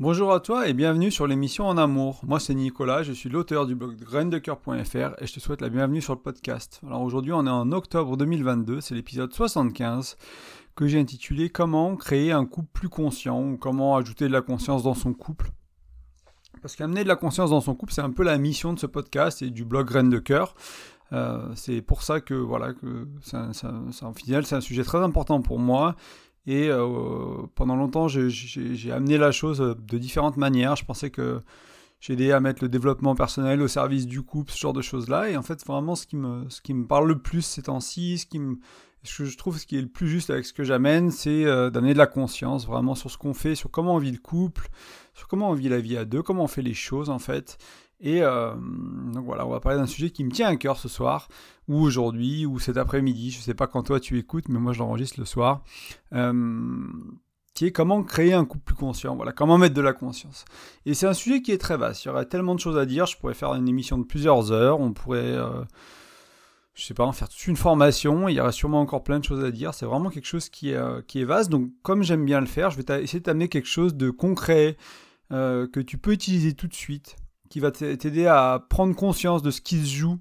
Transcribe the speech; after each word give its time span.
Bonjour 0.00 0.32
à 0.32 0.38
toi 0.38 0.68
et 0.68 0.74
bienvenue 0.74 1.10
sur 1.10 1.26
l'émission 1.26 1.66
En 1.66 1.76
Amour. 1.76 2.20
Moi 2.22 2.38
c'est 2.38 2.54
Nicolas, 2.54 3.02
je 3.02 3.10
suis 3.10 3.28
l'auteur 3.28 3.66
du 3.66 3.74
blog 3.74 3.96
graindecoeur.fr 3.96 5.20
et 5.20 5.26
je 5.26 5.32
te 5.32 5.40
souhaite 5.40 5.60
la 5.60 5.70
bienvenue 5.70 6.00
sur 6.00 6.14
le 6.14 6.20
podcast. 6.20 6.80
Alors 6.86 7.02
aujourd'hui 7.02 7.32
on 7.32 7.44
est 7.44 7.50
en 7.50 7.72
octobre 7.72 8.16
2022, 8.16 8.80
c'est 8.80 8.94
l'épisode 8.94 9.32
75 9.32 10.16
que 10.76 10.86
j'ai 10.86 11.00
intitulé 11.00 11.50
Comment 11.50 11.96
créer 11.96 12.30
un 12.30 12.46
couple 12.46 12.68
plus 12.72 12.88
conscient 12.88 13.42
ou 13.42 13.56
comment 13.56 13.96
ajouter 13.96 14.28
de 14.28 14.32
la 14.32 14.40
conscience 14.40 14.84
dans 14.84 14.94
son 14.94 15.14
couple. 15.14 15.50
Parce 16.62 16.76
qu'amener 16.76 17.02
de 17.02 17.08
la 17.08 17.16
conscience 17.16 17.50
dans 17.50 17.60
son 17.60 17.74
couple 17.74 17.92
c'est 17.92 18.00
un 18.00 18.12
peu 18.12 18.22
la 18.22 18.38
mission 18.38 18.72
de 18.72 18.78
ce 18.78 18.86
podcast 18.86 19.42
et 19.42 19.50
du 19.50 19.64
blog 19.64 19.88
Graines 19.88 20.10
de 20.10 20.20
Cœur. 20.20 20.54
Euh, 21.12 21.50
c'est 21.56 21.82
pour 21.82 22.04
ça 22.04 22.20
que 22.20 22.34
voilà 22.34 22.72
que 22.72 23.08
en 24.02 24.14
final 24.14 24.46
c'est 24.46 24.54
un 24.54 24.60
sujet 24.60 24.84
très 24.84 25.02
important 25.02 25.42
pour 25.42 25.58
moi 25.58 25.96
et 26.48 26.70
euh, 26.70 27.42
pendant 27.54 27.76
longtemps, 27.76 28.08
j'ai 28.08 28.90
amené 28.90 29.18
la 29.18 29.32
chose 29.32 29.58
de 29.58 29.98
différentes 29.98 30.38
manières. 30.38 30.76
Je 30.76 30.84
pensais 30.86 31.10
que 31.10 31.42
j'ai 32.00 32.14
aidé 32.14 32.32
à 32.32 32.40
mettre 32.40 32.64
le 32.64 32.70
développement 32.70 33.14
personnel 33.14 33.60
au 33.60 33.68
service 33.68 34.06
du 34.06 34.22
couple, 34.22 34.50
ce 34.50 34.58
genre 34.58 34.72
de 34.72 34.80
choses-là. 34.80 35.28
Et 35.28 35.36
en 35.36 35.42
fait, 35.42 35.62
vraiment, 35.66 35.94
ce 35.94 36.06
qui 36.06 36.16
me, 36.16 36.48
ce 36.48 36.62
qui 36.62 36.72
me 36.72 36.86
parle 36.86 37.06
le 37.06 37.18
plus 37.18 37.42
ces 37.42 37.64
temps-ci, 37.64 38.16
ce 38.16 38.26
ce 39.04 39.18
que 39.18 39.24
je 39.26 39.36
trouve 39.36 39.58
ce 39.58 39.66
qui 39.66 39.76
est 39.76 39.82
le 39.82 39.88
plus 39.88 40.08
juste 40.08 40.30
avec 40.30 40.46
ce 40.46 40.54
que 40.54 40.64
j'amène, 40.64 41.10
c'est 41.10 41.44
euh, 41.44 41.68
d'amener 41.68 41.92
de 41.92 41.98
la 41.98 42.06
conscience 42.06 42.66
vraiment 42.66 42.94
sur 42.94 43.10
ce 43.10 43.18
qu'on 43.18 43.34
fait, 43.34 43.54
sur 43.54 43.70
comment 43.70 43.96
on 43.96 43.98
vit 43.98 44.10
le 44.10 44.18
couple, 44.18 44.68
sur 45.12 45.28
comment 45.28 45.50
on 45.50 45.54
vit 45.54 45.68
la 45.68 45.80
vie 45.80 45.98
à 45.98 46.06
deux, 46.06 46.22
comment 46.22 46.44
on 46.44 46.48
fait 46.48 46.62
les 46.62 46.74
choses 46.74 47.10
en 47.10 47.18
fait. 47.18 47.58
Et 48.00 48.22
euh, 48.22 48.54
donc 49.12 49.24
voilà, 49.24 49.46
on 49.46 49.50
va 49.50 49.60
parler 49.60 49.78
d'un 49.78 49.86
sujet 49.86 50.10
qui 50.10 50.24
me 50.24 50.30
tient 50.30 50.48
à 50.48 50.56
cœur 50.56 50.78
ce 50.78 50.88
soir, 50.88 51.28
ou 51.66 51.80
aujourd'hui, 51.80 52.46
ou 52.46 52.58
cet 52.58 52.76
après-midi. 52.76 53.30
Je 53.30 53.38
ne 53.38 53.42
sais 53.42 53.54
pas 53.54 53.66
quand 53.66 53.82
toi 53.82 53.98
tu 53.98 54.18
écoutes, 54.18 54.48
mais 54.48 54.58
moi 54.58 54.72
je 54.72 54.78
l'enregistre 54.78 55.18
le 55.18 55.26
soir. 55.26 55.62
Euh, 56.12 56.86
qui 57.54 57.66
est 57.66 57.72
comment 57.72 58.04
créer 58.04 58.34
un 58.34 58.44
couple 58.44 58.62
plus 58.62 58.76
conscient. 58.76 59.16
Voilà, 59.16 59.32
comment 59.32 59.58
mettre 59.58 59.74
de 59.74 59.80
la 59.80 59.92
conscience. 59.92 60.44
Et 60.86 60.94
c'est 60.94 61.08
un 61.08 61.14
sujet 61.14 61.42
qui 61.42 61.50
est 61.50 61.58
très 61.58 61.76
vaste. 61.76 62.04
Il 62.04 62.08
y 62.08 62.10
aurait 62.10 62.26
tellement 62.26 62.54
de 62.54 62.60
choses 62.60 62.78
à 62.78 62.86
dire. 62.86 63.06
Je 63.06 63.16
pourrais 63.18 63.34
faire 63.34 63.52
une 63.54 63.68
émission 63.68 63.98
de 63.98 64.04
plusieurs 64.04 64.52
heures. 64.52 64.78
On 64.78 64.92
pourrait, 64.92 65.32
euh, 65.32 65.64
je 66.74 66.84
sais 66.84 66.94
pas, 66.94 67.04
en 67.04 67.10
faire 67.10 67.28
toute 67.28 67.44
une 67.48 67.56
formation. 67.56 68.28
Il 68.28 68.36
y 68.36 68.40
aurait 68.40 68.52
sûrement 68.52 68.80
encore 68.80 69.02
plein 69.02 69.18
de 69.18 69.24
choses 69.24 69.42
à 69.42 69.50
dire. 69.50 69.74
C'est 69.74 69.86
vraiment 69.86 70.10
quelque 70.10 70.26
chose 70.28 70.48
qui 70.50 70.70
est, 70.70 71.06
qui 71.08 71.20
est 71.20 71.24
vaste. 71.24 71.50
Donc, 71.50 71.70
comme 71.82 72.04
j'aime 72.04 72.24
bien 72.24 72.38
le 72.38 72.46
faire, 72.46 72.70
je 72.70 72.80
vais 72.80 73.02
essayer 73.02 73.18
de 73.18 73.24
t'amener 73.24 73.48
quelque 73.48 73.66
chose 73.66 73.96
de 73.96 74.10
concret 74.10 74.76
que 75.30 75.80
tu 75.80 75.98
peux 75.98 76.12
utiliser 76.12 76.54
tout 76.54 76.68
de 76.68 76.74
suite 76.74 77.16
qui 77.48 77.60
va 77.60 77.70
t'aider 77.70 78.26
à 78.26 78.64
prendre 78.68 78.94
conscience 78.94 79.42
de 79.42 79.50
ce 79.50 79.60
qui 79.60 79.80
se 79.80 79.94
joue 79.94 80.18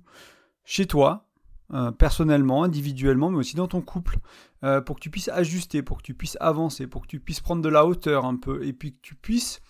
chez 0.64 0.86
toi, 0.86 1.28
euh, 1.74 1.92
personnellement, 1.92 2.64
individuellement, 2.64 3.30
mais 3.30 3.38
aussi 3.38 3.56
dans 3.56 3.68
ton 3.68 3.82
couple, 3.82 4.20
euh, 4.64 4.82
pour 4.82 4.96
que 4.96 5.02
tu 5.02 5.10
puisses 5.10 5.30
ajuster, 5.30 5.82
pour 5.82 5.98
que 5.98 6.04
tu 6.04 6.14
puisses 6.14 6.38
avancer, 6.40 6.88
pour 6.88 7.02
que 7.02 7.08
tu 7.08 7.20
puisses 7.20 7.42
prendre 7.42 7.62
de 7.62 7.70
la 7.70 7.86
hauteur 7.86 8.26
un 8.26 8.38
peu, 8.38 8.66
et 8.66 8.74
puis 8.74 8.94
que 8.94 9.00
tu 9.02 9.16
puisses 9.16 9.62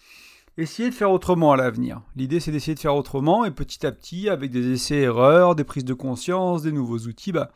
essayer 0.58 0.90
de 0.90 0.94
faire 0.94 1.12
autrement 1.12 1.52
à 1.52 1.58
l'avenir. 1.58 2.02
L'idée, 2.16 2.40
c'est 2.40 2.52
d'essayer 2.52 2.76
de 2.76 2.80
faire 2.80 2.96
autrement, 2.96 3.46
et 3.46 3.52
petit 3.52 3.86
à 3.86 3.92
petit, 3.92 4.30
avec 4.30 4.52
des 4.52 4.72
essais-erreurs, 4.72 5.56
des 5.56 5.64
prises 5.64 5.86
de 5.86 5.94
conscience, 5.94 6.64
des 6.64 6.72
nouveaux 6.72 7.00
outils, 7.00 7.32
bah, 7.32 7.52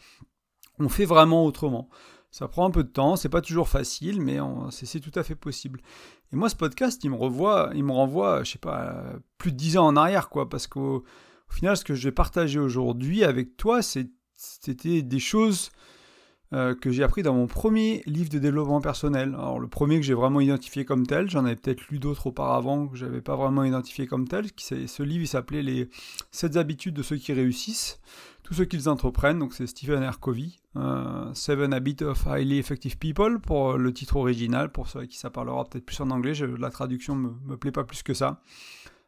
on 0.79 0.89
fait 0.89 1.05
vraiment 1.05 1.45
autrement. 1.45 1.89
Ça 2.31 2.47
prend 2.47 2.65
un 2.65 2.71
peu 2.71 2.83
de 2.83 2.89
temps, 2.89 3.17
c'est 3.17 3.29
pas 3.29 3.41
toujours 3.41 3.67
facile, 3.67 4.21
mais 4.21 4.37
c'est 4.71 5.01
tout 5.01 5.11
à 5.19 5.23
fait 5.23 5.35
possible. 5.35 5.81
Et 6.31 6.37
moi, 6.37 6.47
ce 6.47 6.55
podcast, 6.55 7.03
il 7.03 7.09
me 7.09 7.15
revoit, 7.15 7.71
il 7.75 7.83
me 7.83 7.91
renvoie, 7.91 8.43
je 8.43 8.51
sais 8.51 8.59
pas, 8.59 9.03
plus 9.37 9.51
de 9.51 9.57
dix 9.57 9.77
ans 9.77 9.85
en 9.85 9.97
arrière, 9.97 10.29
quoi, 10.29 10.49
parce 10.49 10.65
qu'au 10.65 11.03
final, 11.49 11.75
ce 11.75 11.83
que 11.83 11.93
je 11.93 12.07
vais 12.07 12.13
partager 12.13 12.59
aujourd'hui 12.59 13.25
avec 13.25 13.57
toi, 13.57 13.81
c'était 13.81 15.01
des 15.01 15.19
choses 15.19 15.71
euh, 16.53 16.75
que 16.75 16.91
j'ai 16.91 17.03
appris 17.03 17.23
dans 17.23 17.33
mon 17.33 17.47
premier 17.47 18.03
livre 18.05 18.29
de 18.29 18.37
développement 18.37 18.81
personnel. 18.81 19.29
Alors 19.35 19.57
le 19.57 19.69
premier 19.69 19.95
que 19.95 20.05
j'ai 20.05 20.13
vraiment 20.13 20.41
identifié 20.41 20.83
comme 20.83 21.07
tel, 21.07 21.29
j'en 21.29 21.45
avais 21.45 21.55
peut-être 21.55 21.87
lu 21.87 21.97
d'autres 21.97 22.27
auparavant 22.27 22.87
que 22.87 22.97
j'avais 22.97 23.21
pas 23.21 23.37
vraiment 23.37 23.63
identifié 23.63 24.05
comme 24.05 24.27
tel. 24.27 24.47
Ce 24.57 25.01
livre 25.01 25.23
il 25.23 25.27
s'appelait 25.27 25.63
les 25.63 25.89
7 26.31 26.57
habitudes 26.57 26.93
de 26.93 27.03
ceux 27.03 27.15
qui 27.15 27.31
réussissent 27.31 28.01
tous 28.51 28.55
ceux 28.55 28.65
qu'ils 28.65 28.89
entreprennent. 28.89 29.39
Donc 29.39 29.53
c'est 29.53 29.65
Stephen 29.65 30.03
R. 30.03 30.19
Covey, 30.19 30.49
euh, 30.75 31.33
Seven 31.33 31.73
Habits 31.73 32.03
of 32.03 32.27
Highly 32.27 32.57
Effective 32.57 32.97
People 32.97 33.39
pour 33.39 33.77
le 33.77 33.93
titre 33.93 34.17
original. 34.17 34.69
Pour 34.73 34.89
ceux 34.89 35.05
qui 35.05 35.17
ça 35.17 35.29
parlera 35.29 35.63
peut-être 35.63 35.85
plus 35.85 36.01
en 36.01 36.09
anglais, 36.09 36.33
la 36.59 36.69
traduction 36.69 37.15
me, 37.15 37.31
me 37.45 37.55
plaît 37.55 37.71
pas 37.71 37.85
plus 37.85 38.03
que 38.03 38.13
ça. 38.13 38.41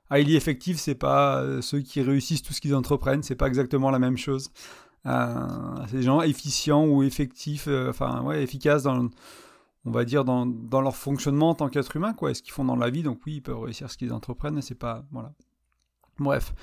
Highly 0.09 0.37
effective, 0.37 0.77
c'est 0.77 0.95
pas 0.95 1.41
euh, 1.41 1.61
ceux 1.61 1.81
qui 1.81 2.01
réussissent 2.01 2.41
tout 2.41 2.53
ce 2.53 2.61
qu'ils 2.61 2.73
entreprennent, 2.73 3.21
c'est 3.21 3.35
pas 3.35 3.47
exactement 3.47 3.91
la 3.91 3.99
même 3.99 4.15
chose. 4.15 4.49
Euh, 5.07 5.35
c'est 5.89 5.97
des 5.97 6.03
gens 6.03 6.21
efficients 6.21 6.85
ou 6.85 7.03
effectifs, 7.03 7.67
enfin 7.89 8.21
ouais, 8.21 8.41
efficaces 8.41 8.83
dans, 8.83 9.09
on 9.83 9.91
va 9.91 10.05
dire 10.05 10.23
dans, 10.23 10.45
dans 10.45 10.79
leur 10.79 10.95
fonctionnement 10.95 11.49
en 11.49 11.55
tant 11.55 11.67
qu'être 11.67 11.93
humain, 11.97 12.13
quoi, 12.13 12.33
ce 12.33 12.41
qu'ils 12.41 12.53
font 12.53 12.63
dans 12.63 12.77
la 12.77 12.89
vie. 12.89 13.03
Donc 13.03 13.19
oui, 13.25 13.35
ils 13.35 13.41
peuvent 13.41 13.59
réussir 13.59 13.91
ce 13.91 13.97
qu'ils 13.97 14.13
entreprennent, 14.13 14.61
c'est 14.61 14.73
pas 14.79 15.03
voilà. 15.11 15.33
Bref, 16.19 16.53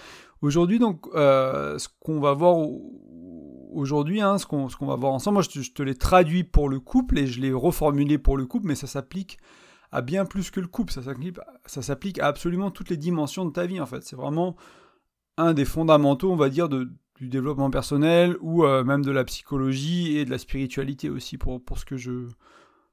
aujourd'hui 0.42 0.78
donc, 0.78 1.06
euh, 1.14 1.78
ce 1.78 1.88
qu'on 2.00 2.20
va 2.20 2.34
voir 2.34 2.56
aujourd'hui, 3.72 4.20
hein, 4.20 4.38
ce 4.38 4.46
qu'on 4.46 4.66
va 4.86 4.96
voir 4.96 5.12
ensemble, 5.12 5.34
moi 5.34 5.42
je 5.42 5.70
te, 5.70 5.82
l'ai 5.82 5.94
traduit 5.94 6.44
pour 6.44 6.68
le 6.68 6.80
couple 6.80 7.18
et 7.18 7.26
je 7.26 7.40
l'ai 7.40 7.52
reformulé 7.52 8.18
pour 8.18 8.36
le 8.36 8.46
couple, 8.46 8.66
mais 8.66 8.74
ça 8.74 8.86
s'applique 8.86 9.38
à 9.92 10.02
bien 10.02 10.24
plus 10.24 10.50
que 10.50 10.60
le 10.60 10.68
couple, 10.68 10.92
ça 10.92 11.82
s'applique 11.82 12.18
à 12.18 12.26
absolument 12.26 12.70
toutes 12.70 12.90
les 12.90 12.96
dimensions 12.96 13.44
de 13.44 13.50
ta 13.50 13.66
vie 13.66 13.80
en 13.80 13.86
fait. 13.86 14.02
C'est 14.02 14.16
vraiment 14.16 14.56
un 15.36 15.52
des 15.52 15.64
fondamentaux, 15.64 16.30
on 16.30 16.36
va 16.36 16.48
dire, 16.48 16.68
du 16.68 16.88
développement 17.20 17.70
personnel 17.70 18.36
ou 18.40 18.64
euh, 18.64 18.84
même 18.84 19.04
de 19.04 19.10
la 19.10 19.24
psychologie 19.24 20.16
et 20.16 20.24
de 20.24 20.30
la 20.30 20.38
spiritualité 20.38 21.10
aussi 21.10 21.38
pour, 21.38 21.62
pour 21.62 21.78
ce 21.78 21.84
que 21.84 21.96
je 21.96 22.28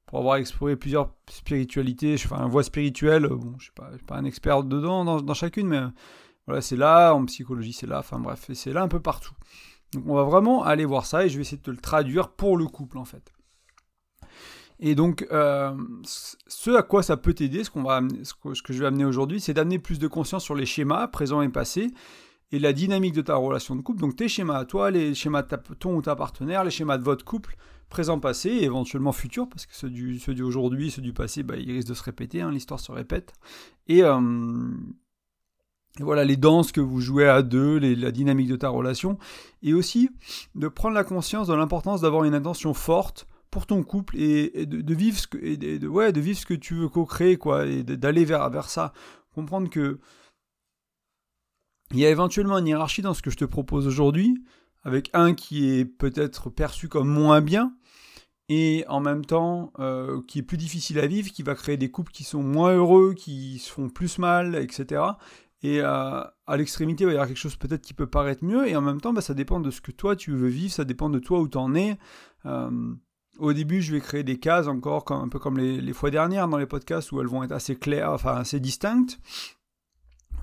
pour 0.07 0.19
avoir 0.19 0.37
exploré 0.37 0.77
plusieurs 0.77 1.13
spiritualités, 1.29 2.15
enfin 2.15 2.47
voie 2.47 2.63
spirituelle, 2.63 3.27
bon, 3.27 3.55
je 3.59 3.71
ne 3.81 3.97
suis, 3.97 4.05
pas 4.05 4.15
un 4.15 4.23
expert 4.23 4.63
dedans 4.63 5.03
dans, 5.03 5.21
dans 5.21 5.33
chacune, 5.33 5.67
mais 5.67 5.81
voilà, 6.47 6.61
c'est 6.61 6.77
là, 6.77 7.13
en 7.13 7.25
psychologie, 7.25 7.73
c'est 7.73 7.87
là, 7.87 7.99
enfin 7.99 8.19
bref, 8.19 8.49
c'est 8.53 8.73
là 8.73 8.81
un 8.81 8.87
peu 8.87 9.01
partout. 9.01 9.35
Donc 9.93 10.03
on 10.07 10.15
va 10.15 10.23
vraiment 10.23 10.63
aller 10.63 10.85
voir 10.85 11.05
ça 11.05 11.25
et 11.25 11.29
je 11.29 11.35
vais 11.35 11.41
essayer 11.41 11.57
de 11.57 11.63
te 11.63 11.71
le 11.71 11.77
traduire 11.77 12.29
pour 12.29 12.57
le 12.57 12.65
couple 12.65 12.97
en 12.97 13.05
fait. 13.05 13.33
Et 14.79 14.93
donc, 14.93 15.25
euh, 15.31 15.75
ce 16.03 16.71
à 16.71 16.83
quoi 16.83 17.01
ça 17.01 17.17
peut 17.17 17.33
t'aider, 17.33 17.63
ce, 17.63 17.71
ce 17.71 18.61
que 18.61 18.73
je 18.73 18.79
vais 18.79 18.85
amener 18.85 19.05
aujourd'hui, 19.05 19.41
c'est 19.41 19.53
d'amener 19.53 19.79
plus 19.79 19.97
de 19.97 20.07
conscience 20.07 20.43
sur 20.43 20.55
les 20.55 20.67
schémas 20.67 21.07
présents 21.07 21.41
et 21.41 21.49
passés 21.49 21.91
et 22.51 22.59
la 22.59 22.73
dynamique 22.73 23.13
de 23.13 23.21
ta 23.21 23.35
relation 23.35 23.75
de 23.75 23.81
couple. 23.81 24.01
Donc 24.01 24.15
tes 24.15 24.27
schémas 24.27 24.57
à 24.57 24.65
toi, 24.65 24.91
les 24.91 25.15
schémas 25.15 25.41
de 25.41 25.55
ton 25.79 25.95
ou 25.95 26.01
ta 26.01 26.15
partenaire, 26.15 26.63
les 26.63 26.71
schémas 26.71 26.97
de 26.97 27.03
votre 27.03 27.25
couple, 27.25 27.57
présent, 27.89 28.19
passé 28.19 28.49
et 28.49 28.63
éventuellement 28.65 29.11
futur, 29.11 29.49
parce 29.49 29.65
que 29.65 29.75
ceux, 29.75 29.89
du, 29.89 30.19
ceux 30.19 30.35
d'aujourd'hui, 30.35 30.91
ceux 30.91 31.01
du 31.01 31.13
passé, 31.13 31.43
bah, 31.43 31.55
ils 31.57 31.71
risquent 31.71 31.89
de 31.89 31.93
se 31.93 32.03
répéter, 32.03 32.41
hein, 32.41 32.51
l'histoire 32.51 32.79
se 32.79 32.91
répète. 32.91 33.33
Et, 33.87 34.03
euh, 34.03 34.19
voilà, 35.99 36.25
les 36.25 36.37
danses 36.37 36.71
que 36.71 36.81
vous 36.81 37.01
jouez 37.01 37.27
à 37.27 37.41
deux, 37.41 37.79
la 37.79 38.11
dynamique 38.11 38.49
de 38.49 38.55
ta 38.55 38.69
relation, 38.69 39.17
et 39.63 39.73
aussi 39.73 40.09
de 40.55 40.67
prendre 40.67 40.95
la 40.95 41.03
conscience 41.03 41.47
de 41.47 41.53
l'importance 41.53 42.01
d'avoir 42.01 42.23
une 42.23 42.35
intention 42.35 42.73
forte 42.73 43.27
pour 43.51 43.65
ton 43.65 43.83
couple 43.83 44.17
et, 44.17 44.65
de, 44.65 44.93
vivre 44.93 45.17
ce 45.17 45.27
que, 45.27 45.85
ouais, 45.87 46.11
de 46.11 46.19
vivre 46.19 46.45
que 46.45 46.53
tu 46.53 46.75
veux 46.75 46.89
co-créer, 46.89 47.37
quoi, 47.37 47.65
et 47.65 47.83
d'aller 47.83 48.25
vers, 48.25 48.49
vers 48.49 48.69
ça. 48.69 48.93
Comprendre 49.33 49.69
que 49.69 49.99
il 51.91 51.99
y 51.99 52.05
a 52.05 52.09
éventuellement 52.09 52.57
une 52.57 52.67
hiérarchie 52.67 53.01
dans 53.01 53.13
ce 53.13 53.21
que 53.21 53.29
je 53.29 53.37
te 53.37 53.45
propose 53.45 53.87
aujourd'hui, 53.87 54.43
avec 54.83 55.09
un 55.13 55.33
qui 55.33 55.69
est 55.69 55.85
peut-être 55.85 56.49
perçu 56.49 56.89
comme 56.89 57.07
moins 57.07 57.39
bien, 57.39 57.73
et 58.49 58.85
en 58.87 58.99
même 58.99 59.25
temps 59.25 59.71
euh, 59.79 60.21
qui 60.27 60.39
est 60.39 60.43
plus 60.43 60.57
difficile 60.57 60.99
à 60.99 61.07
vivre, 61.07 61.31
qui 61.31 61.43
va 61.43 61.55
créer 61.55 61.77
des 61.77 61.91
couples 61.91 62.11
qui 62.11 62.23
sont 62.23 62.43
moins 62.43 62.73
heureux, 62.73 63.13
qui 63.13 63.59
se 63.59 63.71
font 63.71 63.89
plus 63.89 64.19
mal, 64.19 64.55
etc. 64.55 65.01
Et 65.63 65.81
à 65.81 66.34
l'extrémité, 66.56 67.03
il 67.03 67.07
va 67.07 67.13
y 67.13 67.16
avoir 67.16 67.28
quelque 67.28 67.38
chose 67.38 67.56
peut-être 67.56 67.81
qui 67.81 67.94
peut 67.94 68.07
paraître 68.07 68.44
mieux, 68.44 68.68
et 68.68 68.75
en 68.75 68.81
même 68.81 69.01
temps, 69.01 69.13
bah, 69.13 69.22
ça 69.22 69.34
dépend 69.34 69.59
de 69.59 69.72
ce 69.72 69.81
que 69.81 69.91
toi 69.91 70.16
tu 70.16 70.31
veux 70.31 70.47
vivre, 70.47 70.72
ça 70.72 70.85
dépend 70.85 71.09
de 71.09 71.19
toi 71.19 71.40
où 71.40 71.47
tu 71.47 71.57
en 71.57 71.73
es. 71.73 71.97
Euh, 72.45 72.69
au 73.40 73.53
début, 73.53 73.81
je 73.81 73.91
vais 73.91 74.00
créer 74.00 74.23
des 74.23 74.40
cases 74.40 74.68
encore, 74.68 75.06
un 75.12 75.29
peu 75.29 75.40
comme 75.40 75.57
les, 75.57 75.94
fois 75.94 76.12
dernières 76.12 76.47
dans 76.47 76.57
les 76.57 76.68
podcasts, 76.68 77.12
où 77.12 77.22
elles 77.22 77.28
vont 77.28 77.44
être 77.44 77.51
assez 77.51 77.75
claires, 77.75 78.12
enfin 78.12 78.35
assez 78.35 78.59
distinctes. 78.59 79.19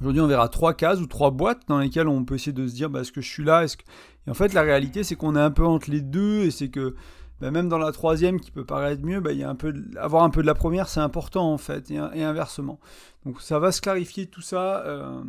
Aujourd'hui, 0.00 0.20
on 0.20 0.26
verra 0.26 0.49
trois 0.49 0.75
cases 0.75 1.00
ou 1.00 1.06
trois 1.06 1.31
boîtes 1.31 1.62
dans 1.69 1.78
lesquelles 1.78 2.08
on 2.08 2.25
peut 2.25 2.34
essayer 2.34 2.52
de 2.52 2.67
se 2.67 2.75
dire, 2.75 2.90
bah, 2.90 3.00
est-ce 3.00 3.12
que 3.12 3.20
je 3.20 3.31
suis 3.31 3.44
là? 3.44 3.62
Est-ce 3.62 3.76
que... 3.76 3.84
Et 4.26 4.31
en 4.31 4.34
fait, 4.34 4.52
la 4.52 4.62
réalité, 4.62 5.05
c'est 5.05 5.14
qu'on 5.14 5.37
est 5.37 5.40
un 5.40 5.52
peu 5.52 5.64
entre 5.64 5.90
les 5.90 6.00
deux, 6.00 6.40
et 6.40 6.50
c'est 6.50 6.70
que 6.70 6.96
bah, 7.40 7.50
même 7.50 7.69
dans 7.69 7.78
la 7.78 7.92
troisième 7.92 8.40
qui 8.40 8.50
peut 8.50 8.64
paraître 8.64 9.04
mieux, 9.04 9.20
bah, 9.20 9.32
y 9.32 9.42
a 9.42 9.50
un 9.50 9.54
peu 9.54 9.75
avoir 9.96 10.22
un 10.22 10.31
peu 10.31 10.42
de 10.42 10.46
la 10.46 10.54
première, 10.54 10.88
c'est 10.88 11.00
important 11.00 11.52
en 11.52 11.58
fait, 11.58 11.90
et, 11.90 11.98
inversement. 11.98 12.78
Donc 13.26 13.40
ça 13.40 13.58
va 13.58 13.72
se 13.72 13.81
clarifier 13.81 14.26
tout 14.26 14.42
ça 14.42 14.84
euh, 14.86 15.22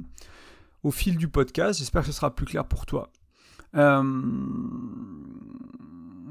au 0.84 0.92
fil 0.92 1.18
du 1.18 1.28
podcast. 1.28 1.80
J'espère 1.80 2.02
que 2.02 2.07
ce 2.07 2.13
sera 2.13 2.34
plus 2.34 2.46
clair 2.46 2.66
pour 2.66 2.86
toi. 2.86 3.10
Euh, 3.75 4.04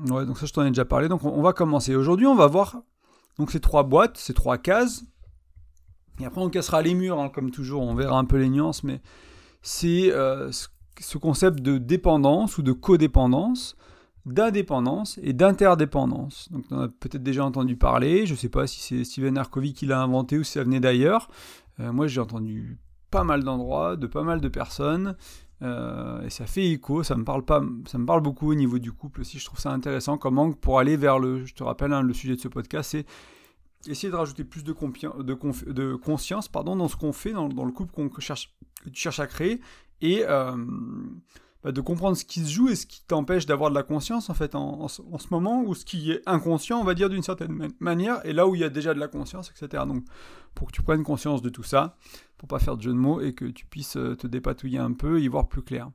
ouais, 0.08 0.24
donc 0.26 0.38
ça 0.38 0.46
je 0.46 0.52
t'en 0.52 0.64
ai 0.64 0.68
déjà 0.68 0.84
parlé. 0.84 1.08
Donc 1.08 1.24
on, 1.24 1.42
va 1.42 1.52
commencer. 1.52 1.94
Aujourd'hui, 1.96 2.26
on 2.26 2.36
va 2.36 2.46
voir 2.46 2.76
donc 3.38 3.50
ces 3.50 3.60
trois 3.60 3.82
boîtes, 3.82 4.16
ces 4.16 4.34
trois 4.34 4.58
cases. 4.58 5.04
Et 6.20 6.24
après, 6.24 6.40
on 6.40 6.48
cassera 6.48 6.80
les 6.82 6.94
murs, 6.94 7.18
hein, 7.18 7.28
comme 7.28 7.50
toujours. 7.50 7.82
On 7.82 7.96
verra 7.96 8.16
un 8.16 8.24
peu 8.24 8.36
les 8.36 8.48
nuances, 8.48 8.84
mais 8.84 9.02
c'est 9.62 10.12
euh, 10.12 10.52
ce 10.52 11.18
concept 11.18 11.60
de 11.60 11.78
dépendance 11.78 12.58
ou 12.58 12.62
de 12.62 12.70
codépendance 12.70 13.76
d'indépendance 14.26 15.18
et 15.22 15.32
d'interdépendance. 15.32 16.50
Donc, 16.50 16.64
on 16.70 16.80
a 16.80 16.88
peut-être 16.88 17.22
déjà 17.22 17.44
entendu 17.44 17.76
parler. 17.76 18.26
Je 18.26 18.32
ne 18.32 18.38
sais 18.38 18.48
pas 18.48 18.66
si 18.66 18.80
c'est 18.80 19.04
Steven 19.04 19.36
Arkovic 19.36 19.76
qui 19.76 19.86
l'a 19.86 20.00
inventé 20.00 20.38
ou 20.38 20.44
si 20.44 20.52
ça 20.52 20.64
venait 20.64 20.80
d'ailleurs. 20.80 21.28
moi, 21.78 22.06
j'ai 22.06 22.20
entendu 22.20 22.78
pas 23.10 23.24
mal 23.24 23.44
d'endroits, 23.44 23.96
de 23.96 24.06
pas 24.06 24.22
mal 24.22 24.40
de 24.40 24.48
personnes, 24.48 25.16
et 25.62 26.30
ça 26.30 26.46
fait 26.46 26.66
écho, 26.66 27.02
ça 27.02 27.16
me 27.16 27.24
parle 27.24 27.44
pas, 27.44 27.62
ça 27.86 27.96
me 27.96 28.06
parle 28.06 28.22
beaucoup 28.22 28.50
au 28.50 28.54
niveau 28.54 28.78
du 28.78 28.92
couple 28.92 29.20
aussi. 29.20 29.38
Je 29.38 29.44
trouve 29.44 29.60
ça 29.60 29.70
intéressant 29.70 30.18
comment 30.18 30.52
pour 30.52 30.78
aller 30.78 30.96
vers 30.96 31.18
le, 31.18 31.44
je 31.44 31.54
te 31.54 31.62
rappelle, 31.62 31.92
hein, 31.92 32.02
le 32.02 32.12
sujet 32.12 32.34
de 32.34 32.40
ce 32.40 32.48
podcast, 32.48 32.90
c'est 32.90 33.06
essayer 33.90 34.10
de 34.10 34.16
rajouter 34.16 34.44
plus 34.44 34.64
de 34.64 34.72
conscience 35.94 36.48
pardon, 36.48 36.76
dans 36.76 36.88
ce 36.88 36.96
qu'on 36.96 37.12
fait, 37.12 37.32
dans, 37.32 37.46
le 37.46 37.72
couple 37.72 37.92
qu'on 37.92 38.10
cherche, 38.20 38.54
que 38.82 38.90
tu 38.90 39.00
cherches 39.00 39.20
à 39.20 39.26
créer, 39.26 39.60
et 40.00 40.24
euh, 40.26 40.56
bah, 41.64 41.72
de 41.72 41.80
comprendre 41.80 42.14
ce 42.14 42.26
qui 42.26 42.40
se 42.40 42.50
joue 42.50 42.68
et 42.68 42.76
ce 42.76 42.84
qui 42.84 43.02
t'empêche 43.06 43.46
d'avoir 43.46 43.70
de 43.70 43.74
la 43.74 43.82
conscience 43.82 44.28
en 44.28 44.34
fait 44.34 44.54
en, 44.54 44.86
ce 44.86 45.02
moment, 45.30 45.62
ou 45.62 45.74
ce 45.74 45.86
qui 45.86 46.12
est 46.12 46.20
inconscient, 46.26 46.78
on 46.78 46.84
va 46.84 46.92
dire 46.92 47.08
d'une 47.08 47.22
certaine 47.22 47.72
manière, 47.80 48.24
et 48.26 48.34
là 48.34 48.46
où 48.46 48.54
il 48.54 48.60
y 48.60 48.64
a 48.64 48.68
déjà 48.68 48.92
de 48.92 49.00
la 49.00 49.08
conscience, 49.08 49.50
etc. 49.50 49.84
Donc 49.86 50.04
pour 50.54 50.68
que 50.68 50.72
tu 50.72 50.82
prennes 50.82 51.02
conscience 51.02 51.40
de 51.40 51.48
tout 51.48 51.62
ça, 51.62 51.96
pour 52.36 52.48
pas 52.48 52.58
faire 52.58 52.76
de 52.76 52.82
jeu 52.82 52.92
de 52.92 52.98
mots, 52.98 53.22
et 53.22 53.32
que 53.32 53.46
tu 53.46 53.64
puisses 53.64 53.96
euh, 53.96 54.14
te 54.14 54.26
dépatouiller 54.26 54.78
un 54.78 54.92
peu, 54.92 55.22
y 55.22 55.28
voir 55.28 55.48
plus 55.48 55.62
clair. 55.62 55.90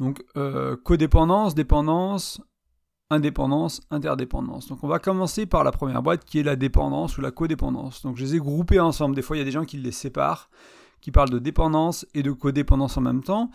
Donc, 0.00 0.24
euh, 0.36 0.76
codépendance, 0.76 1.54
dépendance, 1.54 2.40
indépendance, 3.10 3.82
interdépendance. 3.90 4.68
Donc 4.68 4.82
on 4.84 4.88
va 4.88 4.98
commencer 4.98 5.44
par 5.44 5.64
la 5.64 5.72
première 5.72 6.02
boîte 6.02 6.24
qui 6.24 6.38
est 6.38 6.42
la 6.42 6.56
dépendance 6.56 7.18
ou 7.18 7.20
la 7.20 7.30
codépendance. 7.30 8.02
Donc 8.02 8.16
je 8.16 8.24
les 8.24 8.36
ai 8.36 8.38
groupés 8.38 8.80
ensemble. 8.80 9.14
Des 9.14 9.22
fois 9.22 9.36
il 9.36 9.40
y 9.40 9.42
a 9.42 9.44
des 9.44 9.50
gens 9.50 9.64
qui 9.64 9.76
les 9.76 9.92
séparent, 9.92 10.50
qui 11.00 11.10
parlent 11.10 11.30
de 11.30 11.38
dépendance 11.38 12.06
et 12.14 12.22
de 12.22 12.32
codépendance 12.32 12.96
en 12.96 13.00
même 13.02 13.22
temps. 13.22 13.50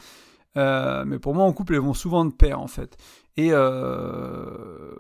Euh, 0.56 1.04
mais 1.06 1.18
pour 1.18 1.34
moi 1.34 1.46
en 1.46 1.52
couple 1.52 1.74
elles 1.74 1.80
vont 1.80 1.94
souvent 1.94 2.26
de 2.26 2.34
pair 2.34 2.60
en 2.60 2.68
fait. 2.68 2.98
Et 3.36 3.50
euh, 3.52 4.94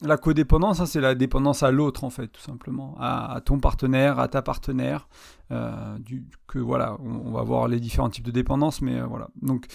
la 0.00 0.16
codépendance, 0.16 0.80
hein, 0.80 0.86
c'est 0.86 1.00
la 1.00 1.14
dépendance 1.14 1.62
à 1.62 1.70
l'autre 1.70 2.04
en 2.04 2.10
fait, 2.10 2.28
tout 2.28 2.40
simplement, 2.40 2.96
à, 2.98 3.40
ton 3.44 3.58
partenaire, 3.60 4.18
à 4.18 4.28
ta 4.28 4.40
partenaire. 4.40 5.08
Euh, 5.50 5.98
du, 5.98 6.24
que 6.46 6.58
voilà, 6.58 6.96
on, 7.00 7.32
va 7.32 7.42
voir 7.42 7.68
les 7.68 7.80
différents 7.80 8.08
types 8.08 8.24
de 8.24 8.30
dépendance, 8.30 8.80
mais 8.80 9.00
voilà. 9.02 9.28
Donc 9.42 9.66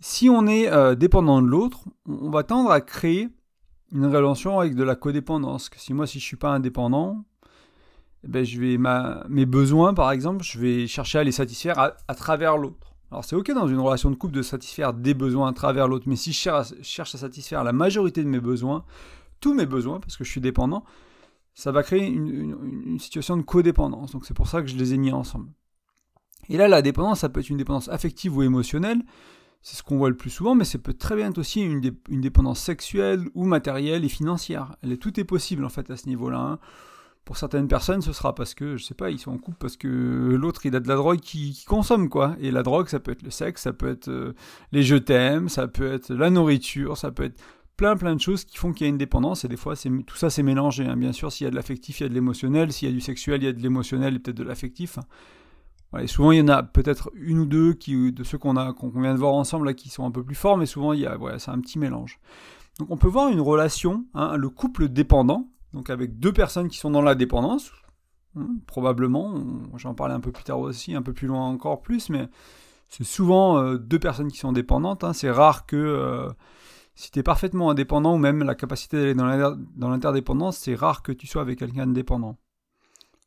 si 0.00 0.30
on 0.30 0.46
est 0.46 0.96
dépendant 0.96 1.42
de 1.42 1.46
l'autre, 1.46 1.80
on 2.06 2.30
va 2.30 2.42
tendre 2.42 2.70
à 2.70 2.80
créer 2.80 3.28
une 3.92 4.06
relation 4.06 4.58
avec 4.58 4.74
de 4.74 4.82
la 4.82 4.96
codépendance. 4.96 5.68
Que 5.68 5.78
si 5.78 5.92
moi, 5.92 6.06
si 6.06 6.18
je 6.18 6.24
suis 6.24 6.36
pas 6.36 6.50
indépendant, 6.50 7.24
eh 8.24 8.28
ben, 8.28 8.44
je 8.44 8.60
vais 8.60 8.78
mes 9.28 9.46
besoins, 9.46 9.94
par 9.94 10.12
exemple, 10.12 10.44
je 10.44 10.58
vais 10.58 10.86
chercher 10.86 11.18
à 11.18 11.24
les 11.24 11.32
satisfaire 11.32 11.78
à, 11.78 12.14
travers 12.14 12.56
l'autre. 12.56 12.91
Alors 13.12 13.26
c'est 13.26 13.36
ok 13.36 13.52
dans 13.52 13.68
une 13.68 13.78
relation 13.78 14.10
de 14.10 14.14
couple 14.14 14.32
de 14.32 14.40
satisfaire 14.40 14.94
des 14.94 15.12
besoins 15.12 15.48
à 15.48 15.52
travers 15.52 15.86
l'autre, 15.86 16.06
mais 16.08 16.16
si 16.16 16.32
je 16.32 16.38
cherche, 16.82 17.14
à 17.14 17.18
satisfaire 17.18 17.62
la 17.62 17.74
majorité 17.74 18.24
de 18.24 18.28
mes 18.28 18.40
besoins, 18.40 18.86
tous 19.38 19.52
mes 19.52 19.66
besoins, 19.66 20.00
parce 20.00 20.16
que 20.16 20.24
je 20.24 20.30
suis 20.30 20.40
dépendant, 20.40 20.82
ça 21.52 21.72
va 21.72 21.82
créer 21.82 22.06
une, 22.06 22.98
situation 22.98 23.36
de 23.36 23.42
codépendance. 23.42 24.12
Donc 24.12 24.24
c'est 24.24 24.32
pour 24.32 24.48
ça 24.48 24.62
que 24.62 24.68
je 24.68 24.76
les 24.76 24.94
ai 24.94 24.96
mis 24.96 25.12
ensemble. 25.12 25.50
Et 26.48 26.56
là, 26.56 26.68
la 26.68 26.80
dépendance, 26.80 27.20
ça 27.20 27.28
peut 27.28 27.40
être 27.40 27.50
une 27.50 27.58
dépendance 27.58 27.90
affective 27.90 28.34
ou 28.34 28.42
émotionnelle. 28.42 29.02
C'est 29.60 29.76
ce 29.76 29.82
qu'on 29.82 29.98
voit 29.98 30.08
le 30.08 30.16
plus 30.16 30.30
souvent, 30.30 30.54
mais 30.54 30.64
ça 30.64 30.78
peut 30.78 30.94
très 30.94 31.14
bien 31.14 31.28
être 31.28 31.38
aussi 31.38 31.60
une, 31.60 31.80
dépendance 32.08 32.60
sexuelle 32.60 33.28
ou 33.34 33.44
matérielle 33.44 34.06
et 34.06 34.08
financière. 34.08 34.74
Tout 35.00 35.20
est 35.20 35.24
possible 35.24 35.66
en 35.66 35.68
fait 35.68 35.90
à 35.90 35.98
ce 35.98 36.08
niveau-là. 36.08 36.40
Hein. 36.40 36.58
Pour 37.24 37.36
certaines 37.36 37.68
personnes, 37.68 38.02
ce 38.02 38.12
sera 38.12 38.34
parce 38.34 38.54
que, 38.54 38.76
je 38.76 38.84
sais 38.84 38.94
pas, 38.94 39.10
ils 39.10 39.18
sont 39.18 39.30
en 39.30 39.38
couple 39.38 39.58
parce 39.60 39.76
que 39.76 39.88
l'autre 39.88 40.66
il 40.66 40.74
a 40.74 40.80
de 40.80 40.88
la 40.88 40.96
drogue 40.96 41.20
qui, 41.20 41.64
consomme 41.66 42.08
quoi. 42.08 42.36
Et 42.40 42.50
la 42.50 42.62
drogue, 42.62 42.88
ça 42.88 42.98
peut 42.98 43.12
être 43.12 43.22
le 43.22 43.30
sexe, 43.30 43.62
ça 43.62 43.72
peut 43.72 43.90
être 43.90 44.08
euh, 44.08 44.34
les 44.72 44.82
je 44.82 44.96
t'aime, 44.96 45.48
ça 45.48 45.68
peut 45.68 45.92
être 45.92 46.12
la 46.12 46.30
nourriture, 46.30 46.96
ça 46.96 47.12
peut 47.12 47.24
être 47.24 47.40
plein 47.76 47.96
plein 47.96 48.14
de 48.14 48.20
choses 48.20 48.44
qui 48.44 48.58
font 48.58 48.72
qu'il 48.72 48.86
y 48.86 48.88
a 48.88 48.90
une 48.90 48.98
dépendance 48.98 49.44
et 49.44 49.48
des 49.48 49.56
fois 49.56 49.74
tout 49.76 50.16
ça 50.16 50.30
c'est 50.30 50.42
mélangé. 50.42 50.84
Hein. 50.84 50.96
Bien 50.96 51.12
sûr, 51.12 51.30
s'il 51.30 51.44
y 51.44 51.48
a 51.48 51.50
de 51.50 51.56
l'affectif, 51.56 52.00
il 52.00 52.02
y 52.02 52.06
a 52.06 52.08
de 52.08 52.14
l'émotionnel, 52.14 52.72
s'il 52.72 52.88
y 52.88 52.90
a 52.90 52.94
du 52.94 53.00
sexuel, 53.00 53.42
il 53.42 53.46
y 53.46 53.48
a 53.48 53.52
de 53.52 53.62
l'émotionnel 53.62 54.16
et 54.16 54.18
peut-être 54.18 54.36
de 54.36 54.44
l'affectif. 54.44 54.98
Hein 54.98 55.04
souvent, 56.06 56.32
il 56.32 56.38
y 56.38 56.42
en 56.42 56.48
a 56.48 56.62
peut-être 56.62 57.10
une 57.14 57.40
ou 57.40 57.46
deux 57.46 57.74
qui, 57.74 58.12
de 58.12 58.24
ceux 58.24 58.38
qu'on 58.38 58.56
a 58.56 58.72
qu'on 58.72 58.88
vient 58.88 59.14
de 59.14 59.18
voir 59.18 59.34
ensemble 59.34 59.66
là, 59.66 59.74
qui 59.74 59.88
sont 59.88 60.04
un 60.04 60.10
peu 60.10 60.24
plus 60.24 60.34
forts, 60.34 60.56
mais 60.56 60.66
souvent, 60.66 60.92
il 60.92 61.00
y 61.00 61.06
a, 61.06 61.18
c'est 61.38 61.50
un 61.50 61.60
petit 61.60 61.78
mélange. 61.78 62.18
Donc, 62.78 62.90
on 62.90 62.96
peut 62.96 63.08
voir 63.08 63.28
une 63.28 63.40
relation, 63.40 64.06
hein, 64.14 64.36
le 64.36 64.48
couple 64.48 64.88
dépendant, 64.88 65.48
donc 65.72 65.90
avec 65.90 66.18
deux 66.18 66.32
personnes 66.32 66.68
qui 66.68 66.78
sont 66.78 66.90
dans 66.90 67.02
la 67.02 67.14
dépendance, 67.14 67.72
hein, 68.36 68.48
probablement. 68.66 69.34
J'en 69.76 69.94
parlais 69.94 70.14
un 70.14 70.20
peu 70.20 70.32
plus 70.32 70.44
tard 70.44 70.60
aussi, 70.60 70.94
un 70.94 71.02
peu 71.02 71.12
plus 71.12 71.26
loin 71.26 71.46
encore 71.46 71.80
plus, 71.80 72.10
mais 72.10 72.28
c'est 72.88 73.04
souvent 73.04 73.58
euh, 73.58 73.78
deux 73.78 73.98
personnes 73.98 74.30
qui 74.30 74.38
sont 74.38 74.52
dépendantes. 74.52 75.02
Hein. 75.02 75.14
c'est 75.14 75.30
rare 75.30 75.64
que 75.64 75.76
euh, 75.76 76.30
si 76.94 77.10
tu 77.10 77.20
es 77.20 77.22
parfaitement 77.22 77.70
indépendant 77.70 78.14
ou 78.14 78.18
même 78.18 78.42
la 78.42 78.54
capacité 78.54 79.14
d'aller 79.14 79.54
dans 79.76 79.88
l'interdépendance, 79.88 80.58
c'est 80.58 80.74
rare 80.74 81.02
que 81.02 81.12
tu 81.12 81.26
sois 81.26 81.40
avec 81.40 81.58
quelqu'un 81.58 81.86
de 81.86 81.94
dépendant. 81.94 82.36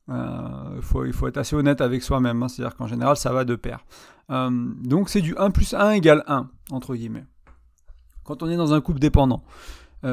Euh, 0.10 0.80
faut, 0.82 1.04
il 1.04 1.14
faut 1.14 1.28
être 1.28 1.38
assez 1.38 1.56
honnête 1.56 1.82
avec 1.82 2.04
soi-même, 2.04 2.44
hein. 2.44 2.48
c'est-à-dire 2.48 2.76
qu'en 2.76 2.86
général 2.86 3.18
ça 3.18 3.34
va 3.34 3.44
de 3.44 3.56
pair. 3.56 3.84
Donc 4.30 5.10
c'est 5.10 5.22
du 5.22 5.36
1 5.36 5.50
plus 5.50 5.74
1 5.74 5.92
égale 5.92 6.24
1, 6.28 6.48
entre 6.70 6.96
guillemets. 6.96 7.26
Quand 8.24 8.44
on 8.44 8.50
est 8.50 8.58
dans 8.58 8.74
un 8.74 8.82
couple 8.82 9.00
dépendant, 9.00 9.44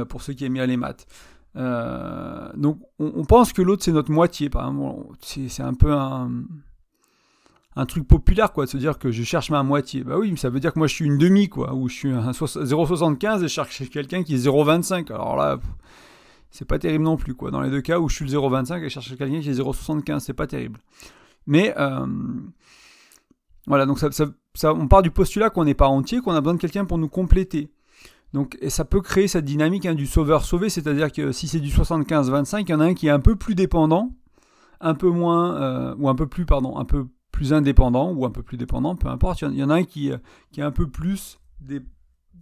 pour 0.09 0.23
ceux 0.23 0.33
qui 0.33 0.47
aiment 0.47 0.55
bien 0.55 0.67
les 0.67 0.79
maths. 0.79 1.07
Donc 1.55 2.79
on, 2.99 3.25
pense 3.25 3.53
que 3.53 3.63
l'autre 3.63 3.85
c'est 3.85 3.93
notre 3.93 4.11
moitié. 4.11 4.51
C'est 5.21 5.63
un 5.63 5.75
peu 5.75 5.93
un, 5.93 7.87
truc 7.87 8.07
populaire, 8.07 8.53
quoi, 8.53 8.65
de 8.65 8.71
se 8.71 8.77
dire 8.77 8.99
que 8.99 9.11
je 9.11 9.23
cherche 9.23 9.51
ma 9.51 9.63
moitié. 9.63 10.05
Bah 10.05 10.17
oui, 10.19 10.31
mais 10.31 10.37
ça 10.37 10.51
veut 10.51 10.61
dire 10.61 10.73
que 10.73 10.79
moi 10.79 10.89
je 10.89 10.95
suis 10.95 11.07
une 11.07 11.19
demi, 11.19 11.49
quoi, 11.49 11.75
ou 11.75 11.89
je 11.89 11.95
suis 11.95 12.11
un 12.11 12.31
0,75 12.31 13.39
et 13.39 13.43
je 13.43 13.47
cherche 13.49 13.91
quelqu'un 13.91 14.23
qui 14.23 14.35
est 14.35 14.47
0,25. 14.47 15.13
Alors 15.13 15.37
là 15.37 15.59
c'est 16.53 16.67
pas 16.67 16.79
terrible 16.79 17.05
non 17.05 17.17
plus, 17.17 17.35
quoi. 17.35 17.51
Dans 17.51 17.63
les 17.63 17.71
deux 17.71 17.81
cas 17.81 17.99
où 17.99 18.09
je 18.09 18.15
suis 18.15 18.25
le 18.27 18.31
0,25 18.31 18.79
et 18.79 18.85
je 18.85 18.89
cherche 18.91 19.17
quelqu'un 19.17 19.41
qui 19.41 19.49
est 19.49 19.59
0,75, 19.59 20.21
c'est 20.21 20.35
pas 20.35 20.47
terrible. 20.47 20.79
Mais 21.47 21.75
euh, 21.79 22.07
voilà, 23.67 23.87
donc 23.87 23.99
ça, 23.99 24.11
ça, 24.13 24.75
on 24.75 24.87
part 24.87 25.03
du 25.03 25.11
postulat 25.11 25.49
qu'on 25.49 25.65
n'est 25.65 25.75
pas 25.75 25.89
entier, 25.89 26.21
qu'on 26.21 26.33
a 26.33 26.41
besoin 26.41 26.55
de 26.55 26.61
quelqu'un 26.61 26.85
pour 26.85 26.99
nous 26.99 27.09
compléter. 27.09 27.72
Donc, 28.33 28.57
et 28.61 28.71
ça 28.71 28.85
peut 28.85 29.01
créer 29.01 29.29
cette 29.29 29.45
dynamique 29.45 29.87
hein, 29.87 29.95
du 29.95 30.07
sauveur-sauvé, 30.07 30.71
c'est-à-dire 30.71 31.13
que 31.13 31.33
si 31.33 31.49
c'est 31.49 31.61
du 31.61 31.71
75-25, 31.71 32.63
il 32.63 32.71
y 32.71 32.75
en 32.75 32.81
a 32.81 32.85
un 32.87 32.95
qui 32.95 33.09
est 33.09 33.11
un 33.11 33.21
peu 33.21 33.37
plus 33.37 33.55
dépendant, 33.55 34.11
un 34.81 34.95
peu 34.95 35.11
moins, 35.11 35.57
euh, 35.57 35.95
ou 35.99 36.09
un 36.09 36.15
peu 36.15 36.27
plus, 36.27 36.47
pardon, 36.47 36.79
un 36.79 36.85
peu 36.85 37.07
plus 37.31 37.53
indépendant, 37.53 38.13
ou 38.13 38.25
un 38.25 38.31
peu 38.31 38.43
plus 38.43 38.57
dépendant, 38.57 38.97
peu 38.97 39.09
importe. 39.09 39.43
Il 39.43 39.55
y 39.55 39.63
en 39.63 39.71
a 39.71 39.75
un 39.75 39.85
qui, 39.85 40.11
qui 40.51 40.61
est 40.61 40.65
un 40.65 40.71
peu 40.71 40.89
plus 40.89 41.39
dépendant 41.61 41.89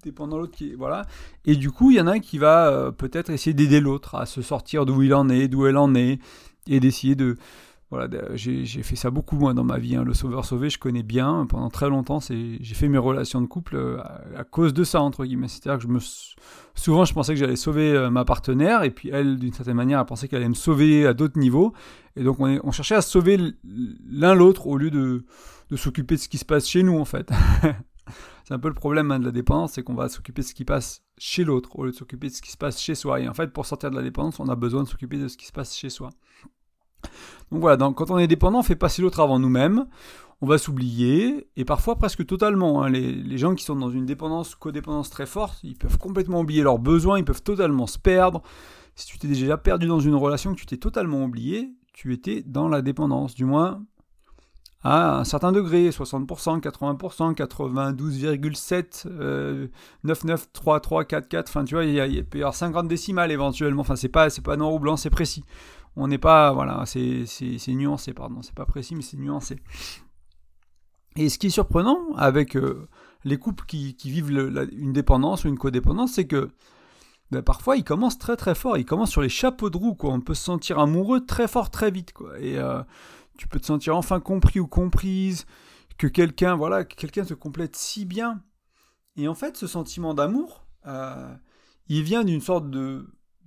dépendant 0.03 0.39
l'autre 0.39 0.57
qui 0.57 0.75
voilà 0.75 1.07
et 1.45 1.57
du 1.57 1.71
coup 1.71 1.91
il 1.91 1.99
y 1.99 2.01
en 2.01 2.07
a 2.07 2.13
un 2.13 2.21
qui 2.21 2.39
va 2.39 2.69
euh, 2.69 2.91
peut-être 2.91 3.31
essayer 3.31 3.53
d'aider 3.53 3.81
l'autre 3.81 4.15
à 4.15 4.25
se 4.25 4.41
sortir 4.41 4.87
d'où 4.87 5.03
il 5.03 5.13
en 5.15 5.29
est 5.29 5.49
d'où 5.49 5.67
elle 5.67 5.77
en 5.77 5.95
est 5.95 6.19
et 6.67 6.81
d'essayer 6.81 7.15
de 7.15 7.37
voilà 7.91 8.09
j'ai 8.35 8.65
fait 8.83 8.97
ça 8.97 9.11
beaucoup 9.11 9.37
moins 9.37 9.53
dans 9.53 9.65
ma 9.65 9.79
vie 9.79 9.97
hein. 9.97 10.05
le 10.05 10.15
sauveur 10.15 10.45
sauvé 10.45 10.71
je 10.71 10.79
connais 10.79 11.03
bien 11.03 11.47
pendant 11.49 11.69
très 11.71 11.89
longtemps 11.89 12.21
j'ai 12.21 12.75
fait 12.75 12.89
mes 12.89 12.99
relations 12.99 13.41
de 13.41 13.47
couple 13.47 13.77
euh, 13.77 13.99
à, 14.37 14.45
cause 14.45 14.73
de 14.73 14.85
ça 14.85 15.01
entre 15.03 15.25
guillemets 15.25 15.49
c'est 15.49 15.67
à 15.67 15.73
dire 15.73 15.79
que 15.79 15.83
je 15.83 15.89
me 15.89 15.99
souvent 16.75 17.05
je 17.05 17.13
pensais 17.13 17.33
que 17.35 17.41
j'allais 17.41 17.57
sauver 17.57 17.93
euh, 17.93 18.09
ma 18.11 18.25
partenaire 18.25 18.85
et 18.85 18.91
puis 18.91 19.11
elle 19.13 19.39
d'une 19.39 19.53
certaine 19.53 19.77
manière 19.77 19.99
elle 19.99 20.07
pensait 20.07 20.29
qu'elle 20.29 20.39
allait 20.39 20.49
me 20.49 20.55
sauver 20.55 21.07
à 21.07 21.15
d'autres 21.15 21.39
niveaux 21.39 21.73
et 22.17 22.23
donc 22.23 22.39
on, 22.39 22.71
cherchait 22.71 22.95
à 22.95 23.03
sauver 23.03 23.39
l'un 24.09 24.35
l'autre 24.35 24.69
au 24.69 24.77
lieu 24.77 24.91
de 24.91 25.25
de 25.71 25.77
s'occuper 25.77 26.17
de 26.17 26.21
ce 26.21 26.29
qui 26.29 26.39
se 26.39 26.45
passe 26.45 26.69
chez 26.69 26.83
nous 26.83 26.99
en 26.99 27.05
fait 27.05 27.31
C'est 28.51 28.55
un 28.55 28.59
peu 28.59 28.67
le 28.67 28.75
problème 28.75 29.13
hein, 29.13 29.21
de 29.21 29.27
la 29.27 29.31
dépendance, 29.31 29.75
c'est 29.75 29.85
qu'on 29.85 29.95
va 29.95 30.09
s'occuper 30.09 30.43
de 30.43 30.47
ce 30.49 30.55
qui 30.55 30.65
passe 30.65 31.05
chez 31.19 31.45
l'autre 31.45 31.79
au 31.79 31.85
lieu 31.85 31.93
de 31.93 31.97
s'occuper 31.97 32.29
de 32.29 32.33
ce 32.33 32.43
qui 32.43 32.51
se 32.51 32.57
passe 32.57 32.81
chez 32.81 32.97
soi. 32.97 33.21
Et 33.21 33.29
en 33.29 33.33
fait, 33.33 33.53
pour 33.53 33.65
sortir 33.65 33.93
de 33.93 33.97
la 33.97 34.03
dépendance, 34.03 34.41
on 34.41 34.49
a 34.49 34.57
besoin 34.57 34.83
de 34.83 34.89
s'occuper 34.89 35.19
de 35.19 35.29
ce 35.29 35.37
qui 35.37 35.47
se 35.47 35.53
passe 35.53 35.77
chez 35.77 35.89
soi. 35.89 36.11
Donc 37.51 37.61
voilà, 37.61 37.77
donc 37.77 37.97
quand 37.97 38.11
on 38.11 38.19
est 38.19 38.27
dépendant, 38.27 38.61
on 38.61 38.63
fait 38.63 38.77
passer 38.77 39.03
l'autre 39.03 39.21
avant 39.21 39.39
nous-mêmes, 39.39 39.87
on 40.41 40.47
va 40.47 40.57
s'oublier, 40.57 41.49
et 41.57 41.65
parfois 41.65 41.97
presque 41.97 42.25
totalement. 42.25 42.83
Hein. 42.83 42.91
les, 42.91 43.39
gens 43.39 43.55
qui 43.55 43.65
sont 43.65 43.77
dans 43.77 43.91
une 43.91 44.07
dépendance, 44.07 44.55
codépendance 44.55 45.11
très 45.11 45.27
forte, 45.27 45.59
ils 45.63 45.77
peuvent 45.77 45.99
complètement 45.99 46.41
oublier 46.41 46.63
leurs 46.63 46.79
besoins, 46.79 47.19
ils 47.19 47.25
peuvent 47.25 47.43
totalement 47.43 47.87
se 47.87 47.99
perdre. 47.99 48.43
Si 48.95 49.07
tu 49.07 49.19
t'es 49.19 49.29
déjà 49.29 49.57
perdu 49.57 49.87
dans 49.87 50.01
une 50.01 50.15
relation, 50.15 50.55
que 50.55 50.61
tu 50.61 50.67
t'es 50.67 50.77
totalement 50.77 51.25
oublié, 51.25 51.71
tu 51.93 52.13
étais 52.13 52.43
dans 52.47 52.69
la 52.69 52.83
dépendance. 52.83 53.35
Du 53.35 53.45
moins, 53.45 53.83
à 54.83 55.19
un 55.19 55.25
certain 55.25 55.53
degré, 55.53 55.91
60%, 55.91 56.61
80%, 56.61 57.35
92,7, 57.35 59.07
euh, 59.07 59.69
993344, 60.05 61.49
enfin 61.49 61.65
tu 61.65 61.75
vois, 61.75 61.85
il, 61.85 61.93
y 61.93 62.01
a, 62.01 62.23
peut 62.23 62.39
y 62.39 62.41
avoir 62.41 62.55
50 62.55 62.89
décimales 62.89 63.31
éventuellement, 63.31 63.83
enfin 63.83 63.97
c'est 63.97 64.09
pas, 64.09 64.31
c'est 64.31 64.43
pas 64.43 64.57
noir 64.57 64.73
ou 64.73 64.79
blanc, 64.79 64.97
c'est 64.97 65.11
précis. 65.11 65.45
On 65.97 66.09
n'est 66.09 66.19
pas, 66.19 66.53
voilà, 66.53 66.85
c'est, 66.87 67.27
nuancé, 67.69 68.13
pardon, 68.13 68.43
c'est 68.43 68.55
pas 68.55 68.67
précis, 68.67 68.95
mais 68.95 69.03
c'est 69.03 69.17
nuancé. 69.17 69.57
Et 71.17 71.29
ce 71.29 71.39
qui 71.39 71.49
est 71.49 71.51
surprenant 71.51 72.15
avec 72.17 72.57
euh, 72.57 72.89
les 73.25 73.37
couples 73.37 73.65
qui, 73.67 73.95
vivent 74.05 74.31
une 74.73 74.93
dépendance 74.93 75.45
ou 75.45 75.49
une 75.49 75.59
codépendance, 75.59 76.13
c'est 76.13 76.27
que 76.27 76.51
ben, 77.31 77.43
parfois 77.43 77.77
ils 77.77 77.85
commencent 77.85 78.19
très 78.19 78.37
très 78.37 78.55
fort, 78.55 78.77
ils 78.77 78.85
commencent 78.85 79.11
sur 79.11 79.21
les 79.21 79.29
chapeaux 79.29 79.71
de 79.71 79.77
roue, 79.77 79.95
quoi. 79.95 80.13
On 80.13 80.21
peut 80.21 80.35
se 80.35 80.45
sentir 80.45 80.79
amoureux 80.79 81.25
très 81.25 81.49
fort 81.49 81.71
très 81.71 81.91
vite, 81.91 82.13
quoi. 82.13 82.39
Et 82.41 82.59
euh, 82.59 82.83
tu 83.39 83.49
peux 83.49 83.61
te 83.61 83.67
sentir 83.67 83.97
enfin 83.97 84.21
compris 84.21 84.61
ou 84.61 84.67
comprise, 84.67 85.47
que 85.99 86.07
quelqu'un, 86.07 86.57
voilà, 86.57 86.85
quelqu'un 86.85 87.25
te 87.25 87.35
complète 87.35 87.77
si 87.77 88.05
bien. 88.05 88.43
Et 89.17 89.29
en 89.29 89.35
fait, 89.35 89.57
ce 89.57 89.67
sentiment 89.67 90.15
d'amour, 90.15 90.65
euh, 90.87 91.35
il 91.89 92.03
vient 92.03 92.25
d'une 92.25 92.41
sorte 92.41 92.71
de, 92.71 93.07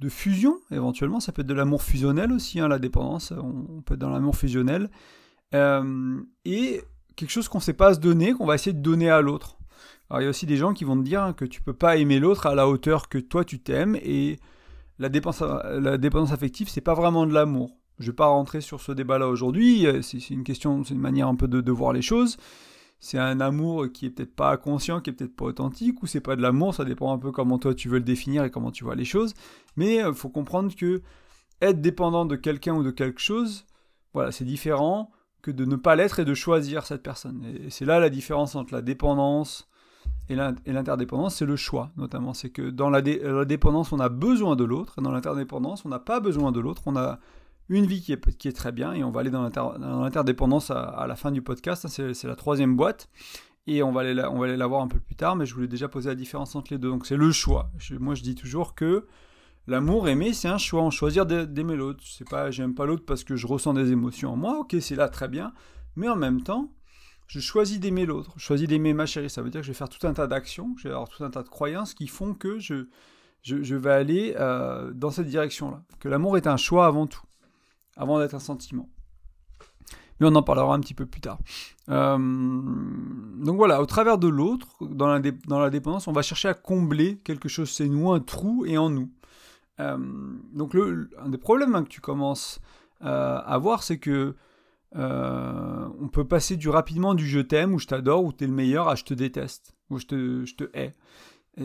fusion, 0.10 0.60
éventuellement. 0.72 1.20
Ça 1.20 1.32
peut 1.32 1.42
être 1.42 1.48
de 1.48 1.54
l'amour 1.54 1.84
fusionnel 1.84 2.32
aussi, 2.32 2.60
hein, 2.60 2.68
la 2.68 2.80
dépendance. 2.80 3.32
On, 3.32 3.82
peut 3.82 3.96
être 3.96 4.00
dans 4.00 4.10
l'amour 4.10 4.36
fusionnel. 4.36 4.90
et 5.54 6.82
quelque 7.16 7.30
chose 7.30 7.48
qu'on 7.48 7.60
ne 7.60 7.64
sait 7.64 7.74
pas 7.74 7.94
se 7.94 8.00
donner, 8.00 8.34
qu'on 8.34 8.46
va 8.46 8.56
essayer 8.56 8.74
de 8.74 8.82
donner 8.82 9.10
à 9.10 9.22
l'autre. 9.22 9.58
Alors 10.10 10.22
il 10.22 10.26
y 10.26 10.28
a 10.28 10.30
aussi 10.30 10.46
des 10.46 10.58
gens 10.58 10.74
qui 10.74 10.84
vont 10.84 10.98
te 10.98 11.04
dire 11.04 11.34
que 11.36 11.46
tu 11.46 11.62
peux 11.62 11.74
pas 11.74 11.98
aimer 11.98 12.20
l'autre 12.20 12.46
à 12.46 12.56
la 12.56 12.68
hauteur 12.68 13.10
que 13.10 13.18
toi 13.18 13.44
tu 13.44 13.60
t'aimes 13.60 13.96
et 13.96 14.40
la 15.00 15.10
dépendance, 15.10 15.42
la 15.42 15.98
dépendance 15.98 16.32
affective 16.32 16.70
c'est 16.70 16.82
pas 16.82 16.94
vraiment 16.94 17.26
de 17.26 17.34
l'amour. 17.34 17.78
Je 18.00 18.08
vais 18.08 18.16
pas 18.16 18.28
rentrer 18.28 18.62
sur 18.62 18.82
ce 18.82 18.92
débat-là 18.92 19.28
aujourd'hui. 19.28 19.86
C'est 20.02 20.30
une 20.30 20.44
question, 20.44 20.84
c'est 20.84 20.94
une 20.94 21.00
manière 21.00 21.28
un 21.28 21.36
peu 21.36 21.48
de, 21.48 21.62
de 21.62 21.72
voir 21.72 21.94
les 21.94 22.02
choses. 22.02 22.38
C'est 23.04 23.20
un 23.20 23.42
amour 23.42 23.88
qui 23.94 24.06
est 24.06 24.10
peut-être 24.12 24.34
pas 24.34 24.56
conscient, 24.56 25.02
qui 25.02 25.10
est 25.10 25.14
peut-être 25.14 25.36
pas 25.36 25.44
authentique, 25.44 26.02
ou 26.02 26.08
c'est 26.08 26.22
pas 26.22 26.38
de 26.38 26.42
l'amour. 26.42 26.74
Ça 26.74 26.86
dépend 26.86 27.12
un 27.12 27.18
peu 27.18 27.34
comment 27.34 27.60
toi 27.60 27.76
tu 27.76 27.90
veux 27.90 27.98
le 27.98 28.04
définir 28.06 28.46
et 28.46 28.50
comment 28.50 28.72
tu 28.72 28.86
vois 28.86 28.96
les 28.96 29.04
choses. 29.04 29.34
Mais 29.76 29.96
il 29.96 30.04
euh, 30.04 30.14
faut 30.14 30.30
comprendre 30.30 30.74
que 30.74 31.02
être 31.62 31.82
dépendant 31.82 32.26
de 32.26 32.38
quelqu'un 32.38 32.74
ou 32.76 32.82
de 32.82 32.92
quelque 32.92 33.20
chose, 33.20 33.66
voilà, 34.14 34.32
c'est 34.32 34.46
différent 34.46 35.12
que 35.42 35.52
de 35.52 35.66
ne 35.66 35.76
pas 35.76 35.98
l'être 35.98 36.20
et 36.20 36.26
de 36.26 36.34
choisir 36.34 36.86
cette 36.86 37.04
personne. 37.04 37.44
Et 37.44 37.70
c'est 37.70 37.84
là 37.84 38.00
la 38.00 38.10
différence 38.10 38.56
entre 38.56 38.74
la 38.74 38.82
dépendance 38.82 39.68
et 40.30 40.36
l'interdépendance, 40.72 41.36
c'est 41.36 41.46
le 41.46 41.58
choix, 41.58 41.92
notamment. 41.98 42.34
C'est 42.34 42.52
que 42.52 42.70
dans 42.70 42.90
la, 42.90 43.02
dépendance, 43.02 43.92
on 43.92 44.00
a 44.00 44.08
besoin 44.08 44.56
de 44.56 44.64
l'autre, 44.64 44.96
et 44.98 45.02
dans 45.02 45.12
l'interdépendance, 45.12 45.84
on 45.84 45.90
n'a 45.90 46.00
pas 46.00 46.22
besoin 46.22 46.54
de 46.54 46.62
l'autre, 46.62 46.84
on 46.86 46.96
a 46.96 47.20
une 47.70 47.86
vie 47.86 48.02
qui 48.02 48.14
est, 48.14 48.38
qui 48.38 48.48
est, 48.48 48.54
très 48.54 48.72
bien, 48.72 48.94
et 48.94 49.04
on 49.04 49.12
va 49.12 49.22
aller 49.22 49.30
dans 49.30 49.44
l'interdépendance 49.44 50.70
à, 50.72 51.06
la 51.08 51.16
fin 51.16 51.32
du 51.32 51.42
podcast, 51.42 51.88
c'est 51.88 52.28
la 52.28 52.36
troisième 52.36 52.76
boîte, 52.76 53.10
et 53.68 53.82
on 53.84 53.92
va, 53.92 54.02
aller 54.02 54.14
la, 54.14 54.32
on 54.32 54.40
va 54.40 54.46
aller 54.46 54.58
la 54.58 54.68
voir 54.68 54.82
un 54.82 54.88
peu 54.88 55.00
plus 55.00 55.16
tard, 55.16 55.36
mais 55.36 55.46
je 55.46 55.54
voulais 55.54 55.68
déjà 55.68 55.88
poser 55.88 56.10
la 56.10 56.16
différence 56.16 56.56
entre 56.56 56.74
les 56.74 56.78
deux. 56.78 56.90
Donc 56.90 57.06
c'est 57.06 57.16
le 57.16 57.32
choix. 57.32 57.72
moi, 58.00 58.16
je 58.16 58.22
dis 58.22 58.36
toujours 58.36 58.76
que 58.76 59.08
L'amour, 59.66 60.10
aimer, 60.10 60.34
c'est 60.34 60.50
un 60.50 60.58
choix. 60.58 60.82
On 60.82 60.90
choisir 60.90 61.26
d'aimer 61.26 61.76
l'autre. 61.76 62.04
C'est 62.06 62.28
pas, 62.28 62.52
j'aime 62.52 62.76
pas 62.76 62.86
l'autre 62.86 63.06
parce 63.06 63.24
que 63.24 63.36
je 63.36 63.48
ressens 63.48 63.74
des 63.74 63.92
émotions 63.92 64.34
en 64.34 64.36
moi. 64.36 64.60
Ok, 64.60 64.76
c'est 64.82 64.96
là, 64.96 65.08
très 65.08 65.30
bien. 65.30 65.54
Mais 65.96 66.10
en 66.10 66.18
même 66.18 66.42
temps, 66.42 66.74
je 67.28 67.40
choisis 67.40 67.80
d'aimer 67.80 68.06
l'autre. 68.06 68.34
Je 68.36 68.44
choisis 68.44 68.68
d'aimer 68.68 68.94
ma 68.94 69.06
chérie. 69.06 69.30
Ça 69.30 69.42
veut 69.42 69.50
dire 69.50 69.62
que 69.62 69.68
je 69.68 69.72
vais 69.72 69.78
faire 69.78 69.90
tout 69.90 70.06
un 70.06 70.14
tas 70.14 70.28
d'actions. 70.28 70.76
Je 70.78 70.90
vais 70.90 70.94
avoir 70.94 71.08
tout 71.08 71.24
un 71.24 71.30
tas 71.30 71.44
de 71.44 71.50
croyances 71.50 71.94
qui 71.94 72.08
font 72.08 72.34
que 72.34 72.60
je, 72.60 72.88
je, 73.42 73.76
vais 73.76 73.92
aller 73.92 74.36
euh, 74.38 74.92
dans 74.94 75.12
cette 75.12 75.28
direction-là. 75.28 75.82
Que 76.00 76.10
l'amour 76.10 76.36
est 76.36 76.48
un 76.48 76.58
choix 76.58 76.86
avant 76.86 77.08
tout. 77.08 77.24
Avant 77.96 78.20
d'être 78.20 78.34
un 78.34 78.40
sentiment. 78.40 78.90
Mais 80.20 80.28
on 80.28 80.36
en 80.36 80.44
parlera 80.44 80.74
un 80.74 80.80
petit 80.80 80.94
peu 80.94 81.06
plus 81.06 81.22
tard. 81.22 81.40
Euh, 81.90 82.18
donc 82.18 83.58
voilà, 83.58 83.82
au 83.82 83.86
travers 83.86 84.18
de 84.18 84.28
l'autre, 84.28 84.68
dans 84.82 85.08
la, 85.08 85.70
dépendance, 85.70 86.08
on 86.08 86.12
va 86.12 86.22
chercher 86.22 86.48
à 86.48 86.54
combler 86.54 87.18
quelque 87.24 87.50
chose, 87.50 87.70
c'est 87.70 87.88
nous, 87.88 88.12
un 88.12 88.20
trou 88.20 88.66
et 88.66 88.78
en 88.78 88.90
nous. 88.90 89.10
Euh, 89.80 89.98
donc 90.54 90.74
le, 90.74 91.10
un 91.20 91.30
des 91.30 91.38
problèmes 91.38 91.76
hein, 91.76 91.84
que 91.84 91.90
tu 91.90 92.02
commences 92.02 92.62
euh, 93.04 93.40
à 93.44 93.58
voir, 93.58 93.84
c'est 93.84 93.98
que 93.98 94.36
on 94.96 96.08
peut 96.08 96.26
passer 96.26 96.56
du 96.56 96.70
rapidement 96.70 97.16
du 97.16 97.28
je 97.28 97.40
t'aime 97.40 97.74
ou 97.74 97.80
je 97.80 97.88
t'adore 97.88 98.24
ou 98.24 98.32
t'es 98.32 98.46
le 98.46 98.54
meilleur 98.54 98.88
à 98.88 98.94
je 98.94 99.04
te 99.04 99.16
déteste 99.16 99.74
ou 99.90 99.98
je 99.98 100.06
te, 100.06 100.46
je 100.46 100.54
te 100.54 100.66
hais. 100.76 100.94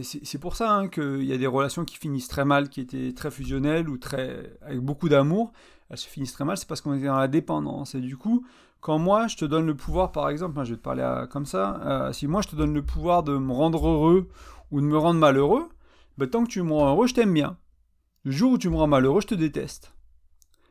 C'est 0.03 0.39
pour 0.39 0.57
ça 0.57 0.73
hein, 0.73 0.89
qu'il 0.89 1.25
y 1.25 1.33
a 1.35 1.37
des 1.37 1.47
relations 1.47 1.85
qui 1.85 1.99
finissent 1.99 2.29
très 2.29 2.47
mal, 2.47 2.71
qui 2.71 2.81
étaient 2.81 3.13
très 3.13 3.31
fusionnelles 3.31 3.91
ou 3.91 3.99
très 3.99 4.59
avec 4.63 4.81
beaucoup 4.81 5.11
d'amour. 5.11 5.53
Elles 5.91 5.99
se 5.99 6.09
finissent 6.09 6.33
très 6.33 6.45
mal, 6.45 6.57
c'est 6.57 6.69
parce 6.69 6.81
qu'on 6.81 6.95
est 6.95 7.01
dans 7.01 7.17
la 7.17 7.29
dépendance. 7.29 7.95
Et 7.95 8.01
du 8.01 8.17
coup, 8.17 8.45
quand 8.81 8.99
moi 8.99 9.27
je 9.27 9.37
te 9.37 9.45
donne 9.45 9.67
le 9.67 9.75
pouvoir, 9.75 10.13
par 10.13 10.29
exemple, 10.29 10.59
hein, 10.59 10.65
je 10.65 10.71
vais 10.71 10.77
te 10.77 10.83
parler 10.83 11.25
comme 11.31 11.47
ça, 11.47 12.11
si 12.13 12.27
moi 12.27 12.43
je 12.43 12.49
te 12.49 12.57
donne 12.57 12.75
le 12.75 12.83
pouvoir 12.83 13.23
de 13.23 13.37
me 13.37 13.53
rendre 13.53 13.89
heureux 13.89 14.29
ou 14.71 14.81
de 14.81 14.87
me 14.87 14.99
rendre 14.99 15.19
malheureux, 15.19 15.69
ben, 16.19 16.29
tant 16.29 16.45
que 16.45 16.51
tu 16.51 16.63
me 16.63 16.73
rends 16.73 16.91
heureux, 16.91 17.07
je 17.07 17.15
t'aime 17.15 17.33
bien. 17.33 17.57
Le 18.25 18.33
jour 18.33 18.53
où 18.53 18.59
tu 18.59 18.69
me 18.69 18.77
rends 18.77 18.89
malheureux, 18.89 19.21
je 19.21 19.29
te 19.29 19.35
déteste. 19.35 19.95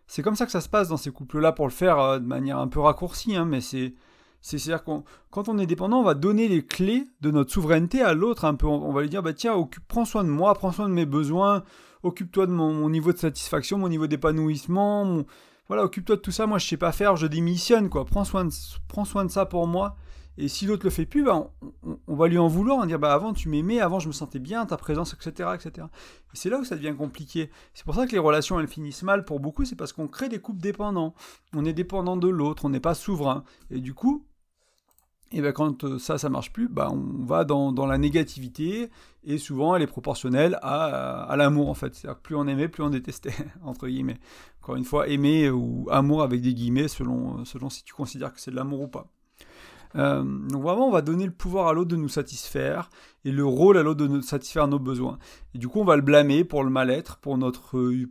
C'est 0.06 0.22
comme 0.22 0.36
ça 0.36 0.46
que 0.46 0.52
ça 0.52 0.62
se 0.62 0.70
passe 0.70 0.90
dans 0.90 0.98
ces 0.98 1.12
couples-là 1.12 1.54
pour 1.54 1.66
le 1.66 1.72
faire 1.72 2.00
euh, 2.00 2.20
de 2.20 2.26
manière 2.26 2.58
un 2.58 2.68
peu 2.68 2.80
raccourcie, 2.80 3.36
hein, 3.36 3.46
mais 3.46 3.62
c'est. 3.62 3.94
C'est-à-dire 4.42 4.84
quand 4.84 5.50
on 5.50 5.58
est 5.58 5.66
dépendant, 5.66 6.00
on 6.00 6.04
va 6.04 6.14
donner 6.14 6.48
les 6.48 6.64
clés 6.64 7.06
de 7.22 7.32
notre 7.32 7.52
souveraineté 7.52 8.02
à 8.02 8.14
l'autre 8.14 8.46
un 8.46 8.54
peu. 8.54 8.68
On, 8.68 8.94
va 8.94 9.02
lui 9.02 9.10
dire, 9.10 9.24
bah 9.24 9.34
tiens, 9.34 9.56
occupe, 9.56 9.86
prends 9.88 10.06
soin 10.06 10.24
de 10.24 10.30
moi, 10.30 10.54
prends 10.54 10.72
soin 10.72 10.88
de 10.88 10.94
mes 10.94 11.08
besoins, 11.08 11.64
occupe-toi 12.04 12.48
de 12.48 12.52
mon, 12.52 12.90
niveau 12.90 13.14
de 13.14 13.18
satisfaction, 13.18 13.78
mon 13.78 13.90
niveau 13.90 14.08
d'épanouissement, 14.08 15.24
voilà, 15.68 15.84
occupe-toi 15.84 16.16
de 16.16 16.22
tout 16.22 16.32
ça. 16.32 16.48
Moi, 16.48 16.60
je 16.60 16.68
sais 16.68 16.78
pas 16.78 16.92
faire, 16.92 17.16
je 17.16 17.28
démissionne, 17.28 17.90
quoi. 17.90 18.06
Prends 18.06 18.24
soin 18.24 18.46
de, 18.46 18.52
prends 18.88 19.06
soin 19.06 19.26
de 19.26 19.32
ça 19.32 19.46
pour 19.46 19.68
moi. 19.68 19.98
Et 20.40 20.48
si 20.48 20.68
l'autre 20.68 20.86
le 20.86 20.92
fait 20.92 21.08
plus, 21.08 21.24
bah, 21.24 21.50
on, 22.08 22.16
va 22.16 22.28
lui 22.28 22.38
en 22.38 22.48
vouloir, 22.48 22.78
on 22.78 22.82
va 22.82 22.86
dire 22.86 23.00
bah 23.00 23.12
avant 23.12 23.34
tu 23.34 23.50
m'aimais, 23.50 23.80
avant 23.80 24.00
je 24.00 24.08
me 24.08 24.14
sentais 24.14 24.38
bien, 24.38 24.68
ta 24.68 24.78
présence, 24.78 25.16
etc. 25.16 25.50
etc. 25.56 25.88
Et 26.32 26.38
c'est 26.38 26.52
là 26.52 26.60
où 26.60 26.64
ça 26.64 26.76
devient 26.76 26.94
compliqué. 26.96 27.50
C'est 27.74 27.84
pour 27.84 27.96
ça 27.96 28.06
que 28.06 28.12
les 28.12 28.20
relations 28.20 28.60
elles 28.60 28.68
finissent 28.68 29.02
mal 29.02 29.26
pour 29.26 29.40
beaucoup, 29.40 29.66
c'est 29.66 29.76
parce 29.76 29.94
qu'on 29.94 30.08
crée 30.08 30.30
des 30.30 30.38
couples 30.38 30.62
dépendants. 30.62 31.16
On 31.56 31.66
est 31.66 31.74
dépendant 31.74 32.18
de 32.18 32.28
l'autre, 32.28 32.66
on 32.66 32.70
n'est 32.70 32.80
pas 32.80 32.94
souverain. 32.94 33.44
Et 33.72 33.80
du 33.80 33.96
coup, 33.96 34.27
et 35.32 35.42
ben 35.42 35.52
quand 35.52 35.84
euh, 35.84 36.00
ça, 36.00 36.18
ça 36.18 36.30
marche 36.30 36.54
plus, 36.54 36.68
bah 36.68 36.90
on 36.92 37.26
va 37.26 37.44
dans, 37.44 37.86
la 37.86 37.98
négativité, 37.98 38.90
et 39.24 39.38
souvent 39.38 39.76
elle 39.76 39.82
est 39.82 39.88
proportionnelle 39.88 40.58
à, 40.62 41.34
l'amour 41.38 41.70
en 41.70 41.74
fait. 41.74 41.96
C'est-à-dire 41.96 42.20
plus 42.20 42.36
on 42.36 42.48
aimait, 42.48 42.68
plus 42.68 42.84
on 42.84 42.90
détestait, 42.90 43.36
entre 43.64 43.88
guillemets. 43.88 44.20
Encore 44.62 44.76
une 44.76 44.86
fois, 44.86 45.08
aimer 45.08 45.50
ou 45.50 45.88
amour 45.92 46.24
avec 46.24 46.42
des 46.42 46.54
guillemets 46.54 46.88
selon, 46.88 47.46
selon 47.46 47.70
si 47.70 47.84
tu 47.84 47.94
considères 47.94 48.34
que 48.34 48.40
c'est 48.40 48.52
de 48.52 48.56
l'amour 48.56 48.82
ou 48.82 48.88
pas. 48.88 49.08
Euh, 49.96 50.24
donc 50.24 50.62
vraiment, 50.62 50.88
on 50.88 50.92
va 50.92 51.02
donner 51.02 51.26
le 51.26 51.32
pouvoir 51.32 51.68
à 51.68 51.74
l'autre 51.74 51.90
de 51.90 51.96
nous 51.96 52.10
satisfaire 52.10 52.90
et 53.26 53.32
le 53.32 53.46
rôle 53.46 53.78
à 53.78 53.84
l'autre 53.84 54.02
de 54.02 54.08
nous 54.08 54.22
satisfaire 54.22 54.68
nos 54.68 54.80
besoins. 54.80 55.18
Et 55.56 55.58
du 55.58 55.68
coup, 55.68 55.80
on 55.80 55.86
va 55.86 55.96
le 55.96 56.02
blâmer 56.02 56.44
pour 56.44 56.64
le 56.64 56.70
mal-être, 56.70 57.18
pour, 57.18 57.38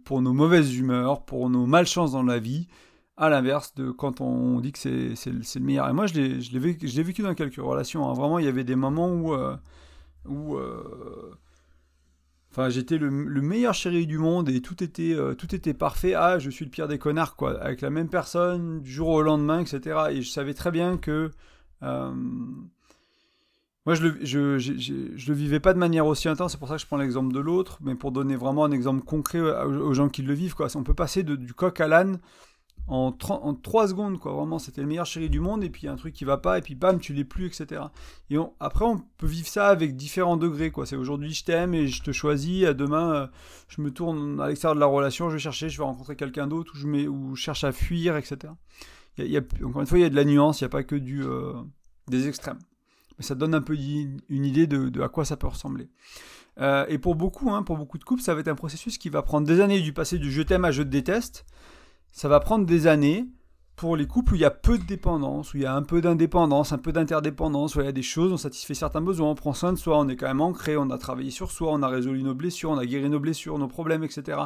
pour 0.05 0.23
nos 0.23 0.33
mauvaises 0.33 0.77
humeurs, 0.77 1.25
pour 1.25 1.51
nos 1.51 1.67
malchances 1.67 2.13
dans 2.13 2.23
la 2.23 2.39
vie, 2.39 2.69
à 3.17 3.31
l'inverse 3.31 3.75
de 3.75 3.91
quand 3.91 4.21
on 4.21 4.61
dit 4.61 4.73
que 4.73 4.79
c'est 4.79 5.31
le 5.31 5.61
meilleur. 5.61 5.89
Et 5.89 5.93
moi, 5.93 6.07
je 6.07 6.15
l'ai 6.15 7.03
vécu, 7.03 7.23
dans 7.23 7.35
quelques 7.35 7.57
relations. 7.57 8.09
Hein. 8.09 8.13
Vraiment, 8.13 8.39
il 8.39 8.45
y 8.45 8.49
avait 8.49 8.65
des 8.65 8.77
moments 8.77 9.11
où... 9.11 9.35
Euh, 9.35 9.57
euh, 10.29 11.35
Enfin, 12.53 12.71
j'étais 12.71 12.97
le, 12.97 13.11
meilleur 13.11 13.75
chéri 13.75 14.07
du 14.07 14.17
monde 14.17 14.49
et 14.49 14.63
tout 14.63 14.83
était, 14.83 15.15
tout 15.37 15.55
était 15.55 15.75
parfait. 15.75 16.15
Ah, 16.15 16.39
je 16.39 16.49
suis 16.49 16.65
le 16.65 16.71
pire 16.71 16.89
des 16.89 16.97
connards, 16.97 17.37
quoi. 17.37 17.61
Avec 17.61 17.83
la 17.83 17.91
même 17.91 18.09
personne, 18.09 18.81
du 18.81 18.91
jour 18.91 19.09
au 19.09 19.21
lendemain, 19.21 19.61
etc. 19.61 20.07
Et 20.13 20.23
je 20.23 20.31
savais 20.31 20.55
très 20.55 20.71
bien 20.71 20.97
que 20.97 21.31
euh, 21.83 22.11
moi, 23.85 23.95
je 23.95 24.03
le, 24.03 24.57
le 24.59 25.35
vivais 25.35 25.61
pas 25.61 25.73
de 25.73 25.79
manière 25.79 26.07
aussi 26.07 26.29
intense, 26.29 26.53
c'est 26.53 26.59
pour 26.59 26.69
ça 26.69 26.75
que 26.75 26.81
je 26.81 26.87
prends 26.87 26.97
l'exemple 26.97 27.33
de 27.33 27.39
l'autre, 27.39 27.79
mais 27.83 27.95
pour 27.95 28.11
donner 28.11 28.35
vraiment 28.35 28.65
un 28.65 28.73
exemple 28.73 29.05
concret 29.05 29.39
aux, 29.41 29.95
gens 29.95 30.09
qui 30.09 30.23
le 30.23 30.35
vivent, 30.35 30.55
quoi. 30.55 30.69
On 30.75 30.83
peut 30.83 30.95
passer 30.95 31.23
du 31.23 31.55
coq 31.55 31.81
à 31.81 31.87
l'âne 31.87 32.19
en, 32.89 33.13
3 33.13 33.89
secondes, 33.89 34.19
quoi. 34.19 34.33
Vraiment, 34.33 34.59
c'était 34.59 34.81
le 34.81 34.87
meilleur 34.87 35.07
chéri 35.07 35.29
du 35.29 35.41
monde, 35.41 35.65
et 35.65 35.71
puis 35.71 35.83
il 35.83 35.87
y 35.87 35.89
a 35.89 35.93
un 35.93 35.97
truc 35.97 36.15
qui 36.15 36.25
va 36.25 36.39
pas, 36.39 36.59
et 36.59 36.63
puis 36.63 36.75
bam, 36.75 36.99
tu 36.99 37.13
l'es 37.13 37.25
plus, 37.25 37.47
etc. 37.47 37.83
Et 38.31 38.37
après, 38.61 38.85
on 38.85 38.99
peut 39.19 39.27
vivre 39.27 39.49
ça 39.49 39.69
avec 39.69 39.97
différents 39.97 40.37
degrés, 40.37 40.71
quoi. 40.71 40.87
C'est 40.87 40.97
aujourd'hui, 40.97 41.33
je 41.33 41.45
t'aime 41.45 41.75
et 41.75 41.89
je 41.89 42.03
te 42.03 42.13
choisis, 42.13 42.65
demain, 42.65 43.15
euh, 43.15 43.27
je 43.69 43.81
me 43.83 43.91
tourne 43.91 44.41
à 44.41 44.49
l'extérieur 44.49 44.75
de 44.75 44.81
la 44.81 44.87
relation, 44.87 45.29
je 45.29 45.35
vais 45.35 45.41
chercher, 45.41 45.69
je 45.69 45.79
vais 45.79 45.85
rencontrer 45.85 46.17
quelqu'un 46.17 46.47
d'autre, 46.47 46.73
ou 46.75 46.79
je, 46.79 47.09
ou 47.09 47.37
cherche 47.37 47.65
à 47.65 47.73
fuir, 47.73 48.17
etc 48.17 48.53
encore 49.65 49.81
une 49.81 49.87
fois, 49.87 49.99
il 49.99 50.03
y 50.03 50.05
a 50.05 50.11
de 50.11 50.17
la 50.17 50.25
nuance, 50.25 50.61
il 50.61 50.65
n'y 50.65 50.67
a 50.67 50.71
pas 50.71 50.83
que 50.83 50.97
du, 50.97 51.23
euh, 51.23 51.53
des 52.09 52.29
extrêmes. 52.29 52.59
Mais 53.19 53.25
ça 53.25 53.35
donne 53.35 53.55
un 53.55 53.63
peu 53.63 53.75
une 53.75 54.45
idée 54.45 54.67
de, 54.67 55.01
à 55.01 55.09
quoi 55.09 55.25
ça 55.25 55.37
peut 55.37 55.47
ressembler. 55.47 55.89
Euh, 56.59 56.87
et 56.89 56.99
pour 56.99 57.15
beaucoup, 57.15 57.51
hein, 57.51 57.63
pour 57.63 57.77
beaucoup 57.77 57.99
de 57.99 58.05
couples, 58.05 58.23
ça 58.23 58.35
va 58.35 58.41
être 58.41 58.49
un 58.49 58.55
processus 58.55 58.99
qui 58.99 59.09
va 59.09 59.23
prendre 59.23 59.47
des 59.47 59.61
années 59.61 59.81
du 59.81 59.93
passé 59.93 60.19
du 60.19 60.31
je 60.31 60.43
t'aime 60.43 60.65
à 60.65 60.71
je 60.71 60.83
te 60.83 60.89
déteste. 60.89 61.47
Ça 62.17 62.29
va 62.29 62.41
prendre 62.41 62.65
des 62.65 62.87
années 62.87 63.27
pour 63.77 63.95
les 63.95 64.07
couples 64.07 64.33
où 64.33 64.37
il 64.37 64.41
y 64.41 64.47
a 64.47 64.51
peu 64.51 64.79
de 64.79 64.85
dépendance, 64.85 65.53
où 65.53 65.59
il 65.59 65.65
y 65.65 65.67
a 65.67 65.75
un 65.75 65.83
peu 65.83 66.01
d'indépendance, 66.01 66.73
un 66.73 66.79
peu 66.79 66.91
d'interdépendance, 66.91 67.75
où 67.75 67.81
il 67.81 67.85
y 67.85 67.89
a 67.89 67.93
des 67.93 68.01
choses, 68.01 68.33
on 68.33 68.39
satisfait 68.39 68.73
certains 68.73 69.03
besoins, 69.03 69.29
on 69.29 69.35
prend 69.35 69.53
soin 69.53 69.75
de 69.75 69.77
soi, 69.77 69.99
on 69.99 70.09
est 70.09 70.17
quand 70.17 70.27
même 70.27 70.41
ancré, 70.41 70.79
on 70.79 70.89
a 70.89 70.97
travaillé 70.97 71.31
sur 71.31 71.51
soi, 71.51 71.73
on 71.73 71.83
a 71.83 71.89
résolu 71.89 72.23
nos 72.23 72.35
blessures, 72.35 72.71
on 72.71 72.79
a 72.79 72.87
guéri 72.87 73.11
nos 73.11 73.21
blessures, 73.21 73.59
nos 73.59 73.69
problèmes, 73.69 74.03
etc. 74.03 74.39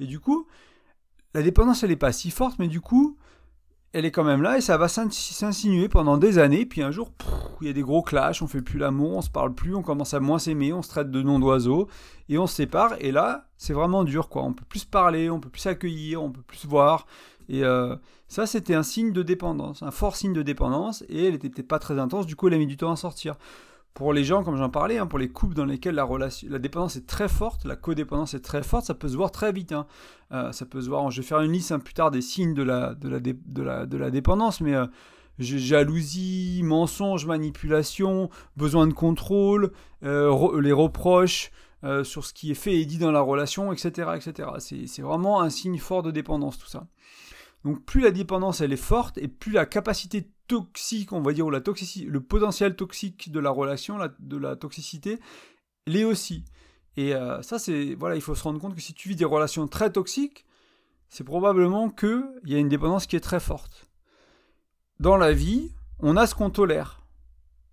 Et 0.00 0.06
du 0.06 0.20
coup, 0.20 0.46
la 1.34 1.42
dépendance, 1.42 1.82
elle 1.82 1.90
n'est 1.90 1.96
pas 1.96 2.12
si 2.12 2.30
forte, 2.30 2.58
mais 2.58 2.66
du 2.66 2.80
coup, 2.80 3.17
elle 3.92 4.04
est 4.04 4.10
quand 4.10 4.24
même 4.24 4.42
là 4.42 4.58
et 4.58 4.60
ça 4.60 4.76
va 4.76 4.88
s'insinuer 4.88 5.88
pendant 5.88 6.18
des 6.18 6.38
années. 6.38 6.66
Puis 6.66 6.82
un 6.82 6.90
jour, 6.90 7.10
il 7.60 7.66
y 7.66 7.70
a 7.70 7.72
des 7.72 7.82
gros 7.82 8.02
clashs, 8.02 8.42
on 8.42 8.46
fait 8.46 8.60
plus 8.60 8.78
l'amour, 8.78 9.16
on 9.16 9.22
se 9.22 9.30
parle 9.30 9.54
plus, 9.54 9.74
on 9.74 9.82
commence 9.82 10.14
à 10.14 10.20
moins 10.20 10.38
s'aimer, 10.38 10.72
on 10.72 10.82
se 10.82 10.88
traite 10.88 11.10
de 11.10 11.22
nom 11.22 11.38
d'oiseau 11.38 11.88
et 12.28 12.38
on 12.38 12.46
se 12.46 12.54
sépare. 12.54 12.94
Et 13.00 13.12
là, 13.12 13.46
c'est 13.56 13.72
vraiment 13.72 14.04
dur, 14.04 14.28
quoi. 14.28 14.42
On 14.42 14.52
peut 14.52 14.64
plus 14.68 14.84
parler, 14.84 15.30
on 15.30 15.40
peut 15.40 15.48
plus 15.48 15.62
s'accueillir, 15.62 16.22
on 16.22 16.30
peut 16.30 16.42
plus 16.42 16.66
voir. 16.66 17.06
Et 17.48 17.64
euh, 17.64 17.96
ça, 18.28 18.46
c'était 18.46 18.74
un 18.74 18.82
signe 18.82 19.12
de 19.12 19.22
dépendance, 19.22 19.82
un 19.82 19.90
fort 19.90 20.16
signe 20.16 20.34
de 20.34 20.42
dépendance. 20.42 21.02
Et 21.08 21.26
elle 21.26 21.34
était 21.34 21.48
peut-être 21.48 21.68
pas 21.68 21.78
très 21.78 21.98
intense. 21.98 22.26
Du 22.26 22.36
coup, 22.36 22.48
elle 22.48 22.54
a 22.54 22.58
mis 22.58 22.66
du 22.66 22.76
temps 22.76 22.92
à 22.92 22.96
sortir 22.96 23.36
pour 23.94 24.12
les 24.12 24.22
gens, 24.22 24.44
comme 24.44 24.56
j'en 24.56 24.70
parlais, 24.70 24.98
hein, 24.98 25.06
pour 25.06 25.18
les 25.18 25.28
couples 25.28 25.54
dans 25.54 25.64
lesquels 25.64 25.96
la, 25.96 26.04
relation, 26.04 26.48
la 26.50 26.58
dépendance 26.58 26.96
est 26.96 27.06
très 27.06 27.28
forte, 27.28 27.64
la 27.64 27.74
codépendance 27.74 28.34
est 28.34 28.40
très 28.40 28.62
forte, 28.62 28.86
ça 28.86 28.94
peut 28.94 29.08
se 29.08 29.16
voir 29.16 29.32
très 29.32 29.52
vite. 29.52 29.72
Hein. 29.72 29.86
Euh, 30.32 30.52
ça 30.52 30.66
peut 30.66 30.80
se 30.80 30.88
voir, 30.88 31.10
je 31.10 31.20
vais 31.20 31.26
faire 31.26 31.40
une 31.40 31.52
liste 31.52 31.72
hein, 31.72 31.80
plus 31.80 31.94
tard 31.94 32.10
des 32.10 32.22
signes 32.22 32.54
de 32.54 32.62
la, 32.62 32.94
de 32.94 33.08
la, 33.08 33.18
de 33.18 33.62
la, 33.62 33.86
de 33.86 34.10
dépendance, 34.10 34.60
mais 34.60 34.74
euh, 34.74 34.86
jalousie, 35.38 36.60
mensonge, 36.62 37.26
manipulation, 37.26 38.30
besoin 38.56 38.86
de 38.86 38.92
contrôle, 38.92 39.72
euh, 40.04 40.60
les 40.60 40.72
reproches 40.72 41.50
sur 42.02 42.24
ce 42.24 42.32
qui 42.32 42.50
est 42.50 42.54
fait 42.54 42.74
et 42.74 42.84
dit 42.84 42.98
dans 42.98 43.12
la 43.12 43.20
relation, 43.20 43.72
etc. 43.72 44.10
etc. 44.16 44.48
C'est 44.58 45.02
vraiment 45.02 45.40
un 45.40 45.48
signe 45.48 45.78
fort 45.78 46.02
de 46.02 46.10
dépendance, 46.10 46.58
tout 46.58 46.66
ça. 46.66 46.88
Donc 47.64 47.84
plus 47.84 48.00
la 48.00 48.10
dépendance 48.10 48.60
elle 48.60 48.72
est 48.72 48.76
forte 48.76 49.18
et 49.18 49.28
plus 49.28 49.52
la 49.52 49.66
capacité 49.66 50.28
toxique, 50.48 51.12
on 51.12 51.20
va 51.20 51.32
dire, 51.32 51.46
ou 51.46 51.50
la 51.50 51.60
le 51.60 52.20
potentiel 52.20 52.74
toxique 52.74 53.30
de 53.30 53.38
la 53.38 53.50
relation, 53.50 53.98
de 54.18 54.36
la 54.36 54.56
toxicité, 54.56 55.20
l'est 55.86 56.04
aussi. 56.04 56.44
Et 56.96 57.14
euh, 57.14 57.40
ça, 57.42 57.60
c'est 57.60 57.94
voilà, 57.94 58.16
il 58.16 58.22
faut 58.22 58.34
se 58.34 58.42
rendre 58.42 58.60
compte 58.60 58.74
que 58.74 58.80
si 58.80 58.94
tu 58.94 59.08
vis 59.08 59.16
des 59.16 59.24
relations 59.24 59.68
très 59.68 59.92
toxiques, 59.92 60.44
c'est 61.08 61.24
probablement 61.24 61.90
qu'il 61.90 62.24
y 62.46 62.54
a 62.54 62.58
une 62.58 62.68
dépendance 62.68 63.06
qui 63.06 63.14
est 63.14 63.20
très 63.20 63.40
forte. 63.40 63.86
Dans 64.98 65.16
la 65.16 65.32
vie, 65.32 65.70
on 66.00 66.16
a 66.16 66.26
ce 66.26 66.34
qu'on 66.34 66.50
tolère. 66.50 67.00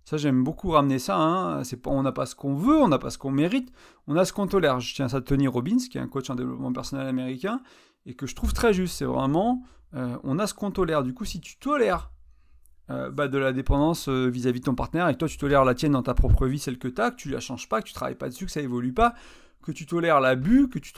Ça, 0.04 0.16
j'aime 0.16 0.44
beaucoup 0.44 0.70
ramener 0.70 1.00
ça. 1.00 1.16
Hein. 1.16 1.62
Pas, 1.82 1.90
on 1.90 2.02
n'a 2.02 2.12
pas 2.12 2.26
ce 2.26 2.36
qu'on 2.36 2.54
veut, 2.54 2.76
on 2.76 2.86
n'a 2.86 2.98
pas 2.98 3.10
ce 3.10 3.18
qu'on 3.18 3.32
mérite, 3.32 3.72
on 4.06 4.16
a 4.16 4.24
ce 4.24 4.32
qu'on 4.32 4.46
tolère. 4.46 4.78
Je 4.78 4.94
tiens 4.94 5.08
ça 5.08 5.18
de 5.18 5.24
Tony 5.24 5.48
Robbins, 5.48 5.78
qui 5.90 5.98
est 5.98 6.00
un 6.00 6.06
coach 6.06 6.30
en 6.30 6.36
développement 6.36 6.72
personnel 6.72 7.08
américain, 7.08 7.60
et 8.06 8.14
que 8.14 8.26
je 8.26 8.36
trouve 8.36 8.52
très 8.52 8.72
juste. 8.72 8.96
C'est 8.96 9.04
vraiment, 9.04 9.64
euh, 9.94 10.16
on 10.22 10.38
a 10.38 10.46
ce 10.46 10.54
qu'on 10.54 10.70
tolère. 10.70 11.02
Du 11.02 11.12
coup, 11.12 11.24
si 11.24 11.40
tu 11.40 11.56
tolères 11.56 12.12
euh, 12.90 13.10
bah, 13.10 13.28
de 13.28 13.38
la 13.38 13.52
dépendance 13.52 14.08
euh, 14.08 14.28
vis-à-vis 14.28 14.60
de 14.60 14.66
ton 14.66 14.74
partenaire, 14.74 15.08
et 15.08 15.14
que 15.14 15.18
toi 15.18 15.28
tu 15.28 15.38
tolères 15.38 15.64
la 15.64 15.74
tienne 15.74 15.92
dans 15.92 16.02
ta 16.02 16.14
propre 16.14 16.46
vie, 16.46 16.58
celle 16.58 16.78
que 16.78 16.88
tu 16.88 17.00
as, 17.00 17.10
que 17.10 17.16
tu 17.16 17.30
la 17.30 17.40
changes 17.40 17.68
pas, 17.68 17.82
que 17.82 17.88
tu 17.88 17.92
travailles 17.92 18.14
pas 18.14 18.28
dessus, 18.28 18.46
que 18.46 18.52
ça 18.52 18.60
évolue 18.60 18.92
pas, 18.92 19.14
que 19.62 19.72
tu 19.72 19.86
tolères 19.86 20.20
l'abus, 20.20 20.68
que 20.68 20.78
tu 20.78 20.92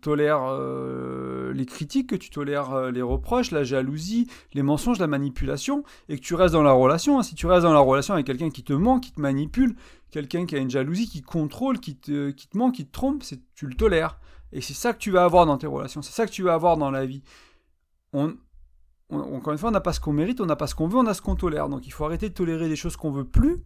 tolères 0.00 0.44
euh, 0.44 1.52
les 1.52 1.66
critiques, 1.66 2.08
que 2.08 2.16
tu 2.16 2.30
tolères 2.30 2.90
les 2.90 3.02
reproches, 3.02 3.50
la 3.50 3.64
jalousie, 3.64 4.26
les 4.54 4.62
mensonges, 4.62 4.98
la 4.98 5.06
manipulation, 5.06 5.84
et 6.08 6.16
que 6.16 6.22
tu 6.22 6.34
restes 6.34 6.54
dans 6.54 6.62
la 6.62 6.72
relation. 6.72 7.18
Hein. 7.18 7.22
Si 7.22 7.34
tu 7.34 7.46
restes 7.46 7.64
dans 7.64 7.74
la 7.74 7.80
relation 7.80 8.14
avec 8.14 8.26
quelqu'un 8.26 8.48
qui 8.48 8.64
te 8.64 8.72
ment, 8.72 8.98
qui 8.98 9.12
te 9.12 9.20
manipule, 9.20 9.76
quelqu'un 10.10 10.46
qui 10.46 10.56
a 10.56 10.58
une 10.58 10.70
jalousie, 10.70 11.06
qui 11.06 11.20
contrôle, 11.20 11.78
qui 11.80 11.96
te, 11.96 12.30
qui 12.30 12.48
te 12.48 12.56
ment, 12.56 12.70
qui 12.70 12.86
te 12.86 12.92
trompe, 12.92 13.22
tu 13.54 13.66
le 13.66 13.74
tolères. 13.74 14.18
Et 14.52 14.62
c'est 14.62 14.72
ça 14.72 14.94
que 14.94 14.98
tu 14.98 15.10
vas 15.10 15.24
avoir 15.24 15.44
dans 15.44 15.58
tes 15.58 15.66
relations, 15.66 16.00
c'est 16.00 16.12
ça 16.12 16.24
que 16.24 16.30
tu 16.30 16.44
vas 16.44 16.54
avoir 16.54 16.78
dans 16.78 16.90
la 16.90 17.04
vie. 17.04 17.22
On, 18.14 18.34
encore 19.10 19.52
une 19.52 19.58
fois, 19.58 19.68
on 19.68 19.72
n'a 19.72 19.80
pas 19.80 19.92
ce 19.92 20.00
qu'on 20.00 20.12
mérite, 20.12 20.40
on 20.40 20.46
n'a 20.46 20.56
pas 20.56 20.66
ce 20.66 20.74
qu'on 20.74 20.88
veut, 20.88 20.98
on 20.98 21.06
a 21.06 21.14
ce 21.14 21.22
qu'on 21.22 21.36
tolère. 21.36 21.68
Donc 21.68 21.86
il 21.86 21.92
faut 21.92 22.04
arrêter 22.04 22.28
de 22.28 22.34
tolérer 22.34 22.68
des 22.68 22.76
choses 22.76 22.96
qu'on 22.96 23.10
veut 23.10 23.24
plus 23.24 23.62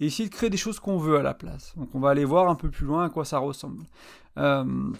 et 0.00 0.06
essayer 0.06 0.28
de 0.28 0.34
créer 0.34 0.50
des 0.50 0.56
choses 0.56 0.80
qu'on 0.80 0.98
veut 0.98 1.16
à 1.16 1.22
la 1.22 1.34
place. 1.34 1.74
Donc 1.76 1.94
on 1.94 2.00
va 2.00 2.10
aller 2.10 2.24
voir 2.24 2.48
un 2.48 2.54
peu 2.54 2.70
plus 2.70 2.86
loin 2.86 3.04
à 3.04 3.08
quoi 3.10 3.24
ça 3.24 3.38
ressemble. 3.38 3.84
Euh, 4.38 4.92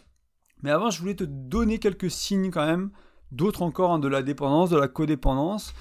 mais 0.63 0.71
avant, 0.71 0.91
je 0.91 1.01
voulais 1.01 1.15
te 1.15 1.25
donner 1.25 1.79
quelques 1.79 2.11
signes 2.11 2.51
quand 2.51 2.67
même, 2.67 2.91
d'autres 3.33 3.63
encore, 3.63 3.93
hein, 3.93 3.99
de 3.99 4.09
la 4.09 4.23
dépendance, 4.23 4.71
de 4.71 4.79
la 4.79 4.89
codépendance, 4.89 5.73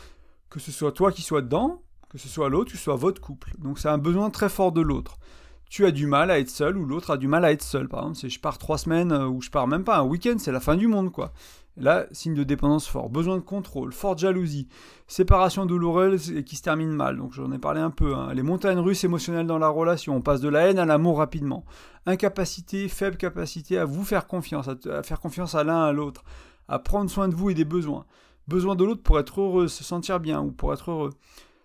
que 0.50 0.60
ce 0.60 0.72
soit 0.72 0.92
toi 0.92 1.12
qui 1.12 1.22
sois 1.22 1.42
dedans, 1.42 1.82
que 2.10 2.18
ce 2.18 2.28
soit 2.28 2.50
l'autre, 2.50 2.72
que 2.72 2.78
ce 2.78 2.84
soit 2.84 2.96
votre 2.96 3.22
couple. 3.22 3.54
Donc 3.60 3.78
c'est 3.80 3.89
un 3.89 3.98
besoin 3.98 4.30
très 4.30 4.50
fort 4.50 4.72
de 4.72 4.82
l'autre. 4.82 5.18
Tu 5.70 5.86
as 5.86 5.92
du 5.92 6.08
mal 6.08 6.32
à 6.32 6.40
être 6.40 6.50
seul 6.50 6.78
ou 6.78 6.86
l'autre 6.86 7.12
a 7.12 7.18
du 7.18 7.28
mal 7.28 7.46
à 7.46 7.52
être 7.52 7.62
seul. 7.62 7.88
Par 7.88 8.00
exemple, 8.02 8.18
si 8.18 8.30
je 8.30 8.40
pars 8.40 8.58
trois 8.58 8.80
semaines 8.80 9.12
euh, 9.12 9.28
ou 9.28 9.42
je 9.42 9.52
pars 9.52 9.68
même 9.68 9.84
pas 9.84 10.00
un 10.00 10.04
week-end, 10.04 10.36
c'est 10.40 10.52
la 10.52 10.60
fin 10.60 10.76
du 10.76 10.88
monde 10.88 11.12
quoi. 11.12 11.32
Là, 11.78 12.08
signe 12.12 12.34
de 12.34 12.44
dépendance 12.44 12.88
fort, 12.88 13.10
besoin 13.10 13.38
de 13.38 13.42
contrôle, 13.42 13.94
forte 13.94 14.20
jalousie, 14.20 14.68
séparation 15.08 15.66
douloureuse 15.66 16.32
et 16.32 16.44
qui 16.44 16.58
se 16.58 16.64
termine 16.64 16.90
mal. 16.90 17.18
Donc 17.18 17.34
j'en 17.34 17.52
ai 17.52 17.60
parlé 17.60 17.80
un 17.80 17.92
peu. 17.92 18.16
Hein. 18.16 18.34
Les 18.34 18.42
montagnes 18.42 18.80
russes 18.80 19.04
émotionnelles 19.04 19.48
dans 19.48 19.60
la 19.60 19.70
relation, 19.70 20.16
on 20.16 20.22
passe 20.22 20.42
de 20.42 20.50
la 20.50 20.68
haine 20.68 20.80
à 20.80 20.86
l'amour 20.86 21.20
rapidement. 21.20 21.64
Incapacité, 22.06 22.90
faible 22.90 23.16
capacité 23.16 23.78
à 23.78 23.86
vous 23.86 24.04
faire 24.04 24.28
confiance, 24.28 24.68
à, 24.68 25.04
faire 25.04 25.20
confiance 25.22 25.56
à 25.56 25.64
l'un 25.64 25.84
à 25.84 25.94
l'autre, 25.94 26.24
à 26.68 26.80
prendre 26.80 27.10
soin 27.10 27.30
de 27.30 27.36
vous 27.36 27.52
et 27.52 27.54
des 27.54 27.64
besoins. 27.64 28.06
Besoin 28.48 28.76
de 28.76 28.84
l'autre 28.84 29.04
pour 29.04 29.20
être 29.20 29.40
heureux, 29.40 29.68
se 29.68 29.84
sentir 29.84 30.20
bien 30.20 30.42
ou 30.42 30.52
pour 30.52 30.74
être 30.74 30.90
heureux. 30.90 31.14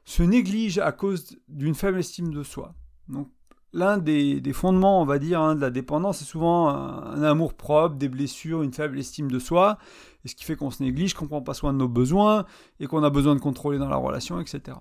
Se 0.05 0.23
néglige 0.23 0.79
à 0.79 0.93
cause 0.93 1.39
d'une 1.49 1.75
faible 1.75 1.99
estime 1.99 2.33
de 2.33 2.43
soi. 2.43 2.75
Donc 3.09 3.29
l'un 3.75 3.99
des, 3.99 4.53
fondements, 4.53 5.03
on 5.03 5.05
va 5.05 5.19
dire, 5.19 5.41
hein, 5.41 5.57
de 5.57 5.61
la 5.61 5.71
dépendance, 5.71 6.19
c'est 6.19 6.25
souvent 6.25 6.69
un, 6.69 7.23
amour 7.23 7.55
propre, 7.55 7.97
des 7.97 8.09
blessures, 8.09 8.63
une 8.63 8.73
faible 8.73 8.99
estime 8.99 9.31
de 9.31 9.39
soi, 9.39 9.79
et 10.25 10.29
ce 10.29 10.35
qui 10.35 10.45
fait 10.45 10.57
qu'on 10.57 10.71
se 10.71 10.83
néglige, 10.83 11.13
qu'on 11.15 11.25
ne 11.25 11.29
prend 11.29 11.43
pas 11.43 11.55
soin 11.55 11.73
de 11.73 11.79
nos 11.79 11.89
besoins, 11.89 12.47
et 12.79 12.87
qu'on 12.87 13.03
a 13.03 13.11
besoin 13.11 13.35
de 13.35 13.41
contrôler 13.41 13.79
dans 13.79 13.89
la 13.89 13.97
relation, 13.97 14.41
etc. 14.41 14.79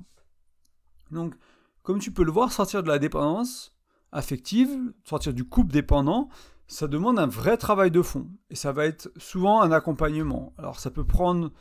Donc, 1.11 1.33
comme 1.81 1.99
tu 1.99 2.11
peux 2.11 2.23
le 2.23 2.31
voir, 2.31 2.51
sortir 2.51 2.83
de 2.83 2.87
la 2.87 2.99
dépendance 2.99 3.75
affective, 4.11 4.69
sortir 5.03 5.33
du 5.33 5.43
couple 5.43 5.73
dépendant, 5.73 6.29
ça 6.67 6.87
demande 6.87 7.17
un 7.17 7.27
vrai 7.27 7.57
travail 7.57 7.89
de 7.89 8.01
fond, 8.01 8.29
et 8.51 8.55
ça 8.55 8.71
va 8.71 8.85
être 8.85 9.11
souvent 9.17 9.61
un 9.61 9.71
accompagnement. 9.71 10.53
Alors 10.57 10.79
ça 10.79 10.91
peut 10.91 11.03
prendre 11.03 11.51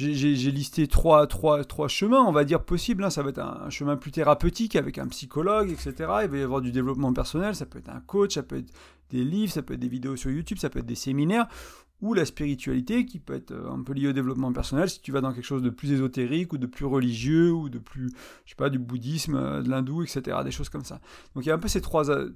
j'ai 0.00 0.50
listé 0.50 0.86
trois, 0.86 1.26
trois, 1.26 1.64
trois 1.64 1.88
chemins, 1.88 2.22
on 2.22 2.32
va 2.32 2.44
dire, 2.44 2.62
possibles. 2.62 3.04
Hein. 3.04 3.10
Ça 3.10 3.22
va 3.22 3.30
être 3.30 3.38
un, 3.38 3.70
chemin 3.70 3.96
plus 3.96 4.10
thérapeutique 4.10 4.76
avec 4.76 4.98
un 4.98 5.06
psychologue, 5.08 5.70
etc. 5.70 5.92
Il 6.22 6.30
va 6.30 6.36
y 6.36 6.42
avoir 6.42 6.60
du 6.60 6.72
développement 6.72 7.12
personnel, 7.12 7.54
ça 7.54 7.66
peut 7.66 7.78
être 7.78 7.90
un 7.90 8.00
coach, 8.00 8.34
ça 8.34 8.42
peut 8.42 8.56
être 8.56 8.72
des 9.10 9.24
livres, 9.24 9.52
ça 9.52 9.62
peut 9.62 9.74
être 9.74 9.80
des 9.80 9.88
vidéos 9.88 10.16
sur 10.16 10.30
YouTube, 10.30 10.58
ça 10.58 10.70
peut 10.70 10.78
être 10.78 10.86
des 10.86 10.94
séminaires, 10.94 11.46
ou 12.00 12.14
la 12.14 12.24
spiritualité 12.24 13.04
qui 13.04 13.18
peut 13.18 13.34
être 13.34 13.50
euh, 13.50 13.70
un 13.70 13.82
peu 13.82 13.92
liée 13.92 14.08
au 14.08 14.12
développement 14.12 14.52
personnel 14.52 14.88
si 14.88 15.00
tu 15.02 15.12
vas 15.12 15.20
dans 15.20 15.32
quelque 15.32 15.44
chose 15.44 15.62
de 15.62 15.70
plus 15.70 15.92
ésotérique 15.92 16.52
ou 16.52 16.58
de 16.58 16.66
plus 16.66 16.86
religieux 16.86 17.52
ou 17.52 17.68
de 17.68 17.78
plus, 17.78 18.10
je 18.44 18.50
sais 18.50 18.56
pas, 18.56 18.70
du 18.70 18.78
bouddhisme, 18.78 19.34
euh, 19.34 19.62
de 19.62 19.68
l'hindou, 19.68 20.02
etc. 20.02 20.38
Des 20.44 20.50
choses 20.50 20.68
comme 20.70 20.84
ça. 20.84 21.00
Donc 21.34 21.44
il 21.44 21.48
y 21.48 21.50
a 21.50 21.54
un 21.54 21.58
peu 21.58 21.68
ces 21.68 21.80
trois, 21.80 22.10
euh, 22.10 22.30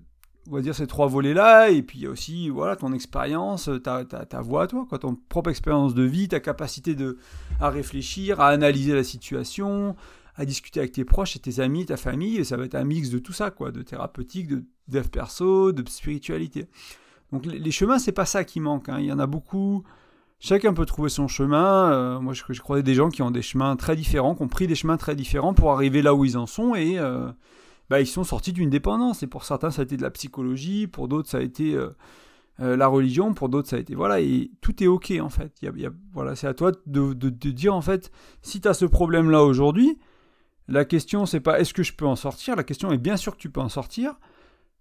on 0.50 0.56
va 0.56 0.60
dire 0.60 0.74
ces 0.74 0.86
trois 0.86 1.06
volets-là, 1.06 1.70
et 1.70 1.82
puis 1.82 1.98
il 1.98 2.02
y 2.02 2.06
a 2.06 2.10
aussi 2.10 2.48
voilà, 2.50 2.76
ton 2.76 2.92
expérience, 2.92 3.70
ta, 3.82 4.04
ta, 4.04 4.26
ta 4.26 4.40
voix, 4.40 4.66
toi, 4.66 4.86
quoi, 4.88 4.98
ton 4.98 5.16
propre 5.28 5.50
expérience 5.50 5.94
de 5.94 6.02
vie, 6.02 6.28
ta 6.28 6.40
capacité 6.40 6.94
de, 6.94 7.18
à 7.60 7.70
réfléchir, 7.70 8.40
à 8.40 8.48
analyser 8.48 8.94
la 8.94 9.04
situation, 9.04 9.96
à 10.36 10.44
discuter 10.44 10.80
avec 10.80 10.92
tes 10.92 11.04
proches 11.04 11.36
et 11.36 11.38
tes 11.38 11.60
amis, 11.60 11.86
ta 11.86 11.96
famille, 11.96 12.36
et 12.36 12.44
ça 12.44 12.56
va 12.56 12.64
être 12.64 12.74
un 12.74 12.84
mix 12.84 13.08
de 13.10 13.18
tout 13.18 13.32
ça, 13.32 13.50
quoi, 13.50 13.72
de 13.72 13.82
thérapeutique, 13.82 14.48
de 14.48 14.64
dev 14.88 15.08
perso, 15.08 15.72
de 15.72 15.88
spiritualité. 15.88 16.66
Donc 17.32 17.46
les, 17.46 17.70
chemins, 17.70 17.98
c'est 17.98 18.12
pas 18.12 18.26
ça 18.26 18.44
qui 18.44 18.60
manque, 18.60 18.88
hein. 18.88 18.98
il 19.00 19.06
y 19.06 19.12
en 19.12 19.18
a 19.18 19.26
beaucoup, 19.26 19.82
chacun 20.40 20.74
peut 20.74 20.84
trouver 20.84 21.08
son 21.08 21.26
chemin, 21.26 21.90
euh, 21.90 22.20
moi 22.20 22.34
je, 22.34 22.42
je 22.48 22.60
crois 22.60 22.82
des 22.82 22.94
gens 22.94 23.08
qui 23.08 23.22
ont 23.22 23.30
des 23.30 23.42
chemins 23.42 23.76
très 23.76 23.96
différents, 23.96 24.34
qui 24.34 24.42
ont 24.42 24.48
pris 24.48 24.66
des 24.66 24.74
chemins 24.74 24.98
très 24.98 25.16
différents 25.16 25.54
pour 25.54 25.72
arriver 25.72 26.02
là 26.02 26.14
où 26.14 26.26
ils 26.26 26.36
en 26.36 26.46
sont, 26.46 26.74
et... 26.74 26.98
Euh, 26.98 27.30
bah, 27.90 28.00
ils 28.00 28.06
sont 28.06 28.24
sortis 28.24 28.52
d'une 28.52 28.70
dépendance. 28.70 29.22
Et 29.22 29.26
pour 29.26 29.44
certains, 29.44 29.70
ça 29.70 29.82
a 29.82 29.84
été 29.84 29.96
de 29.96 30.02
la 30.02 30.10
psychologie, 30.10 30.86
pour 30.86 31.08
d'autres, 31.08 31.28
ça 31.28 31.38
a 31.38 31.42
été 31.42 31.74
euh, 31.74 31.90
euh, 32.60 32.76
la 32.76 32.86
religion, 32.86 33.34
pour 33.34 33.48
d'autres, 33.48 33.68
ça 33.68 33.76
a 33.76 33.78
été. 33.78 33.94
Voilà, 33.94 34.20
et 34.20 34.50
tout 34.60 34.82
est 34.82 34.86
OK, 34.86 35.12
en 35.20 35.28
fait. 35.28 35.52
Il 35.62 35.80
y 35.80 35.86
a, 35.86 35.90
voilà, 36.12 36.36
c'est 36.36 36.46
à 36.46 36.54
toi 36.54 36.72
de, 36.86 37.12
de, 37.12 37.50
dire, 37.50 37.74
en 37.74 37.82
fait, 37.82 38.10
si 38.42 38.60
tu 38.60 38.68
as 38.68 38.74
ce 38.74 38.84
problème-là 38.84 39.42
aujourd'hui, 39.42 39.98
la 40.68 40.84
question, 40.84 41.26
c'est 41.26 41.40
pas 41.40 41.60
est-ce 41.60 41.74
que 41.74 41.82
je 41.82 41.92
peux 41.92 42.06
en 42.06 42.16
sortir 42.16 42.56
La 42.56 42.64
question 42.64 42.90
est 42.92 42.98
bien 42.98 43.16
sûr 43.16 43.34
que 43.34 43.40
tu 43.40 43.50
peux 43.50 43.60
en 43.60 43.68
sortir. 43.68 44.14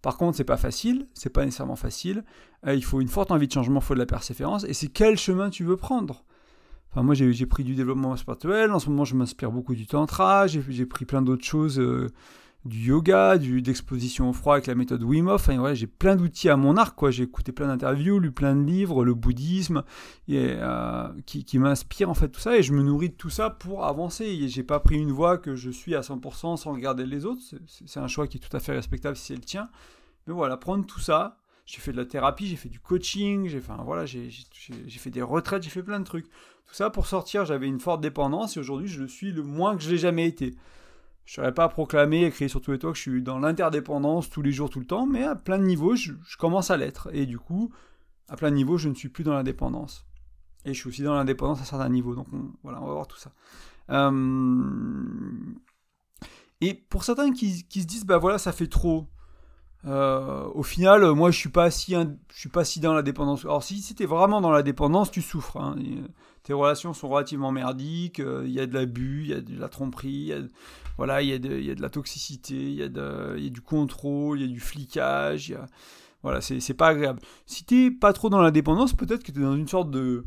Par 0.02 0.18
contre, 0.18 0.38
c'est 0.38 0.44
pas 0.44 0.58
facile, 0.58 1.08
c'est 1.14 1.30
pas 1.30 1.46
nécessairement 1.46 1.78
facile. 1.78 2.24
Euh, 2.68 2.76
il 2.76 2.84
faut 2.84 3.02
une 3.02 3.08
forte 3.08 3.32
envie 3.32 3.48
de 3.48 3.54
changement, 3.54 3.80
il 3.80 3.84
faut 3.84 3.94
de 3.94 4.00
la 4.00 4.06
persévérance. 4.06 4.66
Et 4.66 4.74
c'est 4.74 4.88
quel 4.88 5.18
chemin 5.18 5.50
tu 5.50 5.64
veux 5.64 5.78
prendre 5.78 6.24
Enfin, 6.92 7.02
moi, 7.02 7.16
j'ai 7.16 7.46
pris 7.48 7.64
du 7.64 7.74
développement 7.74 8.16
spirituel. 8.16 8.72
En 8.72 8.78
ce 8.78 8.88
moment, 8.90 9.04
je 9.04 9.16
m'inspire 9.16 9.52
beaucoup 9.52 9.74
du 9.74 9.88
tantra. 9.88 10.46
J'ai 10.46 10.86
pris 10.86 11.06
plein 11.06 11.24
d'autres 11.24 11.44
choses 11.44 11.82
du 12.66 12.80
yoga, 12.80 13.38
du, 13.38 13.62
d'exposition 13.62 14.30
au 14.30 14.34
froid 14.34 14.54
avec 14.54 14.68
la 14.68 14.76
méthode 14.76 15.04
Wim. 15.04 15.28
Enfin, 15.28 15.74
j'ai 15.74 15.88
plein 15.88 16.16
d'outils 16.16 16.50
à 16.50 16.56
mon 16.56 16.78
arc. 16.78 16.96
Quoi. 16.96 17.12
J'ai 17.12 17.24
écouté 17.24 17.52
plein 17.52 17.68
d'interviews, 17.68 18.20
lu 18.20 18.32
plein 18.32 18.56
de 18.56 18.64
livres, 18.64 19.04
le 19.04 19.14
bouddhisme, 19.14 19.84
euh, 20.30 21.10
qui, 21.26 21.60
m'inspire 21.60 22.10
en 22.10 22.14
fait 22.14 22.30
tout 22.30 22.40
ça. 22.40 22.58
Et 22.58 22.64
je 22.64 22.74
me 22.74 22.82
nourris 22.82 23.10
de 23.10 23.16
tout 23.16 23.30
ça 23.30 23.50
pour 23.50 23.86
avancer. 23.86 24.26
Et 24.26 24.48
j'ai 24.48 24.64
pas 24.64 24.80
pris 24.80 24.98
une 24.98 25.12
voie 25.12 25.38
que 25.38 25.56
je 25.56 25.70
suis 25.70 25.94
à 25.96 26.02
100% 26.02 26.58
sans 26.58 26.72
regarder 26.72 27.06
les 27.06 27.26
autres. 27.26 27.42
C'est, 27.68 28.00
un 28.00 28.08
choix 28.08 28.28
qui 28.28 28.38
est 28.38 28.42
tout 28.42 28.56
à 28.56 28.60
fait 28.60 28.74
respectable 28.74 29.18
si 29.18 29.26
c'est 29.28 29.36
le 29.36 29.42
tien. 29.42 29.70
Mais 30.28 30.34
voilà, 30.34 30.56
prendre 30.56 30.86
tout 30.86 31.02
ça. 31.02 31.40
J'ai 31.66 31.80
fait 31.80 31.94
de 31.94 31.98
la 31.98 32.06
thérapie, 32.06 32.48
j'ai 32.48 32.58
fait 32.58 32.68
du 32.68 32.82
coaching, 32.82 33.48
j'ai, 33.48 33.60
enfin, 33.60 33.78
voilà, 33.86 34.06
fait 34.06 35.10
des 35.10 35.22
retraites, 35.22 35.64
j'ai 35.64 35.70
fait 35.70 35.84
plein 35.84 36.00
de 36.00 36.04
trucs. 36.04 36.28
Tout 36.66 36.74
ça 36.74 36.90
pour 36.90 37.08
sortir, 37.08 37.46
j'avais 37.46 37.68
une 37.68 37.80
forte 37.80 38.02
dépendance 38.02 38.58
et 38.58 38.60
aujourd'hui 38.60 38.90
je 38.90 39.02
le 39.02 39.08
suis 39.08 39.32
le 39.32 39.44
moins 39.44 39.78
que 39.78 39.82
je 39.82 39.90
l'ai 39.90 39.98
jamais 39.98 40.28
été. 40.28 40.56
Je 41.26 41.40
ne 41.40 41.46
serais 41.46 41.54
pas 41.54 41.70
proclamé, 41.70 42.26
écrit 42.26 42.50
sur 42.50 42.62
tous 42.62 42.72
les 42.72 42.80
toits 42.80 42.92
que 42.92 42.98
je 42.98 43.02
suis 43.02 43.22
dans 43.22 43.40
l'interdépendance 43.40 44.30
tous 44.30 44.42
les 44.42 44.52
jours, 44.52 44.70
tout 44.70 44.80
le 44.80 44.86
temps, 44.86 45.06
mais 45.06 45.24
à 45.24 45.36
plein 45.36 45.58
de 45.58 45.64
niveaux, 45.64 45.96
je, 45.96 46.12
commence 46.38 46.70
à 46.70 46.78
l'être. 46.78 47.10
Et 47.14 47.26
du 47.26 47.40
coup, 47.40 47.72
à 48.28 48.36
plein 48.36 48.52
de 48.52 48.56
niveaux, 48.56 48.78
je 48.78 48.90
ne 48.90 48.94
suis 48.94 49.10
plus 49.10 49.24
dans 49.24 49.34
l'indépendance. 49.34 50.06
Et 50.66 50.74
je 50.74 50.80
suis 50.80 50.90
aussi 50.90 51.02
dans 51.02 51.16
l'indépendance 51.16 51.62
à 51.62 51.66
certains 51.66 51.90
niveaux. 51.90 52.16
Donc 52.16 52.28
voilà, 52.62 52.82
on 52.82 52.88
va 52.88 52.94
voir 52.94 53.08
tout 53.08 53.18
ça. 53.18 53.32
Euh, 53.90 54.12
et 56.60 56.74
pour 56.74 57.04
certains 57.04 57.32
qui, 57.32 57.66
se 57.70 57.86
disent, 57.86 58.06
bah 58.06 58.18
voilà, 58.18 58.38
ça 58.38 58.52
fait 58.52 58.68
trop. 58.68 59.08
Euh, 59.86 60.46
au 60.54 60.64
final, 60.64 61.06
moi, 61.12 61.32
je 61.32 61.38
suis 61.38 61.50
pas 61.50 61.72
si, 61.72 61.96
suis 62.32 62.50
pas 62.50 62.66
si 62.66 62.80
dans 62.82 62.94
la 62.94 63.02
dépendance. 63.02 63.46
Alors, 63.46 63.64
si 63.64 63.82
c'était 63.82 64.06
vraiment 64.06 64.42
dans 64.42 64.52
la 64.52 64.64
dépendance, 64.64 65.10
tu 65.10 65.22
souffres. 65.22 65.58
Hein. 65.58 65.76
Tes 66.44 66.54
relations 66.54 66.94
sont 66.94 67.10
relativement 67.10 67.52
merdiques. 67.52 68.20
Euh, 68.20 68.44
il 68.46 68.52
y 68.52 68.60
a 68.60 68.68
de 68.68 68.74
l'abus, 68.74 69.22
il 69.24 69.30
y 69.30 69.34
a 69.34 69.42
de 69.42 69.60
la 69.60 69.70
tromperie, 69.70 70.12
il 70.12 70.28
y, 70.28 70.34
a 70.34 71.40
de, 71.40 71.82
la 71.82 71.90
toxicité, 71.90 72.56
il 72.56 72.76
y, 72.76 72.84
a 72.84 73.50
du 73.50 73.62
contrôle, 73.62 74.40
il 74.40 74.48
y 74.48 74.50
a 74.50 74.54
du 74.54 74.60
flicage. 74.60 75.50
Y 75.50 75.56
a, 75.56 76.42
c'est 76.42 76.74
pas 76.74 76.88
agréable. 76.88 77.20
Si 77.46 77.66
t'es 77.66 77.92
pas 77.92 78.14
trop 78.14 78.30
dans 78.30 78.42
la 78.42 78.52
dépendance, 78.52 78.94
peut-être 78.94 79.24
que 79.24 79.32
t'es 79.32 79.40
dans 79.40 79.56
une 79.56 79.68
sorte 79.68 79.90
de 79.90 80.26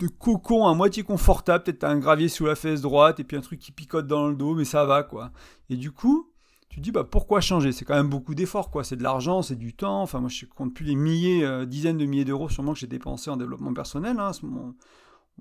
de 0.00 0.06
cocon 0.06 0.66
à 0.68 0.74
moitié 0.74 1.02
confortable, 1.02 1.64
peut-être 1.64 1.80
t'as 1.80 1.90
un 1.90 1.98
gravier 1.98 2.28
sous 2.28 2.46
la 2.46 2.54
fesse 2.54 2.80
droite 2.80 3.18
et 3.18 3.24
puis 3.24 3.36
un 3.36 3.40
truc 3.40 3.58
qui 3.58 3.72
picote 3.72 4.06
dans 4.06 4.28
le 4.28 4.36
dos, 4.36 4.54
mais 4.54 4.64
ça 4.64 4.84
va 4.84 5.02
quoi. 5.02 5.32
Et 5.70 5.76
du 5.76 5.90
coup, 5.90 6.30
tu 6.68 6.80
dis 6.80 6.92
bah 6.92 7.04
pourquoi 7.04 7.40
changer? 7.40 7.72
C'est 7.72 7.84
quand 7.84 7.94
même 7.94 8.08
beaucoup 8.08 8.34
d'efforts 8.34 8.70
quoi, 8.70 8.84
c'est 8.84 8.96
de 8.96 9.02
l'argent, 9.02 9.42
c'est 9.42 9.56
du 9.56 9.74
temps. 9.74 10.02
Enfin 10.02 10.20
moi 10.20 10.28
je 10.28 10.46
compte 10.46 10.74
plus 10.74 10.84
les 10.84 10.96
milliers, 10.96 11.44
euh, 11.44 11.66
dizaines 11.66 11.98
de 11.98 12.04
milliers 12.04 12.24
d'euros 12.24 12.48
sûrement 12.48 12.72
que 12.72 12.78
j'ai 12.78 12.86
dépensé 12.86 13.30
en 13.30 13.36
développement 13.36 13.72
personnel. 13.72 14.18
Hein, 14.18 14.32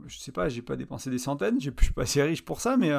je 0.05 0.17
sais 0.17 0.31
pas, 0.31 0.47
j'ai 0.49 0.61
pas 0.61 0.75
dépensé 0.75 1.09
des 1.09 1.17
centaines, 1.17 1.59
je 1.59 1.71
suis 1.81 1.93
pas 1.93 2.03
assez 2.03 2.21
riche 2.21 2.45
pour 2.45 2.61
ça, 2.61 2.77
mais 2.77 2.91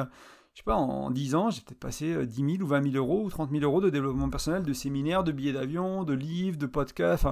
je 0.53 0.59
sais 0.59 0.63
pas, 0.63 0.75
en 0.75 1.11
10 1.11 1.35
ans, 1.35 1.49
j'ai 1.49 1.61
peut-être 1.61 1.79
passé 1.79 2.25
10 2.25 2.35
000 2.35 2.63
ou 2.63 2.67
20 2.67 2.91
000 2.91 2.95
euros 2.95 3.23
ou 3.23 3.29
30 3.29 3.51
000 3.51 3.63
euros 3.63 3.81
de 3.81 3.89
développement 3.89 4.29
personnel, 4.29 4.63
de 4.63 4.73
séminaires, 4.73 5.23
de 5.23 5.31
billets 5.31 5.53
d'avion, 5.53 6.03
de 6.03 6.13
livres, 6.13 6.57
de 6.57 6.65
podcasts, 6.65 7.27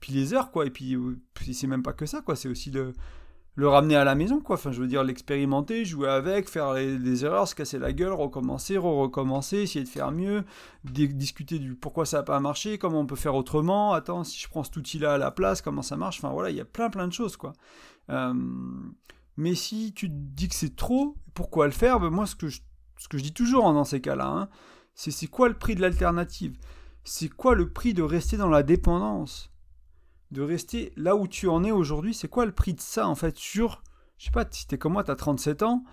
puis 0.00 0.12
les 0.12 0.32
heures, 0.32 0.50
quoi. 0.50 0.66
Et 0.66 0.70
puis, 0.70 0.96
c'est 1.52 1.66
même 1.66 1.82
pas 1.82 1.92
que 1.92 2.06
ça, 2.06 2.22
quoi. 2.22 2.36
C'est 2.36 2.48
aussi 2.48 2.70
le, 2.70 2.94
le 3.60 3.68
ramener 3.68 3.94
à 3.94 4.04
la 4.04 4.14
maison, 4.14 4.40
quoi. 4.40 4.56
Enfin, 4.56 4.72
je 4.72 4.80
veux 4.80 4.86
dire, 4.86 5.04
l'expérimenter, 5.04 5.84
jouer 5.84 6.08
avec, 6.08 6.48
faire 6.48 6.72
les, 6.72 7.24
erreurs, 7.26 7.46
se 7.46 7.54
casser 7.54 7.78
la 7.78 7.92
gueule, 7.92 8.12
recommencer, 8.12 8.78
re-recommencer, 8.78 9.58
essayer 9.58 9.84
de 9.84 9.88
faire 9.88 10.12
mieux, 10.12 10.44
discuter 10.84 11.58
du 11.58 11.74
pourquoi 11.74 12.06
ça 12.06 12.18
n'a 12.18 12.22
pas 12.22 12.40
marché, 12.40 12.78
comment 12.78 13.00
on 13.00 13.06
peut 13.06 13.16
faire 13.16 13.34
autrement, 13.34 13.92
attends, 13.92 14.24
si 14.24 14.40
je 14.40 14.48
prends 14.48 14.64
cet 14.64 14.78
outil-là 14.78 15.12
à 15.12 15.18
la 15.18 15.30
place, 15.30 15.60
comment 15.60 15.82
ça 15.82 15.98
marche, 15.98 16.20
enfin 16.20 16.32
voilà, 16.32 16.48
il 16.48 16.56
y 16.56 16.60
a 16.60 16.64
plein 16.64 16.88
plein 16.88 17.06
de 17.06 17.12
choses, 17.12 17.36
quoi. 17.36 17.52
Euh, 18.08 18.32
mais 19.36 19.54
si 19.54 19.92
tu 19.92 20.08
te 20.08 20.14
dis 20.14 20.48
que 20.48 20.54
c'est 20.54 20.74
trop, 20.74 21.16
pourquoi 21.34 21.66
le 21.66 21.72
faire? 21.72 22.00
Ben 22.00 22.08
Moi, 22.08 22.24
ce 22.24 22.36
que, 22.36 22.48
je, 22.48 22.62
dis 23.18 23.34
toujours 23.34 23.66
hein, 23.66 23.74
dans 23.74 23.84
ces 23.84 24.00
cas-là, 24.00 24.26
hein, 24.26 24.48
c'est 24.94 25.10
c'est 25.10 25.26
quoi 25.26 25.48
le 25.48 25.58
prix 25.58 25.74
de 25.74 25.82
l'alternative? 25.82 26.56
C'est 27.04 27.28
quoi 27.28 27.54
le 27.54 27.70
prix 27.70 27.92
de 27.92 28.02
rester 28.02 28.38
dans 28.38 28.48
la 28.48 28.62
dépendance? 28.62 29.49
De 30.30 30.42
rester 30.42 30.92
là 30.96 31.16
où 31.16 31.26
tu 31.26 31.48
en 31.48 31.64
es 31.64 31.72
aujourd'hui. 31.72 32.14
C'est 32.14 32.28
quoi 32.28 32.46
le 32.46 32.52
prix 32.52 32.74
de 32.74 32.80
ça, 32.80 33.08
en 33.08 33.14
fait, 33.14 33.36
sur, 33.36 33.82
je 34.18 34.26
sais 34.26 34.30
pas, 34.30 34.44
si 34.50 34.66
t'es 34.66 34.78
comme 34.78 34.92
moi, 34.92 35.04
t'as 35.04 35.16
37 35.16 35.62
ans, 35.62 35.84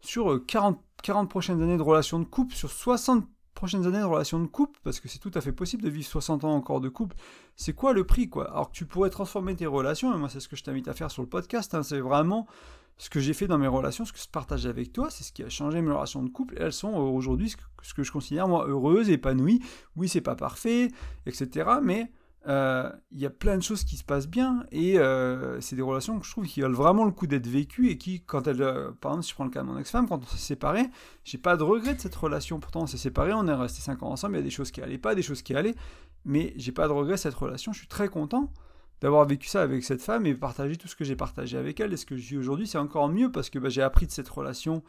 sur 0.00 0.44
40, 0.46 0.76
euh, 0.76 0.80
40 1.02 1.30
prochaines 1.30 1.62
années 1.62 1.76
de 1.76 1.82
relation 1.82 2.18
de 2.18 2.24
couple, 2.24 2.54
sur 2.54 2.70
60 2.70 3.26
prochaines 3.54 3.86
années 3.86 3.98
de 3.98 4.04
relation 4.04 4.38
de 4.38 4.46
couple, 4.46 4.78
parce 4.84 5.00
que 5.00 5.08
c'est 5.08 5.18
tout 5.18 5.32
à 5.34 5.40
fait 5.40 5.52
possible 5.52 5.82
de 5.82 5.88
vivre 5.88 6.06
60 6.06 6.44
ans 6.44 6.54
encore 6.54 6.80
de 6.80 6.88
couple, 6.88 7.16
c'est 7.56 7.72
quoi 7.72 7.92
le 7.92 8.04
prix, 8.04 8.28
quoi? 8.28 8.50
Alors 8.50 8.70
que 8.70 8.76
tu 8.76 8.84
pourrais 8.84 9.10
transformer 9.10 9.56
tes 9.56 9.66
relations, 9.66 10.14
et 10.14 10.18
moi 10.18 10.28
c'est 10.28 10.40
ce 10.40 10.48
que 10.48 10.56
je 10.56 10.62
t'invite 10.62 10.86
à 10.88 10.92
faire 10.92 11.10
sur 11.10 11.22
le 11.22 11.28
podcast, 11.28 11.74
hein, 11.74 11.82
c'est 11.82 11.98
vraiment 11.98 12.46
ce 12.98 13.10
que 13.10 13.18
j'ai 13.18 13.32
fait 13.32 13.46
dans 13.46 13.58
mes 13.58 13.66
relations, 13.66 14.04
ce 14.04 14.12
que 14.12 14.18
je 14.18 14.28
partage 14.28 14.66
avec 14.66 14.92
toi, 14.92 15.10
c'est 15.10 15.24
ce 15.24 15.32
qui 15.32 15.42
a 15.42 15.48
changé 15.48 15.80
mes 15.80 15.90
relations 15.90 16.22
de 16.22 16.28
couple, 16.28 16.54
et 16.58 16.62
elles 16.62 16.72
sont 16.72 16.92
euh, 16.92 17.10
aujourd'hui 17.10 17.54
ce 17.82 17.94
que 17.94 18.02
je 18.02 18.12
considère, 18.12 18.46
moi, 18.46 18.66
heureuses, 18.68 19.10
épanouies, 19.10 19.62
oui, 19.96 20.08
c'est 20.08 20.20
pas 20.20 20.36
parfait, 20.36 20.90
etc., 21.24 21.70
mais 21.82 22.12
euh, 22.48 22.88
il 23.10 23.18
y 23.18 23.26
a 23.26 23.30
plein 23.30 23.56
de 23.56 23.62
choses 23.62 23.82
qui 23.82 23.96
se 23.96 24.04
passent 24.04 24.28
bien 24.28 24.64
et 24.70 25.00
euh, 25.00 25.60
c'est 25.60 25.74
des 25.74 25.82
relations 25.82 26.20
que 26.20 26.24
je 26.24 26.30
trouve 26.30 26.46
qui 26.46 26.60
valent 26.60 26.76
vraiment 26.76 27.04
le 27.04 27.10
coup 27.10 27.26
d'être 27.26 27.48
vécues 27.48 27.90
et 27.90 27.98
qui, 27.98 28.20
quand 28.20 28.46
elle, 28.46 28.62
euh, 28.62 28.92
par 29.00 29.12
exemple, 29.12 29.24
si 29.24 29.30
je 29.30 29.34
prends 29.34 29.44
le 29.44 29.50
cas 29.50 29.62
de 29.62 29.66
mon 29.66 29.78
ex-femme, 29.78 30.06
quand 30.08 30.22
on 30.22 30.26
s'est 30.26 30.36
séparés, 30.36 30.86
j'ai 31.24 31.38
pas 31.38 31.56
de 31.56 31.64
regret 31.64 31.94
de 31.94 32.00
cette 32.00 32.14
relation. 32.14 32.60
Pourtant, 32.60 32.82
on 32.82 32.86
s'est 32.86 32.98
séparés, 32.98 33.32
on 33.32 33.48
est 33.48 33.52
resté 33.52 33.80
5 33.80 34.00
ans 34.04 34.10
ensemble, 34.10 34.34
il 34.34 34.38
y 34.38 34.40
a 34.40 34.44
des 34.44 34.50
choses 34.50 34.70
qui 34.70 34.80
allaient 34.80 34.96
pas, 34.96 35.16
des 35.16 35.22
choses 35.22 35.42
qui 35.42 35.56
allaient, 35.56 35.74
mais 36.24 36.52
j'ai 36.56 36.70
pas 36.70 36.86
de 36.86 36.92
regret 36.92 37.14
de 37.14 37.20
cette 37.20 37.34
relation. 37.34 37.72
Je 37.72 37.78
suis 37.78 37.88
très 37.88 38.08
content 38.08 38.52
d'avoir 39.00 39.26
vécu 39.26 39.48
ça 39.48 39.62
avec 39.62 39.82
cette 39.82 40.00
femme 40.00 40.24
et 40.24 40.34
partager 40.34 40.76
tout 40.76 40.86
ce 40.86 40.94
que 40.94 41.04
j'ai 41.04 41.16
partagé 41.16 41.58
avec 41.58 41.80
elle. 41.80 41.92
Et 41.92 41.96
ce 41.96 42.06
que 42.06 42.16
je 42.16 42.28
vis 42.28 42.36
aujourd'hui, 42.38 42.68
c'est 42.68 42.78
encore 42.78 43.08
mieux 43.08 43.32
parce 43.32 43.50
que 43.50 43.58
bah, 43.58 43.70
j'ai 43.70 43.82
appris 43.82 44.06
de 44.06 44.12
cette 44.12 44.28
relation. 44.28 44.84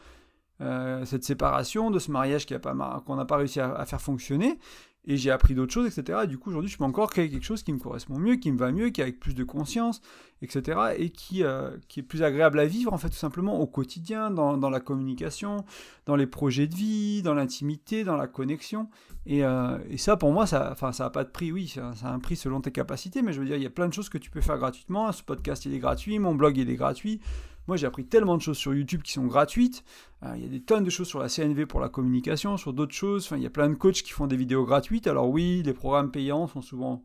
cette 0.59 1.23
séparation, 1.23 1.89
de 1.89 1.99
ce 1.99 2.11
mariage 2.11 2.45
qu'on 2.45 3.15
n'a 3.15 3.25
pas 3.25 3.37
réussi 3.37 3.59
à, 3.59 3.85
faire 3.85 4.01
fonctionner 4.01 4.59
et 5.07 5.15
j'ai 5.15 5.31
appris 5.31 5.55
d'autres 5.55 5.73
choses, 5.73 5.87
etc. 5.87 6.19
Et 6.25 6.27
du 6.27 6.37
coup, 6.37 6.49
aujourd'hui, 6.49 6.69
je 6.69 6.77
peux 6.77 6.83
encore 6.83 7.09
créer 7.09 7.29
quelque 7.29 7.45
chose 7.45 7.63
qui 7.63 7.71
me 7.71 7.79
correspond 7.79 8.19
mieux, 8.19 8.35
qui 8.35 8.51
me 8.51 8.57
va 8.57 8.73
mieux, 8.73 8.89
qui 8.89 8.99
est 8.99 9.05
avec 9.05 9.21
plus 9.21 9.33
de 9.33 9.45
conscience, 9.45 10.01
etc. 10.41 10.79
Et 10.97 11.09
qui, 11.09 11.43
euh, 11.43 11.71
qui 11.87 12.01
est 12.01 12.03
plus 12.03 12.23
agréable 12.23 12.59
à 12.59 12.65
vivre, 12.65 12.91
en 12.91 12.97
fait, 12.97 13.09
tout 13.09 13.15
simplement 13.15 13.57
au 13.61 13.67
quotidien, 13.67 14.29
dans, 14.29 14.57
dans 14.57 14.69
la 14.69 14.81
communication, 14.81 15.63
dans 16.05 16.17
les 16.17 16.27
projets 16.27 16.67
de 16.67 16.75
vie, 16.75 17.21
dans 17.21 17.33
l'intimité, 17.33 18.03
dans 18.03 18.17
la 18.17 18.27
connexion. 18.27 18.89
Et, 19.25 19.45
euh, 19.45 19.77
et, 19.89 19.97
ça, 19.97 20.17
pour 20.17 20.33
moi, 20.33 20.45
ça 20.45 20.75
n'a 20.81 20.91
ça 20.91 21.05
a 21.05 21.09
pas 21.09 21.23
de 21.23 21.29
prix, 21.29 21.53
oui, 21.53 21.69
ça, 21.69 21.93
a 22.03 22.11
un 22.11 22.19
prix 22.19 22.35
selon 22.35 22.59
tes 22.59 22.71
capacités, 22.71 23.21
mais 23.21 23.31
je 23.31 23.39
veux 23.39 23.45
dire, 23.45 23.55
il 23.55 23.63
y 23.63 23.67
a 23.67 23.69
plein 23.71 23.87
de 23.87 23.93
choses 23.93 24.09
que 24.09 24.17
tu 24.17 24.29
peux 24.29 24.41
faire 24.41 24.57
gratuitement. 24.57 25.09
Ce 25.13 25.23
podcast, 25.23 25.65
il 25.65 25.73
est 25.73 25.79
gratuit, 25.79 26.19
mon 26.19 26.35
blog, 26.35 26.57
il 26.57 26.69
est 26.69 26.75
gratuit. 26.75 27.21
Moi, 27.67 27.77
j'ai 27.77 27.85
appris 27.85 28.05
tellement 28.05 28.37
de 28.37 28.41
choses 28.41 28.57
sur 28.57 28.73
YouTube 28.73 29.01
qui 29.01 29.13
sont 29.13 29.25
gratuites. 29.25 29.83
Euh, 30.23 30.33
il 30.37 30.43
y 30.43 30.45
a 30.45 30.49
des 30.49 30.61
tonnes 30.61 30.83
de 30.83 30.89
choses 30.89 31.07
sur 31.07 31.19
la 31.19 31.27
CNV 31.27 31.65
pour 31.65 31.79
la 31.79 31.89
communication, 31.89 32.57
sur 32.57 32.73
d'autres 32.73 32.93
choses. 32.93 33.25
Enfin, 33.25 33.37
il 33.37 33.43
y 33.43 33.47
a 33.47 33.49
plein 33.49 33.69
de 33.69 33.75
coachs 33.75 34.01
qui 34.01 34.11
font 34.11 34.27
des 34.27 34.37
vidéos 34.37 34.65
gratuites. 34.65 35.07
Alors 35.07 35.29
oui, 35.29 35.63
les 35.63 35.73
programmes 35.73 36.11
payants 36.11 36.47
sont 36.47 36.61
souvent 36.61 37.03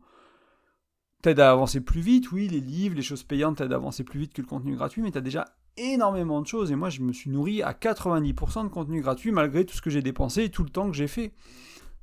t'aident 1.23 1.39
à 1.39 1.51
avancer 1.51 1.81
plus 1.81 2.01
vite. 2.01 2.31
Oui, 2.31 2.47
les 2.47 2.59
livres, 2.59 2.95
les 2.95 3.01
choses 3.01 3.23
payantes 3.23 3.57
t'aident 3.57 3.73
à 3.73 3.77
avancer 3.77 4.03
plus 4.03 4.19
vite 4.19 4.33
que 4.33 4.41
le 4.41 4.47
contenu 4.47 4.75
gratuit, 4.75 5.01
mais 5.01 5.11
tu 5.11 5.17
as 5.17 5.21
déjà 5.21 5.45
énormément 5.77 6.41
de 6.41 6.47
choses. 6.47 6.71
Et 6.71 6.75
moi, 6.75 6.89
je 6.89 7.01
me 7.01 7.13
suis 7.13 7.31
nourri 7.31 7.63
à 7.63 7.71
90% 7.71 8.63
de 8.63 8.67
contenu 8.67 9.01
gratuit 9.01 9.31
malgré 9.31 9.65
tout 9.65 9.75
ce 9.75 9.81
que 9.81 9.89
j'ai 9.89 10.01
dépensé 10.01 10.43
et 10.43 10.49
tout 10.49 10.63
le 10.63 10.69
temps 10.69 10.91
que 10.91 10.95
j'ai 10.95 11.07
fait. 11.07 11.33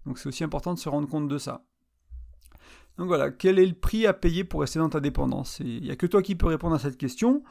Donc 0.07 0.18
c'est 0.18 0.29
aussi 0.29 0.42
important 0.42 0.75
de 0.75 0.79
se 0.79 0.88
rendre 0.88 1.07
compte 1.07 1.29
de 1.29 1.38
ça. 1.38 1.64
Donc 2.99 3.07
voilà, 3.07 3.31
quel 3.31 3.59
est 3.59 3.66
le 3.66 3.75
prix 3.75 4.07
à 4.07 4.12
payer 4.12 4.44
pour 4.44 4.62
rester 4.62 4.79
dans 4.79 4.88
ta 4.88 5.01
dépendance? 5.01 5.61
Il 5.61 5.83
n'y 5.83 5.90
a 5.90 5.96
que 5.96 6.07
toi 6.07 6.23
qui 6.23 6.35
peux 6.35 6.46
répondre 6.46 6.75
à 6.75 6.79
cette 6.79 6.96
question. 6.96 7.42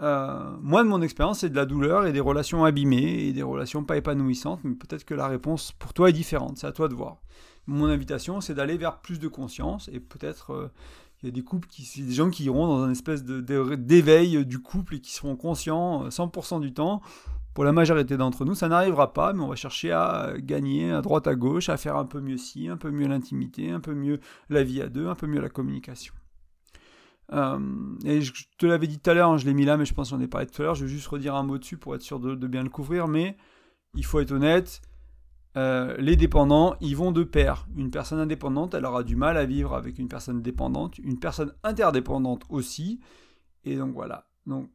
Euh, 0.00 0.56
moi, 0.60 0.82
de 0.82 0.88
mon 0.88 1.02
expérience, 1.02 1.40
c'est 1.40 1.50
de 1.50 1.56
la 1.56 1.66
douleur 1.66 2.06
et 2.06 2.12
des 2.12 2.20
relations 2.20 2.64
abîmées 2.64 3.26
et 3.26 3.32
des 3.32 3.42
relations 3.42 3.84
pas 3.84 3.96
épanouissantes, 3.96 4.60
mais 4.64 4.74
peut-être 4.74 5.04
que 5.04 5.14
la 5.14 5.28
réponse 5.28 5.72
pour 5.72 5.92
toi 5.92 6.08
est 6.08 6.14
différente, 6.14 6.56
c'est 6.58 6.66
à 6.66 6.72
toi 6.72 6.88
de 6.88 6.94
voir. 6.94 7.18
Mon 7.66 7.86
invitation, 7.86 8.40
c'est 8.40 8.54
d'aller 8.54 8.78
vers 8.78 9.00
plus 9.00 9.18
de 9.18 9.28
conscience 9.28 9.90
et 9.92 10.00
peut-être 10.00 10.52
euh, 10.52 10.68
y 11.22 11.28
a 11.28 11.30
des 11.30 11.42
couples 11.42 11.68
qui, 11.68 12.02
des 12.02 12.12
gens 12.14 12.30
qui 12.30 12.44
iront 12.44 12.66
dans 12.66 12.84
une 12.86 12.92
espèce 12.92 13.24
d'éveil 13.24 14.44
du 14.46 14.58
couple 14.60 14.96
et 14.96 15.00
qui 15.00 15.12
seront 15.12 15.36
conscients 15.36 16.08
100% 16.08 16.56
euh, 16.56 16.60
du 16.60 16.72
temps. 16.72 17.02
Pour 17.52 17.64
la 17.64 17.72
majorité 17.72 18.16
d'entre 18.16 18.44
nous, 18.44 18.54
ça 18.54 18.68
n'arrivera 18.68 19.12
pas, 19.12 19.32
mais 19.32 19.42
on 19.42 19.48
va 19.48 19.56
chercher 19.56 19.92
à 19.92 20.34
gagner 20.38 20.92
à 20.92 21.02
droite 21.02 21.26
à 21.26 21.34
gauche, 21.34 21.68
à 21.68 21.76
faire 21.76 21.96
un 21.96 22.04
peu 22.06 22.20
mieux 22.20 22.38
ci, 22.38 22.68
un 22.68 22.76
peu 22.76 22.90
mieux 22.90 23.08
l'intimité, 23.08 23.70
un 23.70 23.80
peu 23.80 23.92
mieux 23.92 24.20
la 24.48 24.62
vie 24.62 24.80
à 24.80 24.88
deux, 24.88 25.08
un 25.08 25.16
peu 25.16 25.26
mieux 25.26 25.40
la 25.40 25.48
communication. 25.48 26.14
Euh, 27.32 27.58
et 28.04 28.20
je 28.22 28.32
te 28.58 28.66
l'avais 28.66 28.86
dit 28.86 28.98
tout 28.98 29.10
à 29.10 29.14
l'heure, 29.14 29.30
hein, 29.30 29.38
je 29.38 29.46
l'ai 29.46 29.54
mis 29.54 29.64
là, 29.64 29.76
mais 29.76 29.84
je 29.84 29.94
pense 29.94 30.10
qu'on 30.10 30.20
ai 30.20 30.26
parlé 30.26 30.46
tout 30.46 30.62
à 30.62 30.64
l'heure. 30.64 30.74
Je 30.74 30.84
vais 30.84 30.90
juste 30.90 31.06
redire 31.06 31.34
un 31.34 31.42
mot 31.42 31.58
dessus 31.58 31.76
pour 31.76 31.94
être 31.94 32.02
sûr 32.02 32.18
de, 32.18 32.34
bien 32.46 32.62
le 32.62 32.68
couvrir. 32.68 33.08
Mais 33.08 33.36
il 33.94 34.04
faut 34.04 34.20
être 34.20 34.32
honnête, 34.32 34.80
euh, 35.56 35.96
les 35.98 36.16
dépendants, 36.16 36.76
ils 36.80 36.96
vont 36.96 37.12
de 37.12 37.22
pair. 37.22 37.66
Une 37.76 37.90
personne 37.90 38.18
indépendante, 38.18 38.74
elle 38.74 38.84
aura 38.84 39.02
du 39.04 39.16
mal 39.16 39.36
à 39.36 39.44
vivre 39.44 39.74
avec 39.74 39.98
une 39.98 40.08
personne 40.08 40.42
dépendante. 40.42 40.98
Une 40.98 41.18
personne 41.18 41.52
interdépendante 41.62 42.44
aussi. 42.48 43.00
Et 43.64 43.76
donc 43.76 43.94
voilà. 43.94 44.26
Donc, 44.46 44.70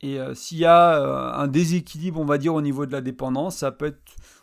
et 0.00 0.18
euh, 0.18 0.34
s'il 0.34 0.58
y 0.58 0.64
a 0.64 1.36
un 1.36 1.46
déséquilibre, 1.46 2.20
on 2.20 2.24
va 2.24 2.38
dire, 2.38 2.54
au 2.54 2.62
niveau 2.62 2.86
de 2.86 2.92
la 2.92 3.00
dépendance, 3.00 3.56
ça 3.58 3.70
peut 3.72 3.86
être. 3.86 4.02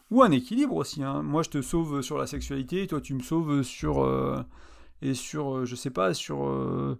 Ou 0.09 0.23
un 0.23 0.31
équilibre 0.31 0.75
aussi. 0.75 1.03
Hein. 1.03 1.21
Moi, 1.21 1.41
je 1.41 1.49
te 1.49 1.61
sauve 1.61 2.01
sur 2.01 2.17
la 2.17 2.27
sexualité, 2.27 2.85
toi, 2.85 2.99
tu 2.99 3.13
me 3.13 3.21
sauves 3.21 3.63
sur. 3.63 4.05
et 5.01 5.13
sur, 5.13 5.65
je 5.65 5.75
sais 5.75 5.89
pas, 5.89 6.13
sur 6.13 6.97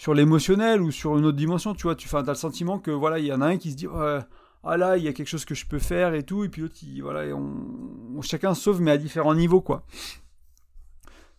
sur 0.00 0.14
l'émotionnel 0.14 0.80
ou 0.80 0.90
sur 0.90 1.18
une 1.18 1.26
autre 1.26 1.36
dimension, 1.36 1.74
tu 1.74 1.82
vois, 1.82 1.94
tu 1.94 2.08
as 2.16 2.22
le 2.22 2.34
sentiment 2.34 2.78
que 2.78 2.90
voilà, 2.90 3.18
il 3.18 3.26
y 3.26 3.32
en 3.34 3.42
a 3.42 3.46
un 3.48 3.58
qui 3.58 3.72
se 3.72 3.76
dit 3.76 3.86
ah 3.86 4.76
là, 4.78 4.96
il 4.96 5.04
y 5.04 5.08
a 5.08 5.12
quelque 5.12 5.28
chose 5.28 5.44
que 5.44 5.54
je 5.54 5.66
peux 5.66 5.78
faire 5.78 6.14
et 6.14 6.22
tout, 6.22 6.42
et 6.42 6.48
puis 6.48 6.62
l'autre, 6.62 6.74
voilà, 7.02 7.26
et 7.26 7.34
on, 7.34 8.22
chacun 8.22 8.54
sauve 8.54 8.80
mais 8.80 8.92
à 8.92 8.96
différents 8.96 9.34
niveaux 9.34 9.60
quoi. 9.60 9.84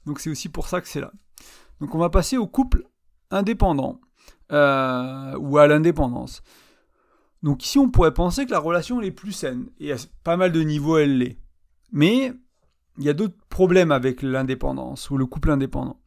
Donc 0.06 0.20
c'est 0.20 0.30
aussi 0.30 0.48
pour 0.48 0.68
ça 0.68 0.80
que 0.80 0.88
c'est 0.88 1.02
là. 1.02 1.12
Donc 1.80 1.96
on 1.96 1.98
va 1.98 2.12
passer 2.12 2.38
au 2.38 2.46
couple 2.46 2.84
indépendant 3.32 4.00
euh, 4.52 5.36
ou 5.40 5.58
à 5.58 5.66
l'indépendance. 5.66 6.44
Donc 7.42 7.66
ici 7.66 7.80
on 7.80 7.90
pourrait 7.90 8.14
penser 8.14 8.46
que 8.46 8.52
la 8.52 8.60
relation 8.60 9.02
est 9.02 9.10
plus 9.10 9.32
saine 9.32 9.72
et 9.80 9.92
à 9.92 9.96
pas 10.24 10.38
mal 10.38 10.52
de 10.52 10.62
niveaux 10.62 11.00
elle 11.00 11.18
l'est. 11.18 11.40
Mais 11.92 12.32
il 13.00 13.04
y 13.04 13.10
a 13.10 13.14
d'autres 13.14 13.44
problèmes 13.50 13.92
avec 13.92 14.22
l'indépendance 14.22 15.10
ou 15.10 15.18
le 15.18 15.26
couple 15.26 15.50
indépendant. 15.50 16.00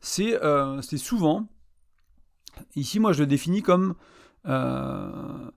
C'est 0.00 0.42
euh, 0.42 0.80
souvent 0.80 1.51
Ici, 2.76 3.00
moi, 3.00 3.12
je 3.12 3.20
le 3.20 3.26
définis 3.26 3.62
comme, 3.62 3.94
euh, 4.46 5.50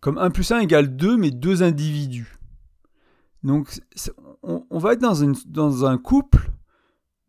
comme 0.00 0.18
1 0.18 0.30
plus 0.30 0.50
1 0.50 0.60
égale 0.60 0.96
2, 0.96 1.16
mais 1.16 1.30
deux 1.30 1.62
individus. 1.62 2.38
Donc, 3.42 3.80
on, 4.42 4.78
va 4.78 4.92
être 4.92 5.00
dans, 5.00 5.14
une, 5.14 5.34
dans 5.46 5.84
un 5.84 5.98
couple, 5.98 6.50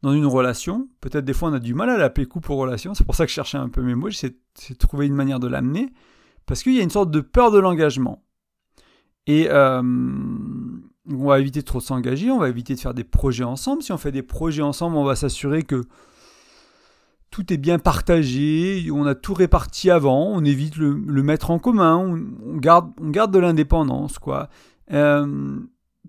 dans 0.03 0.13
une 0.13 0.25
relation. 0.25 0.87
Peut-être 1.01 1.25
des 1.25 1.33
fois, 1.33 1.49
on 1.49 1.53
a 1.53 1.59
du 1.59 1.73
mal 1.73 1.89
à 1.89 1.97
l'appeler 1.97 2.27
couple 2.27 2.51
ou 2.51 2.57
relation. 2.57 2.93
C'est 2.93 3.03
pour 3.03 3.15
ça 3.15 3.25
que 3.25 3.29
je 3.29 3.35
cherchais 3.35 3.57
un 3.57 3.69
peu 3.69 3.81
mes 3.81 3.95
mots. 3.95 4.09
J'essaie 4.09 4.29
de 4.69 4.75
trouver 4.75 5.07
une 5.07 5.15
manière 5.15 5.39
de 5.39 5.47
l'amener. 5.47 5.91
Parce 6.45 6.61
qu'il 6.61 6.73
y 6.73 6.79
a 6.79 6.83
une 6.83 6.89
sorte 6.89 7.09
de 7.09 7.21
peur 7.21 7.51
de 7.51 7.57
l'engagement. 7.57 8.23
Et 9.25 9.49
euh, 9.49 9.81
on 9.81 11.27
va 11.27 11.39
éviter 11.39 11.61
de 11.61 11.65
trop 11.65 11.79
s'engager, 11.79 12.29
on 12.31 12.39
va 12.39 12.49
éviter 12.49 12.75
de 12.75 12.79
faire 12.79 12.93
des 12.93 13.03
projets 13.03 13.43
ensemble. 13.43 13.83
Si 13.83 13.91
on 13.91 13.97
fait 13.97 14.11
des 14.11 14.23
projets 14.23 14.61
ensemble, 14.61 14.97
on 14.97 15.03
va 15.03 15.15
s'assurer 15.15 15.63
que 15.63 15.83
tout 17.33 17.51
est 17.51 17.57
bien 17.57 17.79
partagé, 17.79 18.89
on 18.91 19.07
a 19.07 19.15
tout 19.15 19.33
réparti 19.33 19.89
avant, 19.89 20.27
on 20.27 20.45
évite 20.45 20.75
le, 20.75 20.93
le 20.93 21.23
mettre 21.23 21.49
en 21.49 21.57
commun, 21.57 21.97
on, 21.97 22.57
garde, 22.57 22.93
de 23.31 23.39
l'indépendance, 23.39 24.19
quoi. 24.19 24.49
Euh, 24.91 25.59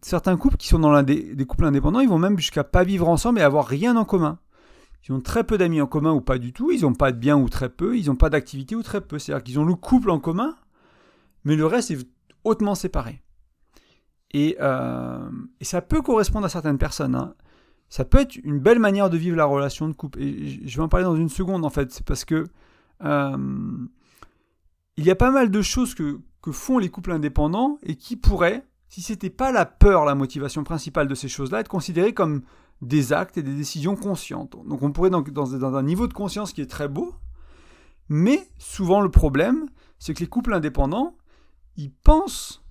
certains 0.03 0.37
couples 0.37 0.59
qui 0.59 0.69
sont 0.69 0.79
dans 0.79 1.03
des, 1.03 1.35
couples 1.47 1.65
indépendants, 1.65 2.01
ils 2.01 2.11
vont 2.11 2.19
même 2.19 2.37
jusqu'à 2.37 2.63
pas 2.63 2.85
vivre 2.85 3.09
ensemble 3.09 3.39
et 3.39 3.43
avoir 3.43 3.67
rien 3.67 3.97
en 3.97 4.05
commun. 4.05 4.39
Ils 5.09 5.13
ont 5.13 5.21
très 5.23 5.45
peu 5.45 5.57
d'amis 5.57 5.81
en 5.81 5.87
commun 5.87 6.13
ou 6.13 6.21
pas 6.21 6.37
du 6.37 6.53
tout, 6.53 6.71
ils 6.71 6.83
n'ont 6.83 6.93
pas 6.93 7.11
de 7.11 7.17
biens 7.17 7.39
ou 7.39 7.49
très 7.49 7.71
peu, 7.71 7.97
ils 7.97 8.09
n'ont 8.09 8.17
pas 8.17 8.29
d'activité 8.29 8.77
ou 8.77 8.83
très 8.83 9.01
peu. 9.01 9.19
C'est-à-dire 9.19 9.43
qu'ils 9.43 9.59
ont 9.59 9.65
le 9.65 9.75
couple 9.75 10.11
en 10.11 10.19
commun, 10.19 10.55
mais 11.45 11.57
le 11.57 11.65
reste 11.65 11.91
est 11.91 12.07
hautement 12.45 12.75
séparé. 12.75 13.23
Et, 14.35 14.59
euh, 14.61 15.27
ça 15.63 15.81
peut 15.81 16.03
correspondre 16.03 16.45
à 16.45 16.51
certaines 16.51 16.77
personnes. 16.77 17.15
Hein 17.15 17.33
ça 17.95 18.05
peut 18.05 18.19
être 18.19 18.35
une 18.43 18.59
belle 18.59 18.81
manière 18.81 19.09
de 19.09 19.17
vivre 19.17 19.37
la 19.37 19.45
relation 19.45 19.87
de 19.87 19.93
couple. 19.93 20.21
Et 20.21 20.67
je 20.67 20.77
vais 20.77 20.83
en 20.83 20.89
parler 20.89 21.05
dans 21.05 21.15
une 21.15 21.29
seconde 21.29 21.65
en 21.65 21.71
fait, 21.71 21.93
c'est 21.93 22.05
parce 22.05 22.25
que 22.25 22.49
euh, 23.05 23.87
il 24.97 25.05
y 25.05 25.13
a 25.13 25.15
pas 25.15 25.31
mal 25.31 25.49
de 25.49 25.63
choses 25.63 25.95
que, 25.95 26.19
que 26.43 26.51
font 26.51 26.79
les 26.79 26.89
couples 26.89 27.13
indépendants 27.13 27.79
et 27.85 27.95
qui 27.95 28.17
pourraient, 28.17 28.67
si 28.89 29.01
c'était 29.01 29.31
pas 29.31 29.53
la 29.53 29.65
peur 29.65 30.05
la 30.05 30.17
motivation 30.17 30.65
principale 30.65 31.07
de 31.07 31.15
ces 31.15 31.29
choses-là, 31.29 31.61
être 31.61 31.69
considérées 31.69 32.15
comme 32.15 32.43
des 32.83 33.13
actes 33.13 33.39
et 33.39 33.45
des 33.45 33.55
décisions 33.55 33.95
conscientes. 33.95 34.57
Donc 34.67 34.83
on 34.83 34.91
pourrait 34.91 35.11
donc 35.11 35.31
dans, 35.31 35.47
dans 35.57 35.77
un 35.77 35.83
niveau 35.85 36.09
de 36.09 36.15
conscience 36.15 36.53
qui 36.53 36.63
est 36.63 36.67
très 36.67 36.89
beau, 36.89 37.15
mais 38.09 38.41
souvent 38.59 39.03
le 39.03 39.11
problème, 39.13 39.69
c'est 40.01 40.15
que 40.15 40.21
les 40.21 40.27
couples 40.27 40.53
indépendants, 40.53 41.15
ils 41.77 41.93
pensent 41.93 42.65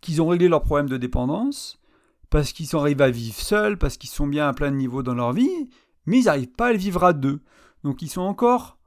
qu'ils 0.00 0.22
ont 0.22 0.28
réglé 0.28 0.48
leur 0.48 0.62
problème 0.62 0.88
de 0.88 0.96
dépendance, 0.96 1.81
parce 2.32 2.54
qu'ils 2.54 2.74
arrivent 2.74 3.02
à 3.02 3.10
vivre 3.10 3.36
seuls, 3.36 3.76
parce 3.76 3.98
qu'ils 3.98 4.08
sont 4.08 4.26
bien 4.26 4.48
à 4.48 4.54
plein 4.54 4.70
niveau 4.70 5.02
dans 5.02 5.12
leur 5.12 5.34
vie, 5.34 5.68
mais 6.06 6.20
ils 6.20 6.24
n'arrivent 6.24 6.48
pas 6.48 6.68
à 6.68 6.72
le 6.72 6.78
vivre 6.78 7.04
à 7.04 7.12
deux. 7.12 7.42
Donc 7.84 8.00
ils 8.00 8.08
sont 8.08 8.22
encore 8.22 8.78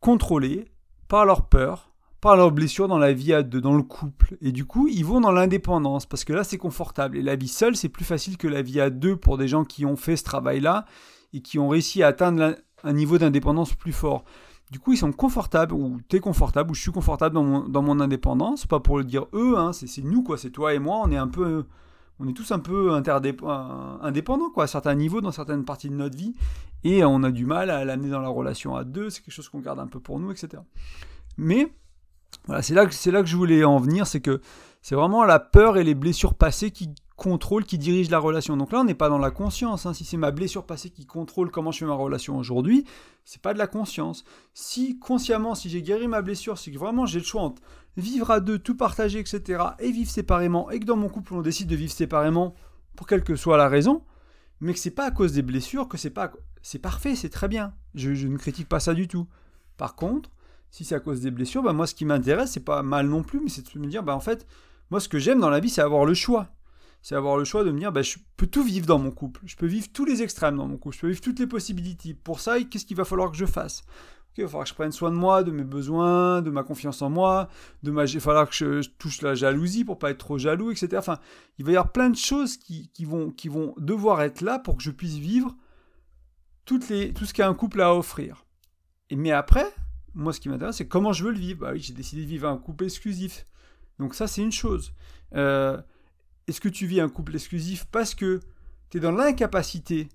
contrôlés 0.00 0.64
par 1.06 1.26
leur 1.26 1.46
peur, 1.46 1.92
par 2.22 2.38
leurs 2.38 2.52
blessures 2.52 2.88
dans 2.88 2.98
la 2.98 3.12
vie 3.12 3.34
à 3.34 3.42
deux, 3.42 3.60
dans 3.60 3.76
le 3.76 3.82
couple. 3.82 4.38
Et 4.40 4.50
du 4.50 4.64
coup, 4.64 4.88
ils 4.88 5.04
vont 5.04 5.20
dans 5.20 5.30
l'indépendance, 5.30 6.06
parce 6.06 6.24
que 6.24 6.32
là, 6.32 6.42
c'est 6.42 6.56
confortable. 6.56 7.18
Et 7.18 7.22
la 7.22 7.36
vie 7.36 7.48
seule, 7.48 7.76
c'est 7.76 7.90
plus 7.90 8.06
facile 8.06 8.38
que 8.38 8.48
la 8.48 8.62
vie 8.62 8.80
à 8.80 8.88
deux 8.88 9.14
pour 9.14 9.36
des 9.36 9.46
gens 9.46 9.64
qui 9.64 9.84
ont 9.84 9.96
fait 9.96 10.16
ce 10.16 10.24
travail-là 10.24 10.86
et 11.34 11.42
qui 11.42 11.58
ont 11.58 11.68
réussi 11.68 12.02
à 12.02 12.06
atteindre 12.06 12.56
un 12.82 12.92
niveau 12.94 13.18
d'indépendance 13.18 13.74
plus 13.74 13.92
fort. 13.92 14.24
Du 14.70 14.80
coup, 14.80 14.94
ils 14.94 14.98
sont 14.98 15.12
confortables, 15.12 15.74
ou 15.74 16.00
t'es 16.08 16.18
confortable, 16.18 16.70
ou 16.70 16.74
je 16.74 16.80
suis 16.80 16.92
confortable 16.92 17.34
dans 17.34 17.44
mon, 17.44 17.68
dans 17.68 17.82
mon 17.82 18.00
indépendance. 18.00 18.66
Pas 18.66 18.80
pour 18.80 18.96
le 18.96 19.04
dire 19.04 19.26
eux, 19.34 19.58
hein, 19.58 19.74
c'est 19.74 20.02
nous, 20.02 20.22
quoi. 20.22 20.38
C'est 20.38 20.50
toi 20.50 20.72
et 20.72 20.78
moi, 20.78 21.02
on 21.04 21.10
est 21.10 21.18
un 21.18 21.28
peu. 21.28 21.66
On 22.18 22.28
est 22.28 22.32
tous 22.32 22.50
un 22.52 22.58
peu 22.58 22.92
indépendants, 22.92 24.50
quoi, 24.50 24.64
à 24.64 24.66
certains 24.66 24.94
niveaux, 24.94 25.20
dans 25.20 25.32
certaines 25.32 25.64
parties 25.64 25.90
de 25.90 25.94
notre 25.94 26.16
vie. 26.16 26.34
Et 26.82 27.04
on 27.04 27.22
a 27.22 27.30
du 27.30 27.44
mal 27.44 27.68
à 27.70 27.84
l'amener 27.84 28.08
dans 28.08 28.20
la 28.20 28.28
relation 28.28 28.74
à 28.74 28.84
deux. 28.84 29.10
C'est 29.10 29.22
quelque 29.22 29.34
chose 29.34 29.48
qu'on 29.48 29.60
garde 29.60 29.80
un 29.80 29.86
peu 29.86 30.00
pour 30.00 30.18
nous, 30.18 30.30
etc. 30.30 30.62
Mais, 31.36 31.72
voilà, 32.46 32.62
c'est 32.62 32.74
là, 32.74 32.86
que 32.86 33.26
je 33.26 33.36
voulais 33.36 33.64
en 33.64 33.78
venir. 33.78 34.06
C'est 34.06 34.20
que 34.20 34.40
c'est 34.80 34.94
vraiment 34.94 35.24
la 35.24 35.38
peur 35.38 35.76
et 35.76 35.84
les 35.84 35.94
blessures 35.94 36.34
passées 36.34 36.70
qui, 36.70 36.94
contrôle 37.16 37.64
qui 37.64 37.78
dirige 37.78 38.10
la 38.10 38.18
relation. 38.18 38.56
Donc 38.56 38.72
là, 38.72 38.80
on 38.80 38.84
n'est 38.84 38.94
pas 38.94 39.08
dans 39.08 39.18
la 39.18 39.30
conscience. 39.30 39.86
Hein. 39.86 39.94
Si 39.94 40.04
c'est 40.04 40.18
ma 40.18 40.30
blessure 40.30 40.64
passée 40.64 40.90
qui 40.90 41.06
contrôle 41.06 41.50
comment 41.50 41.72
je 41.72 41.78
fais 41.78 41.86
ma 41.86 41.94
relation 41.94 42.38
aujourd'hui, 42.38 42.84
c'est 43.24 43.40
pas 43.40 43.54
de 43.54 43.58
la 43.58 43.66
conscience. 43.66 44.24
Si 44.54 44.98
consciemment, 44.98 45.54
si 45.54 45.68
j'ai 45.68 45.82
guéri 45.82 46.08
ma 46.08 46.22
blessure, 46.22 46.58
c'est 46.58 46.70
que 46.70 46.78
vraiment 46.78 47.06
j'ai 47.06 47.18
le 47.18 47.24
choix 47.24 47.42
entre 47.42 47.62
vivre 47.96 48.30
à 48.30 48.40
deux, 48.40 48.58
tout 48.58 48.76
partager, 48.76 49.18
etc., 49.18 49.62
et 49.78 49.90
vivre 49.90 50.10
séparément, 50.10 50.70
et 50.70 50.80
que 50.80 50.84
dans 50.84 50.96
mon 50.96 51.08
couple 51.08 51.34
on 51.34 51.42
décide 51.42 51.68
de 51.68 51.76
vivre 51.76 51.92
séparément 51.92 52.54
pour 52.94 53.06
quelle 53.06 53.24
que 53.24 53.36
soit 53.36 53.56
la 53.56 53.68
raison, 53.68 54.02
mais 54.60 54.72
que 54.72 54.78
c'est 54.78 54.90
pas 54.90 55.06
à 55.06 55.10
cause 55.10 55.32
des 55.32 55.42
blessures 55.42 55.88
que 55.88 55.96
c'est 55.96 56.10
pas, 56.10 56.32
c'est 56.62 56.78
parfait, 56.78 57.14
c'est 57.14 57.28
très 57.28 57.48
bien. 57.48 57.74
Je, 57.94 58.26
ne 58.26 58.36
critique 58.38 58.68
pas 58.68 58.80
ça 58.80 58.94
du 58.94 59.06
tout. 59.08 59.26
Par 59.76 59.94
contre, 59.94 60.30
si 60.70 60.84
c'est 60.84 60.94
à 60.94 61.00
cause 61.00 61.20
des 61.20 61.30
blessures, 61.30 61.62
bah 61.62 61.72
moi 61.72 61.86
ce 61.86 61.94
qui 61.94 62.04
m'intéresse, 62.04 62.52
c'est 62.52 62.64
pas 62.64 62.82
mal 62.82 63.06
non 63.06 63.22
plus, 63.22 63.40
mais 63.40 63.50
c'est 63.50 63.74
de 63.74 63.78
me 63.78 63.86
dire, 63.86 64.02
bah 64.02 64.14
en 64.14 64.20
fait, 64.20 64.46
moi 64.90 65.00
ce 65.00 65.08
que 65.08 65.18
j'aime 65.18 65.40
dans 65.40 65.50
la 65.50 65.60
vie, 65.60 65.70
c'est 65.70 65.82
avoir 65.82 66.04
le 66.04 66.14
choix 66.14 66.50
c'est 67.06 67.14
avoir 67.14 67.36
le 67.36 67.44
choix 67.44 67.62
de 67.62 67.70
me 67.70 67.78
dire, 67.78 67.92
bah, 67.92 68.02
je 68.02 68.16
peux 68.36 68.48
tout 68.48 68.64
vivre 68.64 68.84
dans 68.84 68.98
mon 68.98 69.12
couple, 69.12 69.40
je 69.44 69.54
peux 69.54 69.66
vivre 69.66 69.86
tous 69.92 70.04
les 70.04 70.24
extrêmes 70.24 70.56
dans 70.56 70.66
mon 70.66 70.76
couple, 70.76 70.96
je 70.96 71.00
peux 71.02 71.06
vivre 71.06 71.20
toutes 71.20 71.38
les 71.38 71.46
possibilités. 71.46 72.14
Pour 72.14 72.40
ça, 72.40 72.60
qu'est-ce 72.60 72.84
qu'il 72.84 72.96
va 72.96 73.04
falloir 73.04 73.30
que 73.30 73.36
je 73.36 73.46
fasse? 73.46 73.84
Il 74.38 74.44
va 74.44 74.48
falloir 74.48 74.64
que 74.64 74.70
je 74.70 74.74
prenne 74.74 74.92
soin 74.92 75.10
de 75.10 75.16
moi, 75.16 75.42
de 75.42 75.50
mes 75.50 75.64
besoins, 75.64 76.42
de 76.42 76.50
ma 76.50 76.62
confiance 76.62 77.02
en 77.02 77.10
moi, 77.10 77.48
de 77.82 77.90
ma, 77.90 78.04
il 78.04 78.14
va 78.14 78.20
falloir 78.20 78.48
que 78.48 78.54
je, 78.54 78.88
touche 78.98 79.22
la 79.22 79.34
jalousie 79.34 79.84
pour 79.84 79.98
pas 79.98 80.10
être 80.10 80.18
trop 80.18 80.38
jaloux, 80.38 80.70
etc. 80.70 80.88
Enfin, 80.96 81.18
il 81.58 81.64
va 81.64 81.72
y 81.72 81.76
avoir 81.76 81.92
plein 81.92 82.10
de 82.10 82.16
choses 82.16 82.56
qui, 82.56 82.90
vont, 83.04 83.30
qui 83.30 83.48
vont 83.48 83.74
devoir 83.78 84.22
être 84.22 84.40
là 84.40 84.58
pour 84.58 84.76
que 84.76 84.82
je 84.82 84.90
puisse 84.90 85.16
vivre 85.16 85.54
toutes 86.64 86.88
les, 86.88 87.12
tout 87.12 87.24
ce 87.24 87.34
qu'un 87.34 87.54
couple 87.54 87.80
a 87.80 87.88
à 87.88 87.94
offrir. 87.94 88.44
Et, 89.10 89.16
mais 89.16 89.32
après, 89.32 89.66
moi, 90.14 90.32
ce 90.32 90.40
qui 90.40 90.48
m'intéresse, 90.48 90.76
c'est 90.76 90.88
comment 90.88 91.12
je 91.12 91.24
veux 91.24 91.32
le 91.32 91.38
vivre. 91.38 91.60
Bah 91.60 91.70
oui, 91.72 91.80
j'ai 91.80 91.92
décidé 91.92 92.22
de 92.22 92.28
vivre 92.28 92.48
un 92.48 92.56
couple 92.56 92.84
exclusif. 92.84 93.46
Donc 93.98 94.14
ça, 94.14 94.26
c'est 94.26 94.42
une 94.42 94.52
chose. 94.52 94.92
Euh, 95.34 95.80
est-ce 96.46 96.60
que 96.60 96.68
tu 96.68 96.86
vis 96.86 97.00
un 97.00 97.08
couple 97.08 97.34
exclusif 97.34 97.86
parce 97.90 98.14
que 98.14 98.40
tu 98.90 98.98
es 98.98 99.00
dans 99.00 99.12
l'incapacité 99.12 100.08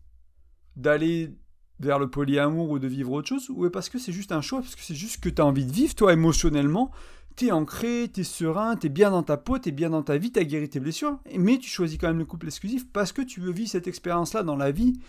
d'aller 0.75 1.36
vers 1.81 1.99
le 1.99 2.09
polyamour 2.09 2.69
ou 2.69 2.79
de 2.79 2.87
vivre 2.87 3.11
autre 3.11 3.27
chose, 3.27 3.49
ou 3.49 3.69
parce 3.69 3.89
que 3.89 3.97
c'est 3.97 4.11
juste 4.11 4.31
un 4.31 4.41
choix, 4.41 4.61
parce 4.61 4.75
que 4.75 4.81
c'est 4.81 4.95
juste 4.95 5.21
que 5.21 5.29
tu 5.29 5.41
as 5.41 5.45
envie 5.45 5.65
de 5.65 5.71
vivre, 5.71 5.95
toi, 5.95 6.13
émotionnellement, 6.13 6.91
tu 7.35 7.47
es 7.47 7.51
ancré, 7.51 8.09
tu 8.13 8.21
es 8.21 8.23
serein, 8.23 8.75
tu 8.75 8.87
es 8.87 8.89
bien 8.89 9.11
dans 9.11 9.23
ta 9.23 9.37
peau, 9.37 9.57
tu 9.57 9.69
es 9.69 9.71
bien 9.71 9.89
dans 9.89 10.03
ta 10.03 10.17
vie, 10.17 10.31
tu 10.31 10.39
as 10.39 10.43
guéri 10.43 10.69
tes 10.69 10.79
blessures, 10.79 11.19
mais 11.37 11.57
tu 11.57 11.69
choisis 11.69 11.97
quand 11.97 12.07
même 12.07 12.19
le 12.19 12.25
couple 12.25 12.47
exclusif 12.47 12.91
parce 12.91 13.11
que 13.11 13.21
tu 13.21 13.39
veux 13.39 13.51
vivre 13.51 13.69
cette 13.69 13.87
expérience-là 13.87 14.43
dans 14.43 14.55
la 14.55 14.71
vie. 14.71 14.99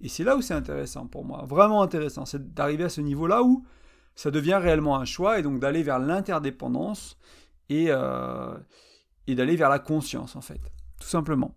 Et 0.00 0.08
c'est 0.08 0.24
là 0.24 0.36
où 0.36 0.42
c'est 0.42 0.54
intéressant 0.54 1.06
pour 1.06 1.24
moi, 1.24 1.44
vraiment 1.46 1.82
intéressant, 1.82 2.26
c'est 2.26 2.54
d'arriver 2.54 2.84
à 2.84 2.88
ce 2.88 3.00
niveau-là 3.00 3.42
où 3.42 3.64
ça 4.14 4.30
devient 4.30 4.58
réellement 4.60 4.96
un 4.96 5.04
choix, 5.04 5.38
et 5.38 5.42
donc 5.42 5.60
d'aller 5.60 5.82
vers 5.82 5.98
l'interdépendance, 5.98 7.18
et, 7.68 7.86
euh, 7.88 8.56
et 9.26 9.34
d'aller 9.34 9.56
vers 9.56 9.68
la 9.68 9.78
conscience 9.78 10.36
en 10.36 10.40
fait, 10.40 10.60
tout 11.00 11.08
simplement. 11.08 11.54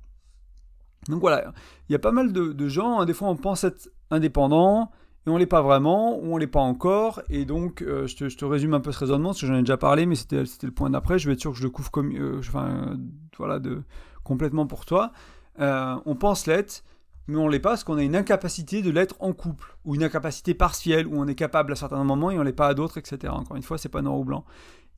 Donc 1.08 1.22
voilà, 1.22 1.54
il 1.88 1.94
y 1.94 1.96
a 1.96 2.00
pas 2.00 2.12
mal 2.12 2.34
de, 2.34 2.68
gens, 2.68 3.00
hein, 3.00 3.06
des 3.06 3.14
fois 3.14 3.30
on 3.30 3.38
pense 3.38 3.64
être 3.64 3.90
indépendant, 4.12 4.92
et 5.28 5.30
on 5.30 5.38
l'est 5.38 5.46
pas 5.46 5.62
vraiment, 5.62 6.18
ou 6.18 6.34
on 6.34 6.38
l'est 6.38 6.48
pas 6.48 6.62
encore, 6.62 7.22
et 7.30 7.46
donc 7.46 7.82
euh, 7.82 8.08
je, 8.08 8.16
te, 8.16 8.46
résume 8.46 8.74
un 8.74 8.80
peu 8.80 8.92
ce 8.92 9.00
raisonnement, 9.00 9.30
parce 9.30 9.42
que 9.42 9.48
j'en 9.48 9.56
ai 9.56 9.62
déjà 9.62 9.78
parlé, 9.78 10.06
mais 10.06 10.16
c'était 10.16 10.44
le 10.64 10.72
point 10.72 10.90
d'après, 10.90 11.20
je 11.20 11.28
vais 11.28 11.34
être 11.34 11.42
sûr 11.42 11.52
que 11.52 11.58
je 11.58 11.64
le 11.64 11.70
couvre 11.70 11.92
comme, 11.92 12.12
euh, 12.16 12.40
enfin, 12.40 12.98
voilà, 13.38 13.60
de, 13.60 13.84
complètement 14.24 14.66
pour 14.66 14.86
toi. 14.86 15.12
Euh, 15.60 15.96
on 16.06 16.16
pense 16.16 16.48
l'être, 16.48 16.84
mais 17.28 17.38
on 17.38 17.48
l'est 17.48 17.60
pas 17.60 17.70
parce 17.70 17.84
qu'on 17.84 17.98
a 17.98 18.04
une 18.04 18.16
incapacité 18.16 18.82
de 18.82 18.90
l'être 18.90 19.16
en 19.20 19.34
couple, 19.34 19.78
ou 19.86 19.96
une 19.96 20.04
incapacité 20.04 20.54
partielle, 20.54 21.08
où 21.08 21.14
on 21.16 21.28
est 21.28 21.36
capable 21.36 21.74
à 21.74 21.76
certains 21.76 22.04
moments 22.04 22.32
et 22.32 22.40
on 22.40 22.44
l'est 22.44 22.54
pas 22.54 22.68
à 22.68 22.74
d'autres, 22.74 22.98
etc. 22.98 23.34
Encore 23.36 23.58
une 23.58 23.64
fois, 23.64 23.78
c'est 23.78 23.90
pas 23.90 24.02
noir 24.02 24.18
ou 24.18 24.24
blanc. 24.24 24.46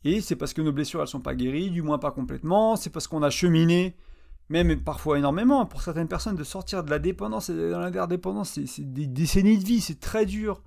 Et 0.04 0.22
c'est 0.22 0.36
parce 0.36 0.54
que 0.54 0.62
nos 0.62 0.72
blessures, 0.72 1.02
elles 1.02 1.08
sont 1.08 1.20
pas 1.20 1.36
guéries, 1.36 1.70
du 1.70 1.82
moins 1.82 2.00
pas 2.00 2.12
complètement. 2.12 2.76
C'est 2.76 2.90
parce 2.90 3.08
qu'on 3.08 3.22
a 3.22 3.30
cheminé, 3.30 3.96
même 4.52 4.82
parfois 4.82 5.18
énormément. 5.18 5.66
Pour 5.66 5.82
certaines 5.82 6.08
personnes, 6.08 6.36
de 6.36 6.44
sortir 6.44 6.84
de 6.84 6.90
la 6.90 7.00
dépendance 7.00 7.50
et 7.50 7.72
dans 7.72 7.80
l'interdépendance, 7.80 8.60
c'est 8.66 8.94
des 8.94 9.08
décennies 9.08 9.58
de 9.58 9.66
vie, 9.66 9.82
c'est 9.82 10.00
très 10.00 10.26
dur. 10.26 10.62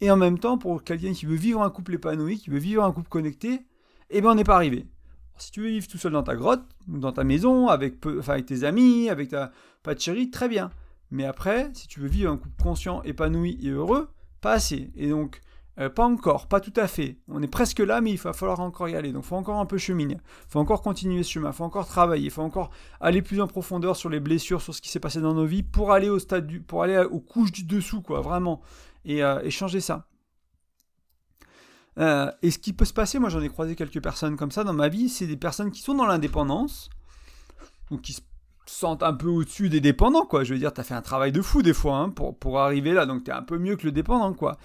Et 0.00 0.10
en 0.10 0.16
même 0.16 0.38
temps, 0.38 0.58
pour 0.58 0.82
quelqu'un 0.84 1.12
qui 1.12 1.26
veut 1.26 1.36
vivre 1.36 1.62
un 1.62 1.70
couple 1.70 1.94
épanoui, 1.94 2.38
qui 2.38 2.50
veut 2.50 2.58
vivre 2.58 2.84
un 2.84 2.92
couple 2.92 3.08
connecté, 3.08 3.60
eh 4.10 4.20
ben 4.20 4.30
on 4.30 4.34
n'est 4.34 4.44
pas 4.44 4.56
arrivé. 4.56 4.86
si 5.38 5.50
tu 5.50 5.60
veux 5.60 5.68
vivre 5.68 5.86
tout 5.86 5.98
seul 5.98 6.12
dans 6.12 6.22
ta 6.22 6.36
grotte, 6.36 6.64
dans 6.86 7.12
ta 7.12 7.24
maison, 7.24 7.68
avec, 7.68 8.00
peu, 8.00 8.20
avec 8.26 8.46
tes 8.46 8.64
amis, 8.64 9.08
avec 9.10 9.28
ta 9.28 9.52
pas 9.82 9.94
de 9.94 10.00
chérie, 10.00 10.30
très 10.30 10.48
bien. 10.48 10.70
Mais 11.10 11.24
après, 11.24 11.70
si 11.74 11.88
tu 11.88 12.00
veux 12.00 12.08
vivre 12.08 12.32
un 12.32 12.36
couple 12.36 12.62
conscient, 12.62 13.02
épanoui 13.02 13.58
et 13.62 13.70
heureux, 13.70 14.08
pas 14.40 14.52
assez. 14.52 14.90
Et 14.94 15.08
donc, 15.08 15.40
euh, 15.78 15.88
pas 15.88 16.04
encore, 16.04 16.48
pas 16.48 16.60
tout 16.60 16.72
à 16.76 16.88
fait. 16.88 17.18
On 17.28 17.40
est 17.40 17.48
presque 17.48 17.78
là, 17.78 18.00
mais 18.00 18.10
il 18.10 18.18
va 18.18 18.32
falloir 18.32 18.58
encore 18.60 18.88
y 18.88 18.96
aller. 18.96 19.12
Donc 19.12 19.24
il 19.24 19.28
faut 19.28 19.36
encore 19.36 19.60
un 19.60 19.66
peu 19.66 19.78
cheminer. 19.78 20.14
Il 20.14 20.50
faut 20.50 20.58
encore 20.58 20.82
continuer 20.82 21.22
ce 21.22 21.30
chemin. 21.30 21.50
Il 21.50 21.54
faut 21.54 21.64
encore 21.64 21.86
travailler. 21.86 22.24
Il 22.24 22.30
faut 22.30 22.42
encore 22.42 22.70
aller 23.00 23.22
plus 23.22 23.40
en 23.40 23.46
profondeur 23.46 23.94
sur 23.96 24.08
les 24.08 24.18
blessures, 24.18 24.60
sur 24.60 24.74
ce 24.74 24.80
qui 24.80 24.88
s'est 24.88 24.98
passé 24.98 25.20
dans 25.20 25.34
nos 25.34 25.46
vies, 25.46 25.62
pour 25.62 25.92
aller 25.92 26.08
au 26.08 26.18
stade 26.18 26.48
pour 26.66 26.82
aller 26.82 26.98
aux 26.98 27.20
couches 27.20 27.52
du 27.52 27.62
dessous, 27.62 28.02
quoi, 28.02 28.20
vraiment, 28.20 28.60
et, 29.04 29.22
euh, 29.22 29.48
changer 29.50 29.80
ça. 29.80 30.08
Euh, 31.98 32.30
et 32.42 32.50
ce 32.50 32.58
qui 32.58 32.72
peut 32.72 32.84
se 32.84 32.92
passer, 32.92 33.18
moi 33.18 33.28
j'en 33.28 33.40
ai 33.40 33.48
croisé 33.48 33.74
quelques 33.74 34.00
personnes 34.00 34.36
comme 34.36 34.52
ça 34.52 34.62
dans 34.62 34.72
ma 34.72 34.88
vie, 34.88 35.08
c'est 35.08 35.26
des 35.26 35.36
personnes 35.36 35.72
qui 35.72 35.82
sont 35.82 35.94
dans 35.94 36.06
l'indépendance, 36.06 36.90
donc 37.90 38.02
qui 38.02 38.12
se 38.12 38.20
sentent 38.66 39.02
un 39.02 39.14
peu 39.14 39.26
au-dessus 39.26 39.68
des 39.68 39.80
dépendants, 39.80 40.24
quoi. 40.24 40.44
Je 40.44 40.52
veux 40.52 40.60
dire, 40.60 40.72
tu 40.72 40.80
as 40.80 40.84
fait 40.84 40.94
un 40.94 41.02
travail 41.02 41.32
de 41.32 41.42
fou 41.42 41.62
des 41.62 41.72
fois 41.72 41.96
hein, 41.96 42.10
pour, 42.10 42.38
pour 42.38 42.60
arriver 42.60 42.92
là, 42.92 43.04
donc 43.04 43.24
tu 43.24 43.30
es 43.30 43.34
un 43.34 43.42
peu 43.42 43.58
mieux 43.58 43.76
que 43.76 43.84
le 43.84 43.92
dépendant, 43.92 44.32
quoi 44.32 44.58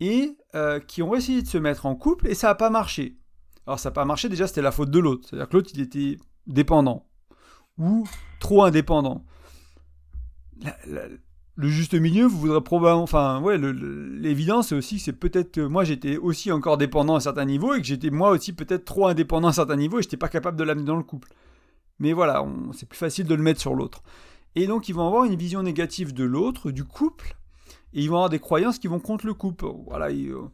et 0.00 0.36
euh, 0.54 0.80
qui 0.80 1.02
ont 1.02 1.14
essayé 1.14 1.42
de 1.42 1.48
se 1.48 1.58
mettre 1.58 1.86
en 1.86 1.94
couple 1.94 2.28
et 2.28 2.34
ça 2.34 2.48
n'a 2.48 2.54
pas 2.54 2.70
marché. 2.70 3.18
Alors 3.66 3.78
ça 3.78 3.90
n'a 3.90 3.94
pas 3.94 4.04
marché, 4.04 4.28
déjà 4.28 4.46
c'était 4.46 4.62
la 4.62 4.72
faute 4.72 4.90
de 4.90 4.98
l'autre. 4.98 5.28
C'est-à-dire 5.28 5.48
que 5.48 5.56
l'autre 5.56 5.70
il 5.74 5.80
était 5.80 6.16
dépendant 6.46 7.06
ou 7.78 8.06
trop 8.40 8.64
indépendant. 8.64 9.24
le 11.56 11.68
juste 11.68 11.94
milieu, 11.94 12.26
vous 12.26 12.38
voudrez 12.38 12.62
probablement. 12.62 13.02
Enfin, 13.02 13.40
ouais, 13.40 13.58
l'évidence 13.58 14.68
c'est 14.68 14.74
aussi 14.74 14.98
c'est 14.98 15.12
peut-être 15.12 15.52
que 15.52 15.60
moi 15.60 15.84
j'étais 15.84 16.16
aussi 16.16 16.52
encore 16.52 16.76
dépendant 16.76 17.14
à 17.14 17.16
un 17.18 17.20
certain 17.20 17.44
niveau 17.44 17.74
et 17.74 17.80
que 17.80 17.86
j'étais 17.86 18.10
moi 18.10 18.30
aussi 18.30 18.52
peut-être 18.52 18.84
trop 18.84 19.06
indépendant 19.06 19.48
à 19.48 19.50
un 19.50 19.54
certain 19.54 19.76
niveau 19.76 19.98
et 19.98 20.02
je 20.02 20.08
n'étais 20.08 20.16
pas 20.16 20.28
capable 20.28 20.56
de 20.56 20.64
l'amener 20.64 20.86
dans 20.86 20.96
le 20.96 21.02
couple. 21.02 21.28
Mais 21.98 22.12
voilà, 22.12 22.44
c'est 22.72 22.88
plus 22.88 22.98
facile 22.98 23.26
de 23.26 23.34
le 23.34 23.42
mettre 23.42 23.60
sur 23.60 23.74
l'autre. 23.74 24.02
Et 24.56 24.66
donc 24.66 24.88
ils 24.88 24.94
vont 24.94 25.06
avoir 25.06 25.24
une 25.24 25.36
vision 25.36 25.62
négative 25.62 26.12
de 26.12 26.24
l'autre, 26.24 26.70
du 26.70 26.84
couple, 26.84 27.36
et 27.94 28.02
ils 28.02 28.08
vont 28.08 28.16
avoir 28.16 28.28
des 28.28 28.40
croyances 28.40 28.78
qui 28.78 28.88
vont 28.88 28.98
contre 28.98 29.26
le 29.26 29.34
couple. 29.34 29.66
Voilà, 29.86 30.08
euh, 30.08 30.48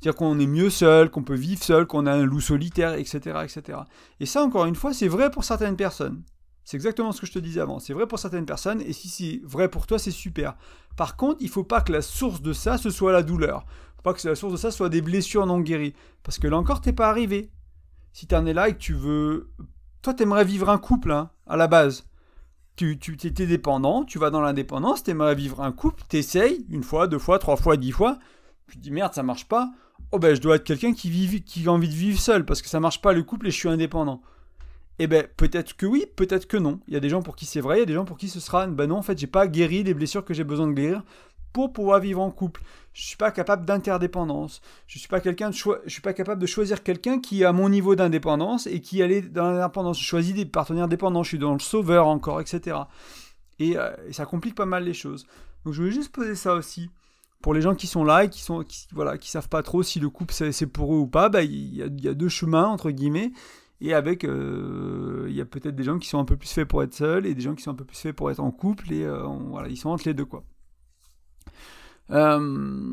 dire 0.00 0.14
qu'on 0.14 0.38
est 0.38 0.46
mieux 0.46 0.70
seul, 0.70 1.10
qu'on 1.10 1.24
peut 1.24 1.34
vivre 1.34 1.62
seul, 1.62 1.86
qu'on 1.86 2.06
a 2.06 2.12
un 2.12 2.24
loup 2.24 2.40
solitaire, 2.40 2.94
etc., 2.94 3.40
etc. 3.42 3.78
Et 4.20 4.26
ça, 4.26 4.42
encore 4.44 4.66
une 4.66 4.76
fois, 4.76 4.94
c'est 4.94 5.08
vrai 5.08 5.30
pour 5.30 5.44
certaines 5.44 5.76
personnes. 5.76 6.22
C'est 6.64 6.76
exactement 6.76 7.12
ce 7.12 7.20
que 7.20 7.26
je 7.26 7.32
te 7.32 7.38
disais 7.38 7.60
avant. 7.60 7.78
C'est 7.78 7.92
vrai 7.92 8.06
pour 8.06 8.18
certaines 8.18 8.46
personnes, 8.46 8.80
et 8.80 8.92
si 8.92 9.08
c'est 9.08 9.40
vrai 9.44 9.68
pour 9.68 9.86
toi, 9.86 9.98
c'est 9.98 10.10
super. 10.10 10.54
Par 10.96 11.16
contre, 11.16 11.38
il 11.40 11.46
ne 11.46 11.50
faut 11.50 11.64
pas 11.64 11.82
que 11.82 11.92
la 11.92 12.00
source 12.00 12.40
de 12.40 12.52
ça, 12.52 12.78
ce 12.78 12.90
soit 12.90 13.12
la 13.12 13.22
douleur. 13.22 13.66
Il 13.68 13.96
faut 13.96 14.02
pas 14.02 14.14
que 14.14 14.26
la 14.26 14.34
source 14.34 14.52
de 14.52 14.58
ça 14.58 14.70
soit 14.70 14.88
des 14.88 15.02
blessures 15.02 15.46
non 15.46 15.60
guéries. 15.60 15.94
Parce 16.22 16.38
que 16.38 16.46
là 16.46 16.56
encore, 16.56 16.80
t'es 16.80 16.92
pas 16.92 17.08
arrivé. 17.08 17.50
Si 18.12 18.26
tu 18.26 18.34
en 18.34 18.46
es 18.46 18.54
là 18.54 18.68
et 18.68 18.74
que 18.74 18.78
tu 18.78 18.94
veux... 18.94 19.50
Toi, 20.00 20.14
tu 20.14 20.22
aimerais 20.22 20.44
vivre 20.44 20.70
un 20.70 20.78
couple, 20.78 21.10
hein, 21.10 21.30
à 21.46 21.56
la 21.56 21.66
base 21.66 22.06
tu, 22.76 22.98
tu 22.98 23.14
étais 23.26 23.46
dépendant, 23.46 24.04
tu 24.04 24.18
vas 24.18 24.30
dans 24.30 24.40
l'indépendance, 24.40 25.04
tu 25.04 25.10
aimerais 25.10 25.34
vivre 25.34 25.62
un 25.62 25.72
couple, 25.72 26.02
tu 26.08 26.16
essayes 26.16 26.64
une 26.70 26.82
fois, 26.82 27.06
deux 27.06 27.18
fois, 27.18 27.38
trois 27.38 27.56
fois, 27.56 27.76
dix 27.76 27.92
fois, 27.92 28.18
tu 28.68 28.76
te 28.76 28.82
dis 28.82 28.90
merde, 28.90 29.14
ça 29.14 29.22
marche 29.22 29.46
pas. 29.46 29.70
Oh 30.12 30.18
ben 30.18 30.34
je 30.34 30.40
dois 30.40 30.56
être 30.56 30.64
quelqu'un 30.64 30.92
qui, 30.92 31.42
qui 31.42 31.66
a 31.66 31.72
envie 31.72 31.88
de 31.88 31.94
vivre 31.94 32.18
seul 32.18 32.44
parce 32.44 32.62
que 32.62 32.68
ça 32.68 32.80
marche 32.80 33.00
pas 33.00 33.12
le 33.12 33.22
couple 33.22 33.48
et 33.48 33.50
je 33.50 33.56
suis 33.56 33.68
indépendant. 33.68 34.22
Eh 34.98 35.06
ben 35.06 35.26
peut-être 35.36 35.76
que 35.76 35.86
oui, 35.86 36.06
peut-être 36.16 36.46
que 36.46 36.56
non. 36.56 36.80
Il 36.86 36.94
y 36.94 36.96
a 36.96 37.00
des 37.00 37.08
gens 37.08 37.22
pour 37.22 37.36
qui 37.36 37.46
c'est 37.46 37.60
vrai, 37.60 37.78
il 37.78 37.80
y 37.80 37.82
a 37.82 37.86
des 37.86 37.94
gens 37.94 38.04
pour 38.04 38.16
qui 38.16 38.28
ce 38.28 38.40
sera 38.40 38.66
ben 38.66 38.86
non 38.86 38.96
en 38.96 39.02
fait 39.02 39.18
j'ai 39.18 39.26
pas 39.26 39.46
guéri 39.46 39.82
les 39.82 39.94
blessures 39.94 40.24
que 40.24 40.34
j'ai 40.34 40.44
besoin 40.44 40.66
de 40.68 40.72
guérir 40.72 41.02
pour 41.54 41.72
pouvoir 41.72 42.00
vivre 42.00 42.20
en 42.20 42.30
couple. 42.30 42.60
Je 42.92 43.06
suis 43.06 43.16
pas 43.16 43.30
capable 43.30 43.64
d'interdépendance. 43.64 44.60
Je 44.86 44.98
suis 44.98 45.08
suis 45.86 46.00
pas 46.02 46.12
capable 46.12 46.40
de 46.42 46.46
choisir 46.46 46.82
quelqu'un 46.82 47.20
qui 47.20 47.44
à 47.44 47.52
mon 47.52 47.70
niveau 47.70 47.94
d'indépendance 47.94 48.66
et 48.66 48.80
qui 48.80 49.02
allait 49.02 49.22
dans 49.22 49.50
l'indépendance. 49.50 49.98
Je 49.98 50.04
choisis 50.04 50.34
des 50.34 50.44
partenaires 50.44 50.88
dépendants. 50.88 51.22
Je 51.22 51.28
suis 51.28 51.38
dans 51.38 51.54
le 51.54 51.60
sauveur 51.60 52.08
encore, 52.08 52.40
etc. 52.40 52.76
Euh, 53.60 53.96
et, 54.08 54.12
ça 54.12 54.26
complique 54.26 54.56
pas 54.56 54.66
mal 54.66 54.84
les 54.84 54.94
choses. 54.94 55.26
Donc 55.64 55.74
je 55.74 55.80
voulais 55.80 55.94
juste 55.94 56.12
poser 56.12 56.34
ça 56.34 56.54
aussi 56.54 56.90
pour 57.40 57.54
les 57.54 57.62
gens 57.62 57.74
qui 57.74 57.86
sont 57.86 58.04
là 58.04 58.24
et 58.24 58.28
qui 58.28 58.42
sont 58.42 58.64
voilà 58.92 59.16
qui 59.16 59.30
savent 59.30 59.48
pas 59.48 59.62
trop 59.62 59.82
si 59.82 60.00
le 60.00 60.08
couple 60.08 60.34
c'est 60.34 60.66
pour 60.66 60.92
eux 60.94 60.98
ou 60.98 61.06
pas. 61.06 61.28
Bah, 61.28 61.42
il 61.42 61.74
y, 61.74 61.82
a, 61.82 61.86
y, 61.86 62.08
a 62.08 62.14
deux 62.14 62.28
chemins 62.28 62.66
entre 62.66 62.90
guillemets. 62.90 63.32
Et 63.80 63.92
avec, 63.92 64.24
euh, 64.24 65.26
il 65.28 65.34
y 65.34 65.40
a 65.40 65.44
peut-être 65.44 65.74
des 65.74 65.82
gens 65.84 65.98
qui 65.98 66.08
sont 66.08 66.18
un 66.18 66.24
peu 66.24 66.36
plus 66.36 66.48
faits 66.48 66.66
pour 66.66 66.82
être 66.82 66.94
seuls 66.94 67.26
et 67.26 67.34
des 67.34 67.42
gens 67.42 67.54
qui 67.54 67.62
sont 67.62 67.72
un 67.72 67.74
peu 67.74 67.84
plus 67.84 67.98
faits 67.98 68.16
pour 68.16 68.30
être 68.30 68.40
en 68.40 68.50
couple 68.50 68.92
et 68.92 69.04
euh, 69.04 69.24
voilà, 69.50 69.68
ils 69.68 69.76
sont 69.76 69.90
entre 69.90 70.04
les 70.06 70.14
deux 70.14 70.24
quoi. 70.24 70.44
Euh... 72.10 72.84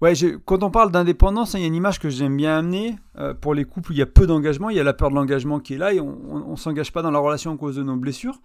Ouais, 0.00 0.14
quand 0.46 0.62
on 0.62 0.70
parle 0.70 0.90
d'indépendance, 0.90 1.54
hein, 1.54 1.58
il 1.58 1.62
y 1.62 1.64
a 1.64 1.68
une 1.68 1.74
image 1.74 1.98
que 1.98 2.08
j'aime 2.08 2.36
bien 2.36 2.58
amener. 2.58 2.96
Euh, 3.16 3.34
pour 3.34 3.54
les 3.54 3.66
couples 3.66 3.90
où 3.90 3.92
il 3.92 3.98
y 3.98 4.02
a 4.02 4.06
peu 4.06 4.26
d'engagement, 4.26 4.70
il 4.70 4.76
y 4.76 4.80
a 4.80 4.84
la 4.84 4.94
peur 4.94 5.10
de 5.10 5.14
l'engagement 5.14 5.60
qui 5.60 5.74
est 5.74 5.78
là 5.78 5.92
et 5.92 6.00
on 6.00 6.50
ne 6.50 6.56
s'engage 6.56 6.90
pas 6.90 7.02
dans 7.02 7.10
la 7.10 7.18
relation 7.18 7.52
à 7.52 7.56
cause 7.58 7.76
de 7.76 7.82
nos 7.82 7.96
blessures. 7.96 8.40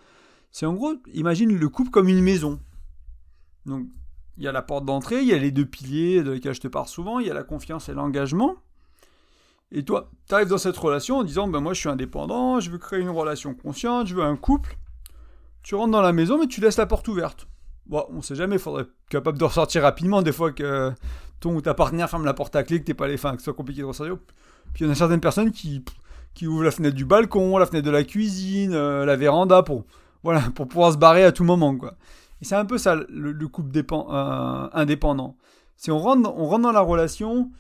C'est 0.52 0.66
en 0.66 0.74
gros, 0.74 0.96
imagine 1.14 1.58
le 1.58 1.70
couple 1.70 1.92
comme 1.92 2.10
une 2.10 2.22
maison. 2.22 2.60
Donc, 3.66 3.88
il 4.38 4.44
y 4.44 4.48
a 4.48 4.52
la 4.52 4.62
porte 4.62 4.86
d'entrée, 4.86 5.22
il 5.22 5.28
y 5.28 5.34
a 5.34 5.38
les 5.38 5.52
deux 5.52 5.66
piliers 5.66 6.24
de 6.24 6.32
lesquels 6.32 6.54
je 6.54 6.62
te 6.62 6.68
parle 6.68 6.88
souvent, 6.88 7.20
il 7.20 7.28
y 7.28 7.32
a 7.32 7.34
la 7.34 7.44
confiance 7.44 7.88
et 7.88 7.94
l'engagement. 7.94 8.56
Et 9.72 9.84
toi, 9.84 10.12
tu 10.28 10.36
arrives 10.36 10.50
dans 10.50 10.58
cette 10.58 10.78
relation 10.78 11.18
en 11.18 11.24
disant, 11.24 11.48
ben 11.48 11.62
moi 11.62 11.74
je 11.74 11.80
suis 11.80 11.90
indépendant, 11.90 12.60
je 12.60 12.70
veux 12.70 12.78
créer 12.78 13.00
une 13.00 13.10
relation 13.10 13.54
consciente, 13.54 14.08
je 14.08 14.16
veux 14.16 14.24
un 14.24 14.36
couple. 14.36 14.78
Tu 15.64 15.76
rentres 15.76 15.92
dans 15.92 16.02
la 16.02 16.14
maison, 16.14 16.38
mais 16.38 16.48
tu 16.48 16.62
laisses 16.62 16.78
la 16.78 16.86
porte 16.86 17.08
ouverte. 17.08 17.48
Bon, 17.88 18.06
on 18.10 18.22
sait 18.22 18.36
jamais, 18.36 18.56
il 18.56 18.62
faudrait 18.62 18.84
être 18.84 18.94
capable 19.10 19.38
de 19.38 19.44
ressortir 19.44 19.84
rapidement 19.84 20.22
des 20.22 20.32
fois 20.32 20.52
que 20.52 20.92
ton 21.40 21.56
ou 21.56 21.62
ta 21.62 21.74
partenaire 21.74 22.10
ferme 22.10 22.26
la 22.26 22.34
porte 22.34 22.56
à 22.56 22.64
clé, 22.64 22.80
que 22.80 22.86
t'es 22.86 22.94
pas 22.94 23.08
les 23.08 23.18
fins, 23.18 23.34
que 23.34 23.40
ce 23.40 23.46
soit 23.46 23.54
compliqué 23.54 23.82
de 23.82 23.86
ressortir. 23.86 24.18
Puis 24.74 24.84
il 24.84 24.88
y 24.88 24.90
en 24.90 24.94
a 24.94 24.96
certaines 24.96 25.22
personnes 25.22 25.52
qui, 25.52 25.84
qui 26.34 26.48
ouvrent 26.48 26.64
la 26.64 26.72
fenêtre 26.72 26.96
du 26.96 27.06
balcon, 27.06 27.58
la 27.58 27.66
fenêtre 27.66 27.86
de 27.86 27.92
la 27.92 28.04
cuisine, 28.04 28.74
euh, 28.74 29.06
la 29.06 29.16
véranda 29.16 29.62
pour, 29.62 29.86
voilà, 30.24 30.42
pour 30.56 30.68
pouvoir 30.68 30.94
se 30.94 30.98
barrer 30.98 31.24
à 31.24 31.32
tout 31.32 31.44
moment, 31.44 31.76
quoi. 31.76 31.96
Et 32.42 32.46
c'est 32.46 32.56
un 32.56 32.66
peu 32.66 32.78
ça 32.78 32.96
le, 32.96 33.48
couple 33.48 33.72
dépend, 33.72 34.08
euh, 34.12 34.68
indépendant. 34.74 35.38
Si 35.78 35.92
on 35.92 36.00
rentre, 36.00 36.34
on 36.36 36.46
rentre 36.46 36.64
dans 36.64 36.72
la 36.72 36.82
relation, 36.82 37.52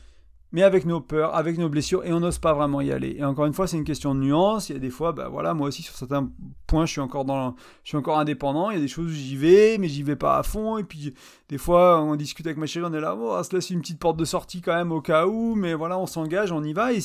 mais 0.52 0.64
avec 0.64 0.86
nos 0.86 1.02
peurs, 1.02 1.36
avec 1.36 1.58
nos 1.58 1.68
blessures, 1.68 2.06
et 2.06 2.14
on 2.14 2.20
n'ose 2.20 2.40
pas 2.40 2.54
vraiment 2.54 2.80
y 2.80 2.92
aller. 2.92 3.16
Et 3.18 3.26
encore 3.26 3.46
une 3.46 3.54
fois, 3.54 3.68
c'est 3.68 3.78
une 3.78 3.84
question 3.84 4.16
de 4.16 4.22
nuance. 4.22 4.70
Il 4.70 4.74
y 4.74 4.76
a 4.76 4.80
des 4.80 4.90
fois, 4.90 5.12
bah 5.12 5.28
voilà, 5.28 5.54
moi 5.54 5.68
aussi 5.68 5.82
sur 5.82 5.96
certains 5.96 6.32
points, 6.66 6.86
je 6.86 6.92
suis 6.92 7.02
encore 7.02 7.26
dans, 7.26 7.56
je 7.84 7.90
suis 7.90 7.98
encore 7.98 8.20
indépendant. 8.20 8.70
Il 8.70 8.76
y 8.76 8.78
a 8.78 8.82
des 8.82 8.88
choses 8.88 9.12
où 9.12 9.14
j'y 9.14 9.36
vais, 9.36 9.78
mais 9.78 9.90
j'y 9.90 10.04
vais 10.04 10.16
pas 10.16 10.38
à 10.38 10.44
fond. 10.44 10.78
Et 10.78 10.84
puis 10.84 11.14
des 11.50 11.58
fois, 11.58 12.02
on 12.02 12.16
discute 12.16 12.46
avec 12.46 12.58
ma 12.58 12.68
chérie, 12.68 12.86
on 12.90 12.94
est 12.94 13.02
là, 13.02 13.16
oh, 13.20 13.36
on 13.38 13.44
se 13.44 13.54
laisse 13.54 13.70
une 13.70 13.82
petite 13.82 14.00
porte 14.00 14.18
de 14.18 14.26
sortie 14.26 14.62
quand 14.62 14.76
même 14.76 14.92
au 14.92 15.02
cas 15.02 15.28
où, 15.28 15.56
mais 15.56 15.74
voilà, 15.74 15.98
on 16.00 16.06
s'engage, 16.06 16.52
on 16.52 16.64
y 16.64 16.74
va. 16.74 16.94
Et 16.94 17.00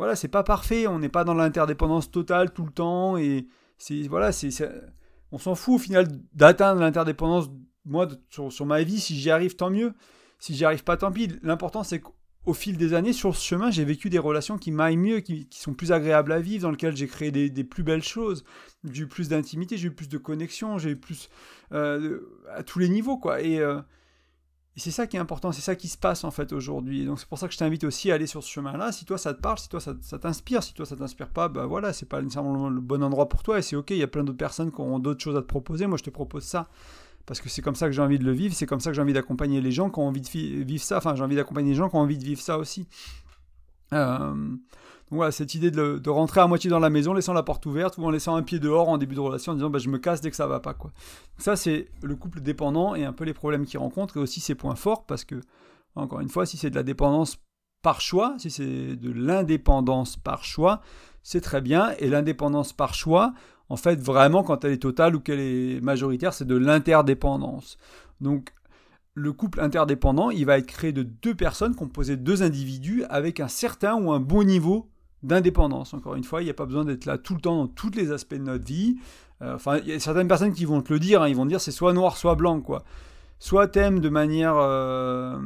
voilà, 0.00 0.16
c'est 0.16 0.28
pas 0.28 0.42
parfait. 0.42 0.86
On 0.86 0.98
n'est 0.98 1.10
pas 1.10 1.24
dans 1.24 1.34
l'interdépendance 1.34 2.10
totale 2.10 2.54
tout 2.54 2.64
le 2.64 2.72
temps. 2.72 3.18
Et 3.18 3.46
c'est 3.76 4.08
voilà, 4.08 4.32
c'est, 4.32 4.50
on 5.32 5.36
s'en 5.38 5.54
fout 5.54 5.74
au 5.74 5.78
final 5.78 6.08
d'atteindre 6.32 6.80
l'interdépendance. 6.80 7.50
Moi, 7.84 8.08
sur, 8.30 8.50
sur 8.50 8.64
ma 8.64 8.82
vie, 8.82 8.98
si 8.98 9.14
j'y 9.16 9.30
arrive, 9.30 9.56
tant 9.56 9.68
mieux. 9.68 9.92
Si 10.38 10.54
j'y 10.54 10.64
arrive 10.64 10.84
pas, 10.84 10.96
tant 10.96 11.12
pis. 11.12 11.28
L'important, 11.42 11.82
c'est 11.82 12.02
au 12.46 12.54
fil 12.54 12.78
des 12.78 12.94
années, 12.94 13.12
sur 13.12 13.36
ce 13.36 13.44
chemin, 13.44 13.70
j'ai 13.70 13.84
vécu 13.84 14.08
des 14.08 14.18
relations 14.18 14.56
qui 14.56 14.72
m'aillent 14.72 14.96
mieux, 14.96 15.20
qui, 15.20 15.46
sont 15.50 15.74
plus 15.74 15.92
agréables 15.92 16.32
à 16.32 16.40
vivre, 16.40 16.62
dans 16.62 16.70
lesquelles 16.70 16.96
j'ai 16.96 17.06
créé 17.06 17.30
des, 17.30 17.64
plus 17.64 17.82
belles 17.82 18.02
choses. 18.02 18.44
J'ai 18.90 19.02
eu 19.02 19.06
plus 19.06 19.28
d'intimité, 19.28 19.76
j'ai 19.76 19.88
eu 19.88 19.94
plus 19.94 20.08
de 20.08 20.16
connexion, 20.16 20.78
j'ai 20.78 20.90
eu 20.90 20.96
plus 20.96 21.28
euh, 21.72 22.20
à 22.54 22.62
tous 22.62 22.78
les 22.78 22.88
niveaux, 22.88 23.18
quoi. 23.18 23.40
Euh, 23.40 23.82
et, 24.76 24.80
c'est 24.80 24.90
ça 24.90 25.06
qui 25.06 25.18
est 25.18 25.20
important, 25.20 25.52
c'est 25.52 25.60
ça 25.60 25.76
qui 25.76 25.88
se 25.88 25.98
passe 25.98 26.24
en 26.24 26.30
fait 26.30 26.54
aujourd'hui. 26.54 27.04
Donc 27.04 27.20
c'est 27.20 27.28
pour 27.28 27.36
ça 27.36 27.46
que 27.46 27.52
je 27.52 27.58
t'invite 27.58 27.84
aussi 27.84 28.10
à 28.10 28.14
aller 28.14 28.26
sur 28.26 28.42
ce 28.42 28.48
chemin-là. 28.48 28.92
Si 28.92 29.04
toi 29.04 29.18
ça 29.18 29.34
te 29.34 29.40
parle, 29.40 29.58
si 29.58 29.68
toi 29.68 29.80
ça, 29.80 29.94
t'inspire, 30.18 30.62
si 30.62 30.72
toi 30.72 30.86
ça 30.86 30.96
t'inspire 30.96 31.28
pas, 31.28 31.48
bah 31.48 31.66
voilà, 31.66 31.92
c'est 31.92 32.08
pas 32.08 32.22
nécessairement 32.22 32.70
le 32.70 32.80
bon 32.80 33.02
endroit 33.02 33.28
pour 33.28 33.42
toi 33.42 33.58
et 33.58 33.62
c'est 33.62 33.76
ok. 33.76 33.90
Il 33.90 33.98
y 33.98 34.02
a 34.02 34.06
plein 34.06 34.24
d'autres 34.24 34.38
personnes 34.38 34.70
qui 34.70 34.80
auront 34.80 34.98
d'autres 34.98 35.20
choses 35.20 35.36
à 35.36 35.42
te 35.42 35.46
proposer. 35.46 35.86
Moi 35.86 35.98
je 35.98 36.04
te 36.04 36.10
propose 36.10 36.44
ça 36.44 36.70
parce 37.26 37.40
que 37.40 37.48
c'est 37.48 37.62
comme 37.62 37.74
ça 37.74 37.86
que 37.86 37.92
j'ai 37.92 38.02
envie 38.02 38.18
de 38.18 38.24
le 38.24 38.32
vivre, 38.32 38.54
c'est 38.54 38.66
comme 38.66 38.80
ça 38.80 38.90
que 38.90 38.96
j'ai 38.96 39.02
envie 39.02 39.12
d'accompagner 39.12 39.60
les 39.60 39.72
gens 39.72 39.90
qui 39.90 39.98
ont 39.98 40.08
envie 40.08 40.20
de 40.20 40.28
vivre 40.64 40.82
ça, 40.82 40.98
enfin 40.98 41.14
j'ai 41.14 41.22
envie 41.22 41.36
d'accompagner 41.36 41.70
les 41.70 41.76
gens 41.76 41.88
qui 41.88 41.96
ont 41.96 42.00
envie 42.00 42.18
de 42.18 42.24
vivre 42.24 42.40
ça 42.40 42.58
aussi. 42.58 42.86
Euh, 43.92 44.34
donc 45.10 45.16
voilà, 45.16 45.32
cette 45.32 45.54
idée 45.54 45.72
de, 45.72 46.08
rentrer 46.08 46.40
à 46.40 46.46
moitié 46.46 46.70
dans 46.70 46.78
la 46.78 46.90
maison, 46.90 47.12
laissant 47.12 47.32
la 47.32 47.42
porte 47.42 47.66
ouverte 47.66 47.98
ou 47.98 48.04
en 48.04 48.10
laissant 48.10 48.36
un 48.36 48.42
pied 48.42 48.60
dehors 48.60 48.88
en 48.88 48.96
début 48.96 49.16
de 49.16 49.20
relation 49.20 49.52
en 49.52 49.54
disant 49.56 49.70
bah, 49.70 49.80
je 49.80 49.88
me 49.88 49.98
casse 49.98 50.20
dès 50.20 50.30
que 50.30 50.36
ça 50.36 50.46
va 50.46 50.60
pas. 50.60 50.74
quoi. 50.74 50.92
ça 51.38 51.56
c'est 51.56 51.88
le 52.02 52.14
couple 52.14 52.40
dépendant 52.40 52.94
et 52.94 53.04
un 53.04 53.12
peu 53.12 53.24
les 53.24 53.34
problèmes 53.34 53.66
qu'il 53.66 53.80
rencontre 53.80 54.18
et 54.18 54.20
aussi 54.20 54.40
ses 54.40 54.54
points 54.54 54.76
forts 54.76 55.06
parce 55.06 55.24
que, 55.24 55.40
encore 55.96 56.20
une 56.20 56.28
fois, 56.28 56.46
si 56.46 56.56
c'est 56.56 56.70
de 56.70 56.76
la 56.76 56.84
dépendance 56.84 57.38
par 57.82 58.00
choix, 58.00 58.36
si 58.38 58.50
c'est 58.50 58.96
de 58.96 59.10
l'indépendance 59.10 60.16
par 60.16 60.44
choix, 60.44 60.80
c'est 61.22 61.40
très 61.40 61.60
bien. 61.60 61.92
Et 61.98 62.08
l'indépendance 62.08 62.72
par 62.72 62.94
choix, 62.94 63.34
en 63.70 63.76
fait, 63.76 64.00
vraiment, 64.00 64.42
quand 64.42 64.64
elle 64.64 64.72
est 64.72 64.82
totale 64.82 65.14
ou 65.14 65.20
qu'elle 65.20 65.40
est 65.40 65.80
majoritaire, 65.80 66.34
c'est 66.34 66.44
de 66.44 66.56
l'interdépendance. 66.56 67.78
Donc, 68.20 68.52
le 69.14 69.32
couple 69.32 69.60
interdépendant, 69.60 70.30
il 70.30 70.44
va 70.44 70.58
être 70.58 70.66
créé 70.66 70.92
de 70.92 71.04
deux 71.04 71.34
personnes 71.34 71.76
composées 71.76 72.16
de 72.16 72.22
deux 72.22 72.42
individus 72.42 73.04
avec 73.08 73.38
un 73.38 73.48
certain 73.48 73.94
ou 73.94 74.12
un 74.12 74.18
bon 74.18 74.42
niveau 74.42 74.90
d'indépendance. 75.22 75.94
Encore 75.94 76.16
une 76.16 76.24
fois, 76.24 76.42
il 76.42 76.46
n'y 76.46 76.50
a 76.50 76.54
pas 76.54 76.66
besoin 76.66 76.84
d'être 76.84 77.04
là 77.04 77.16
tout 77.16 77.34
le 77.34 77.40
temps 77.40 77.56
dans 77.56 77.68
tous 77.68 77.90
les 77.90 78.10
aspects 78.10 78.34
de 78.34 78.42
notre 78.42 78.66
vie. 78.66 78.96
Euh, 79.42 79.54
enfin, 79.54 79.78
il 79.78 79.88
y 79.88 79.92
a 79.92 80.00
certaines 80.00 80.28
personnes 80.28 80.52
qui 80.52 80.64
vont 80.64 80.82
te 80.82 80.92
le 80.92 80.98
dire, 80.98 81.22
hein, 81.22 81.28
ils 81.28 81.36
vont 81.36 81.46
dire 81.46 81.60
c'est 81.60 81.70
soit 81.70 81.92
noir, 81.92 82.16
soit 82.16 82.34
blanc, 82.34 82.60
quoi. 82.60 82.82
Soit 83.38 83.68
t'aimes 83.68 84.00
de 84.00 84.08
manière 84.08 84.56
euh, 84.56 85.38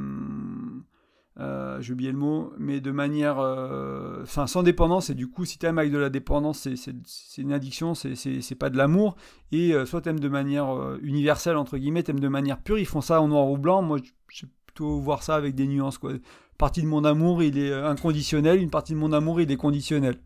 euh, 1.40 1.80
j'ai 1.80 1.92
oublié 1.92 2.12
le 2.12 2.18
mot, 2.18 2.52
mais 2.58 2.80
de 2.80 2.92
manière, 2.92 3.40
euh, 3.40 4.22
enfin 4.22 4.46
sans 4.46 4.62
dépendance, 4.62 5.10
et 5.10 5.14
du 5.14 5.28
coup 5.28 5.44
si 5.44 5.58
t'aimes 5.58 5.78
avec 5.78 5.90
de 5.90 5.98
la 5.98 6.08
dépendance, 6.08 6.68
c'est 6.76 7.42
une 7.42 7.52
addiction, 7.52 7.94
c'est 7.94 8.54
pas 8.58 8.70
de 8.70 8.76
l'amour, 8.76 9.16
et 9.50 9.74
euh, 9.74 9.84
soit 9.84 10.00
t'aimes 10.00 10.20
de 10.20 10.28
manière 10.28 10.96
universelle, 11.02 11.56
entre 11.56 11.76
guillemets, 11.76 12.04
t'aimes 12.04 12.20
de 12.20 12.28
manière 12.28 12.60
pure, 12.60 12.78
ils 12.78 12.86
font 12.86 13.00
ça 13.00 13.20
en 13.20 13.28
noir 13.28 13.48
ou 13.48 13.58
blanc, 13.58 13.82
moi 13.82 13.98
je 14.28 14.46
plutôt 14.66 14.98
voir 14.98 15.22
ça 15.22 15.34
avec 15.36 15.54
des 15.54 15.66
nuances, 15.66 15.98
quoi. 15.98 16.12
Une 16.12 16.20
partie 16.58 16.82
de 16.82 16.86
mon 16.86 17.04
amour, 17.04 17.42
il 17.42 17.58
est 17.58 17.72
inconditionnel, 17.72 18.60
une 18.60 18.70
partie 18.70 18.92
de 18.92 18.98
mon 18.98 19.12
amour, 19.12 19.40
il 19.40 19.50
est 19.50 19.56
conditionnel. 19.56 20.16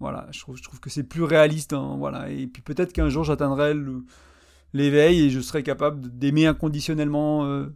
Voilà, 0.00 0.26
je 0.30 0.40
trouve, 0.40 0.56
je 0.56 0.62
trouve 0.62 0.80
que 0.80 0.90
c'est 0.90 1.04
plus 1.04 1.22
réaliste, 1.22 1.72
hein, 1.72 1.96
voilà, 1.98 2.30
et 2.30 2.46
puis 2.46 2.60
peut-être 2.62 2.92
qu'un 2.92 3.08
jour 3.08 3.24
j'atteindrai 3.24 3.74
l'éveil 4.74 5.24
et 5.24 5.30
je 5.30 5.40
serai 5.40 5.62
capable 5.62 6.18
d'aimer 6.18 6.46
inconditionnellement 6.46 7.66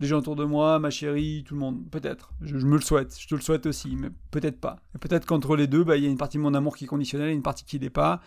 les 0.00 0.06
gens 0.06 0.18
autour 0.18 0.34
de 0.34 0.44
moi, 0.44 0.78
ma 0.78 0.90
chérie, 0.90 1.44
tout 1.46 1.54
le 1.54 1.60
monde. 1.60 1.88
Peut-être. 1.90 2.32
Je, 2.40 2.56
me 2.56 2.76
le 2.76 2.80
souhaite. 2.80 3.16
Je 3.18 3.28
te 3.28 3.34
le 3.34 3.40
souhaite 3.42 3.66
aussi, 3.66 3.96
mais 3.96 4.08
peut-être 4.30 4.58
pas. 4.58 4.76
Et 4.94 4.98
peut-être 4.98 5.26
qu'entre 5.26 5.56
les 5.56 5.66
deux, 5.66 5.84
bah, 5.84 5.96
il 5.96 6.04
y 6.04 6.06
a 6.06 6.10
une 6.10 6.16
partie 6.16 6.38
de 6.38 6.42
mon 6.42 6.54
amour 6.54 6.76
qui 6.76 6.84
est 6.84 6.88
conditionnelle 6.88 7.28
et 7.28 7.34
une 7.34 7.42
partie 7.42 7.64
qui 7.64 7.78
n'est 7.78 7.90
pas. 7.90 8.20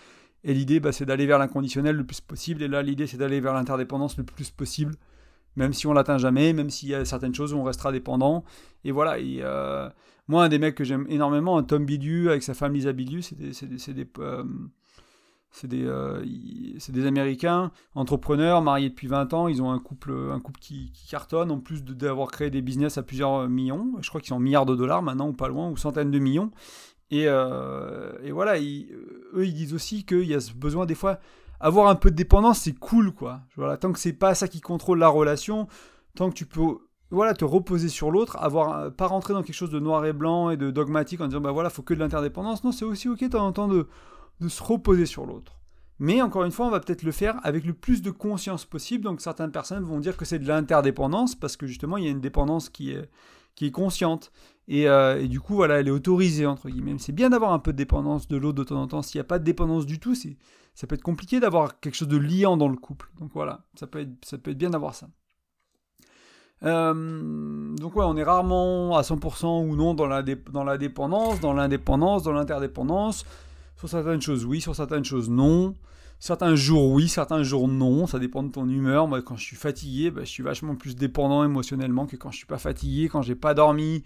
Et 0.44 0.54
l'idée, 0.54 0.80
bah, 0.80 0.92
c'est 0.92 1.06
d'aller 1.06 1.26
vers 1.26 1.40
l'inconditionnel 1.40 1.96
le 1.96 2.06
plus 2.06 2.22
possible. 2.22 2.62
Et 2.62 2.68
là, 2.68 2.84
l'idée, 2.84 3.08
c'est 3.08 3.18
d'aller 3.18 3.40
vers 3.40 3.54
l'interdépendance 3.54 4.18
le 4.18 4.24
plus 4.24 4.52
possible. 4.52 4.96
Même 5.56 5.74
si 5.74 5.88
on 5.88 5.94
l'atteint 5.94 6.18
jamais, 6.20 6.54
même 6.54 6.70
s'il 6.70 6.90
y 6.90 6.96
a 6.96 7.06
certaines 7.06 7.34
choses 7.34 7.54
où 7.54 7.58
on 7.58 7.64
restera 7.64 7.92
dépendant. 7.92 8.44
Et 8.84 8.92
voilà. 8.92 9.18
Euh, 9.20 9.90
moi, 10.28 10.44
un 10.44 10.50
des 10.50 10.60
mecs 10.60 10.76
que 10.76 10.84
j'aime 10.84 11.06
énormément, 11.10 11.62
Tom 11.64 11.86
Bidu 11.86 12.30
avec 12.30 12.44
sa 12.44 12.54
femme 12.54 12.74
Lisa 12.74 12.94
Bidu, 12.94 13.22
c'est 13.22 13.36
des, 13.36 14.08
euh, 14.20 14.44
c'est 15.54 15.68
des, 15.68 15.86
euh, 15.86 16.26
des 16.90 17.06
Américains, 17.06 17.72
entrepreneurs, 17.94 18.64
mariés 18.64 18.90
depuis 18.90 19.06
20 19.08 19.34
ans. 19.34 19.48
Ils 19.48 19.62
ont 19.62 19.72
un 19.72 19.78
couple, 19.78 20.12
un 20.32 20.40
couple 20.40 20.60
qui, 20.60 20.92
cartonne, 21.10 21.52
en 21.52 21.60
plus 21.60 21.84
d'avoir 21.84 22.30
créé 22.30 22.50
des 22.50 22.64
business 22.64 22.98
à 22.98 23.04
plusieurs 23.04 23.48
millions. 23.48 23.94
Je 24.02 24.10
crois 24.10 24.20
qu'ils 24.20 24.30
sont 24.30 24.40
milliards 24.40 24.66
de 24.66 24.76
dollars 24.76 25.04
maintenant, 25.04 25.30
ou 25.30 25.34
pas 25.34 25.48
loin, 25.48 25.70
ou 25.70 25.78
centaines 25.78 26.10
de 26.10 26.18
millions. 26.18 26.50
Et, 27.12 27.26
euh, 27.28 28.14
et 28.24 28.32
voilà, 28.32 28.58
eux, 28.58 29.46
ils 29.46 29.54
disent 29.54 29.76
aussi 29.76 30.06
qu'il 30.06 30.26
y 30.26 30.34
a 30.34 30.40
besoin 30.56 30.88
des 30.88 30.96
fois. 30.96 31.20
Avoir 31.60 31.88
un 31.88 31.96
peu 31.96 32.10
de 32.10 32.16
dépendance, 32.16 32.62
c'est 32.62 32.78
cool, 32.78 33.14
quoi. 33.14 33.42
Voilà, 33.56 33.78
tant 33.78 33.94
que 33.94 34.00
c'est 34.00 34.12
pas 34.12 34.34
ça 34.34 34.48
qui 34.48 34.60
contrôle 34.60 34.98
la 34.98 35.08
relation, 35.08 35.68
tant 36.16 36.30
que 36.30 36.36
tu 36.36 36.48
peux 36.48 36.80
voilà, 37.12 37.36
te 37.36 37.46
reposer 37.46 37.90
sur 37.90 38.10
l'autre, 38.10 38.38
avoir 38.42 38.92
pas 38.92 39.06
rentrer 39.06 39.34
dans 39.34 39.44
quelque 39.44 39.56
chose 39.56 39.70
de 39.70 39.80
noir 39.80 40.04
et 40.06 40.14
blanc 40.14 40.50
et 40.50 40.58
de 40.58 40.72
dogmatique 40.72 41.22
en 41.22 41.28
disant 41.28 41.42
bah 41.42 41.52
voilà, 41.52 41.70
faut 41.70 41.84
que 41.84 41.94
de 41.94 42.00
l'interdépendance. 42.00 42.64
Non, 42.64 42.72
c'est 42.72 42.86
aussi 42.86 43.08
ok 43.08 43.20
de 43.22 43.28
temps 43.28 43.46
en 43.46 43.52
temps 43.52 43.68
de 43.68 43.88
de 44.40 44.48
se 44.48 44.62
reposer 44.62 45.06
sur 45.06 45.26
l'autre. 45.26 45.60
Mais 46.00 46.22
encore 46.22 46.44
une 46.44 46.52
fois, 46.52 46.66
on 46.66 46.70
va 46.70 46.80
peut-être 46.80 47.04
le 47.04 47.12
faire 47.12 47.40
avec 47.44 47.66
le 47.66 47.74
plus 47.74 48.02
de 48.02 48.12
conscience 48.12 48.66
possible. 48.66 49.06
Donc 49.06 49.22
certaines 49.22 49.52
personnes 49.52 49.84
vont 49.84 50.00
dire 50.00 50.18
que 50.18 50.26
c'est 50.26 50.40
de 50.40 50.48
l'interdépendance 50.48 51.36
parce 51.36 51.56
que 51.56 51.68
justement 51.68 51.98
il 51.98 52.04
y 52.04 52.08
a 52.08 52.12
une 52.12 52.22
dépendance 52.22 52.70
qui 52.70 52.92
est, 52.92 53.72
consciente. 53.72 54.32
Et, 54.68 54.90
euh, 54.90 55.28
du 55.28 55.40
coup, 55.40 55.56
voilà, 55.56 55.80
elle 55.80 55.88
est 55.88 55.92
autorisée, 55.92 56.46
entre 56.46 56.70
guillemets. 56.70 56.96
C'est 56.98 57.14
bien 57.14 57.30
d'avoir 57.30 57.54
un 57.54 57.60
peu 57.60 57.72
de 57.72 57.78
dépendance 57.78 58.28
de 58.28 58.36
l'autre 58.38 58.58
de 58.58 58.64
temps 58.64 58.82
en 58.82 58.88
temps. 58.88 59.02
S'il 59.02 59.20
n'y 59.20 59.22
a 59.22 59.26
pas 59.26 59.40
de 59.40 59.44
dépendance 59.44 59.86
du 59.86 60.00
tout, 60.00 60.16
ça 60.16 60.88
peut 60.88 60.96
être 60.96 61.04
compliqué 61.04 61.40
d'avoir 61.40 61.80
quelque 61.80 61.96
chose 61.96 62.08
de 62.08 62.18
liant 62.18 62.58
dans 62.58 62.68
le 62.68 62.76
couple. 62.76 63.10
Donc 63.20 63.32
voilà, 63.34 63.62
ça 63.76 63.88
peut 63.88 64.00
être, 64.00 64.50
bien 64.58 64.72
d'avoir 64.72 64.96
ça. 64.96 65.08
Euh, 66.64 67.76
donc 67.76 67.96
ouais, 67.96 68.06
on 68.06 68.18
est 68.18 68.24
rarement 68.24 68.98
à 68.98 69.02
100% 69.02 69.68
ou 69.68 69.76
non 69.76 69.94
dans 69.94 70.08
dans 70.52 70.64
la 70.64 70.78
dépendance, 70.78 71.40
dans 71.40 71.54
l'indépendance, 71.54 72.24
dans 72.24 72.32
l'interdépendance. 72.32 73.26
Sur 73.78 73.90
certaines 73.90 74.22
choses, 74.22 74.46
oui, 74.46 74.62
sur 74.62 74.76
certaines 74.76 75.06
choses, 75.06 75.30
non. 75.30 75.76
Certains 76.20 76.56
jours, 76.56 76.92
oui, 76.92 77.10
certains 77.10 77.44
jours, 77.44 77.68
non. 77.68 78.08
Ça 78.08 78.20
dépend 78.20 78.44
de 78.44 78.52
ton 78.52 78.70
humeur. 78.70 79.08
Moi, 79.08 79.22
quand 79.22 79.36
je 79.36 79.44
suis 79.44 79.56
fatigué, 79.56 80.10
bah, 80.12 80.22
je 80.24 80.30
suis 80.30 80.44
vachement 80.44 80.76
plus 80.76 80.96
dépendant 80.96 81.44
émotionnellement 81.44 82.06
que 82.06 82.16
quand 82.16 82.32
je 82.32 82.38
suis 82.38 82.46
pas 82.46 82.58
fatigué, 82.58 83.10
quand 83.10 83.22
j'ai 83.22 83.36
pas 83.36 83.54
dormi, 83.54 84.04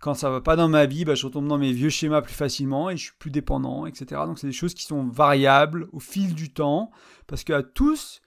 quand 0.00 0.14
ça 0.14 0.28
va 0.30 0.40
pas 0.40 0.56
dans 0.56 0.68
ma 0.68 0.86
vie, 0.86 1.04
bah, 1.04 1.14
je 1.14 1.24
retombe 1.24 1.46
dans 1.46 1.58
mes 1.58 1.72
vieux 1.72 1.88
schémas 1.88 2.22
plus 2.22 2.34
facilement 2.34 2.90
et 2.90 2.96
je 2.96 3.04
suis 3.04 3.12
plus 3.18 3.30
dépendant, 3.30 3.86
etc. 3.86 4.22
Donc, 4.26 4.40
c'est 4.40 4.48
des 4.48 4.52
choses 4.52 4.74
qui 4.74 4.84
sont 4.84 5.04
variables 5.04 5.88
au 5.92 6.00
fil 6.00 6.34
du 6.34 6.52
temps. 6.52 6.90
Parce 7.28 7.44
qu'à 7.44 7.62
tous, 7.62 8.22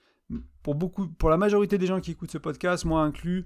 pour, 0.62 0.74
beaucoup, 0.74 1.06
pour 1.06 1.28
la 1.28 1.36
majorité 1.36 1.76
des 1.76 1.86
gens 1.86 2.00
qui 2.00 2.12
écoutent 2.12 2.30
ce 2.30 2.38
podcast, 2.38 2.86
moi 2.86 3.02
inclus, 3.02 3.44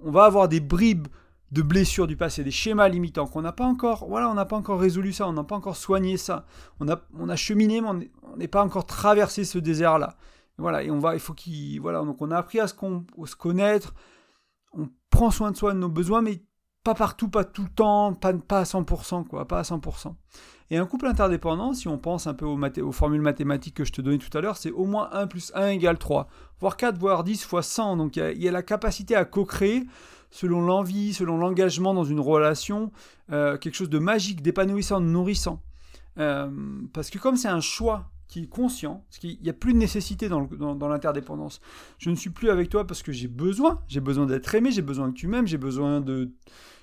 on 0.00 0.10
va 0.10 0.24
avoir 0.24 0.48
des 0.48 0.60
bribes 0.60 1.08
de 1.52 1.62
blessures 1.62 2.06
du 2.06 2.16
passé, 2.16 2.44
des 2.44 2.50
schémas 2.50 2.88
limitants 2.88 3.26
qu'on 3.26 3.42
n'a 3.42 3.52
pas 3.52 3.64
encore, 3.64 4.06
voilà, 4.08 4.30
on 4.30 4.34
n'a 4.34 4.44
pas 4.44 4.56
encore 4.56 4.78
résolu 4.78 5.12
ça, 5.12 5.26
on 5.26 5.32
n'a 5.32 5.44
pas 5.44 5.56
encore 5.56 5.76
soigné 5.76 6.16
ça, 6.16 6.46
on 6.78 6.88
a, 6.88 7.00
on 7.18 7.28
a 7.28 7.36
cheminé, 7.36 7.80
mais 7.80 8.10
on 8.22 8.36
n'est 8.36 8.48
pas 8.48 8.62
encore 8.62 8.86
traversé 8.86 9.44
ce 9.44 9.58
désert-là. 9.58 10.16
Voilà, 10.58 10.82
et 10.82 10.90
on 10.90 10.98
va, 10.98 11.14
il 11.14 11.20
faut 11.20 11.32
qu'il, 11.32 11.80
voilà, 11.80 12.02
donc 12.02 12.20
on 12.20 12.30
a 12.30 12.36
appris 12.36 12.60
à 12.60 12.68
se, 12.68 12.74
se 12.74 13.36
connaître, 13.36 13.94
on 14.72 14.88
prend 15.08 15.30
soin 15.30 15.50
de 15.50 15.56
soi, 15.56 15.72
de 15.72 15.78
nos 15.78 15.88
besoins, 15.88 16.22
mais 16.22 16.42
pas 16.84 16.94
partout, 16.94 17.28
pas 17.28 17.44
tout 17.44 17.62
le 17.62 17.70
temps, 17.70 18.14
pas, 18.14 18.32
pas 18.32 18.60
à 18.60 18.64
100%, 18.64 19.26
quoi, 19.26 19.48
pas 19.48 19.58
à 19.58 19.62
100%. 19.62 20.14
Et 20.70 20.76
un 20.76 20.86
couple 20.86 21.06
interdépendant, 21.06 21.74
si 21.74 21.88
on 21.88 21.98
pense 21.98 22.26
un 22.26 22.34
peu 22.34 22.46
aux, 22.46 22.58
aux 22.58 22.92
formules 22.92 23.20
mathématiques 23.20 23.74
que 23.74 23.84
je 23.84 23.92
te 23.92 24.00
donnais 24.00 24.18
tout 24.18 24.36
à 24.36 24.40
l'heure, 24.40 24.56
c'est 24.56 24.70
au 24.70 24.84
moins 24.84 25.08
1 25.12 25.26
plus 25.26 25.50
1 25.54 25.68
égale 25.68 25.98
3, 25.98 26.28
voire 26.60 26.76
4, 26.76 26.96
voire 26.96 27.24
10 27.24 27.42
fois 27.42 27.62
100. 27.62 27.96
Donc 27.96 28.16
il 28.16 28.32
y, 28.36 28.44
y, 28.44 28.48
a 28.48 28.52
la 28.52 28.62
capacité 28.62 29.16
à 29.16 29.24
co-créer 29.24 29.84
selon 30.30 30.60
l'envie, 30.62 31.12
selon 31.12 31.36
l'engagement 31.36 31.94
dans 31.94 32.04
une 32.04 32.20
relation, 32.20 32.92
euh, 33.32 33.58
quelque 33.58 33.74
chose 33.74 33.90
de 33.90 33.98
magique, 33.98 34.42
d'épanouissant, 34.42 35.00
de 35.00 35.06
nourrissant. 35.06 35.62
Euh, 36.18 36.50
parce 36.92 37.10
que 37.10 37.18
comme 37.18 37.36
c'est 37.36 37.48
un 37.48 37.60
choix 37.60 38.10
qui 38.28 38.44
est 38.44 38.48
conscient, 38.48 39.04
parce 39.08 39.18
qu'il 39.18 39.40
n'y 39.42 39.48
a 39.48 39.52
plus 39.52 39.72
de 39.72 39.78
nécessité 39.78 40.28
dans, 40.28 40.48
l'interdépendance. 40.88 41.60
Je 41.98 42.10
ne 42.10 42.14
suis 42.14 42.30
plus 42.30 42.48
avec 42.50 42.68
toi 42.68 42.86
parce 42.86 43.02
que 43.02 43.10
j'ai 43.10 43.26
besoin, 43.26 43.82
j'ai 43.88 43.98
besoin 43.98 44.26
d'être 44.26 44.54
aimé, 44.54 44.70
j'ai 44.70 44.82
besoin 44.82 45.10
que 45.10 45.16
tu 45.16 45.26
m'aimes, 45.26 45.48
j'ai 45.48 45.58
besoin 45.58 46.00
de, 46.00 46.30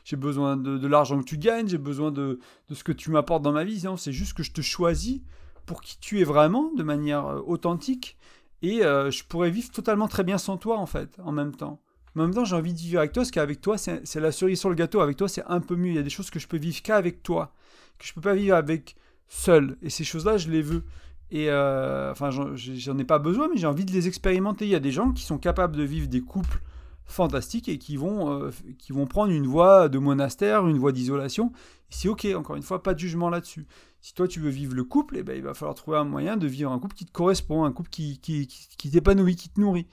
j'ai 0.03 0.17
besoin 0.17 0.57
de, 0.57 0.85
l'argent 0.87 1.17
que 1.19 1.25
tu 1.25 1.37
gagnes, 1.37 1.69
j'ai 1.69 1.77
besoin 1.77 2.11
de, 2.11 2.39
ce 2.69 2.83
que 2.83 2.91
tu 2.91 3.11
m'apportes 3.11 3.43
dans 3.43 3.53
ma 3.53 3.63
vie. 3.63 3.81
c'est 3.97 4.11
juste 4.11 4.33
que 4.33 4.43
je 4.43 4.51
te 4.51 4.59
choisis 4.59 5.21
pour 5.65 5.81
qui 5.81 5.97
tu 5.99 6.19
es 6.19 6.25
vraiment, 6.25 6.73
de 6.75 6.83
manière 6.83 7.25
euh, 7.25 7.41
authentique, 7.45 8.17
et 8.61 8.79
je 8.79 9.23
pourrais 9.23 9.51
vivre 9.51 9.69
totalement 9.69 10.07
très 10.07 10.23
bien 10.23 10.39
sans 10.39 10.57
toi 10.57 10.79
en 10.79 10.87
fait, 10.87 11.15
en 11.23 11.31
même 11.31 11.55
temps. 11.55 11.79
En 12.17 12.23
même 12.23 12.33
temps, 12.33 12.45
j'ai 12.45 12.55
envie 12.55 12.73
de 12.73 12.79
vivre 12.79 12.99
avec 12.99 13.11
toi, 13.11 13.21
parce 13.21 13.31
qu'avec 13.31 13.61
toi, 13.61 13.77
c'est 13.77 14.15
la 14.15 14.31
cerise 14.31 14.59
sur 14.59 14.69
le 14.69 14.75
gâteau. 14.75 15.01
Avec 15.01 15.17
toi, 15.17 15.27
c'est 15.27 15.43
un 15.47 15.59
peu 15.59 15.75
mieux. 15.75 15.89
Il 15.89 15.95
y 15.95 15.99
a 15.99 16.03
des 16.03 16.09
choses 16.09 16.29
que 16.29 16.39
je 16.39 16.47
peux 16.47 16.57
vivre 16.57 16.81
qu'avec 16.81 17.21
toi, 17.21 17.53
que 17.99 18.05
je 18.05 18.13
peux 18.13 18.21
pas 18.21 18.33
vivre 18.33 18.55
avec 18.55 18.95
seul. 19.27 19.77
Et 19.81 19.89
ces 19.89 20.03
choses-là, 20.03 20.37
je 20.37 20.49
les 20.49 20.61
veux. 20.61 20.83
Et 21.29 21.49
euh, 21.49 22.11
enfin, 22.11 22.29
j'en 22.31 22.97
ai 22.97 23.03
pas 23.03 23.19
besoin, 23.19 23.49
mais 23.49 23.57
j'ai 23.57 23.67
envie 23.67 23.85
de 23.85 23.91
les 23.91 24.07
expérimenter. 24.07 24.65
Il 24.65 24.71
y 24.71 24.75
a 24.75 24.79
des 24.79 24.91
gens 24.91 25.11
qui 25.11 25.23
sont 25.23 25.37
capables 25.37 25.75
de 25.75 25.83
vivre 25.83 26.07
des 26.07 26.21
couples 26.21 26.61
fantastiques 27.05 27.69
et 27.69 27.77
qui 27.77 27.97
vont, 27.97 28.31
euh, 28.31 28.49
qui 28.77 28.93
vont 28.93 29.05
prendre 29.05 29.31
une 29.31 29.45
voie 29.45 29.87
de 29.87 29.99
monastère, 29.99 30.67
une 30.67 30.77
voie 30.77 30.91
d'isolation. 30.91 31.51
C'est 31.89 32.09
ok, 32.09 32.27
encore 32.35 32.55
une 32.55 32.63
fois, 32.63 32.81
pas 32.81 32.93
de 32.93 32.99
jugement 32.99 33.29
là-dessus. 33.29 33.65
Si 34.01 34.13
toi 34.13 34.27
tu 34.27 34.39
veux 34.39 34.49
vivre 34.49 34.73
le 34.73 34.83
couple, 34.83 35.17
eh 35.17 35.23
ben, 35.23 35.35
il 35.35 35.43
va 35.43 35.53
falloir 35.53 35.75
trouver 35.75 35.97
un 35.97 36.03
moyen 36.03 36.37
de 36.37 36.47
vivre 36.47 36.71
un 36.71 36.79
couple 36.79 36.95
qui 36.95 37.05
te 37.05 37.11
correspond, 37.11 37.63
un 37.63 37.71
couple 37.71 37.89
qui, 37.89 38.19
qui, 38.19 38.47
qui 38.47 38.91
t'épanouit, 38.91 39.35
qui 39.35 39.49
te 39.49 39.59
nourrit 39.59 39.87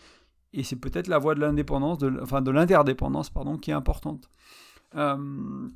et 0.55 0.63
c'est 0.63 0.77
peut-être 0.77 1.09
la 1.09 1.19
voie 1.19 1.35
de 1.35 1.41
l'indépendance, 1.41 1.99
enfin 2.23 2.41
de 2.41 2.51
l'interdépendance, 2.51 3.29
pardon, 3.29 3.59
qui 3.59 3.71
est 3.71 3.75
importante. 3.75 4.31
Euh, 4.95 5.69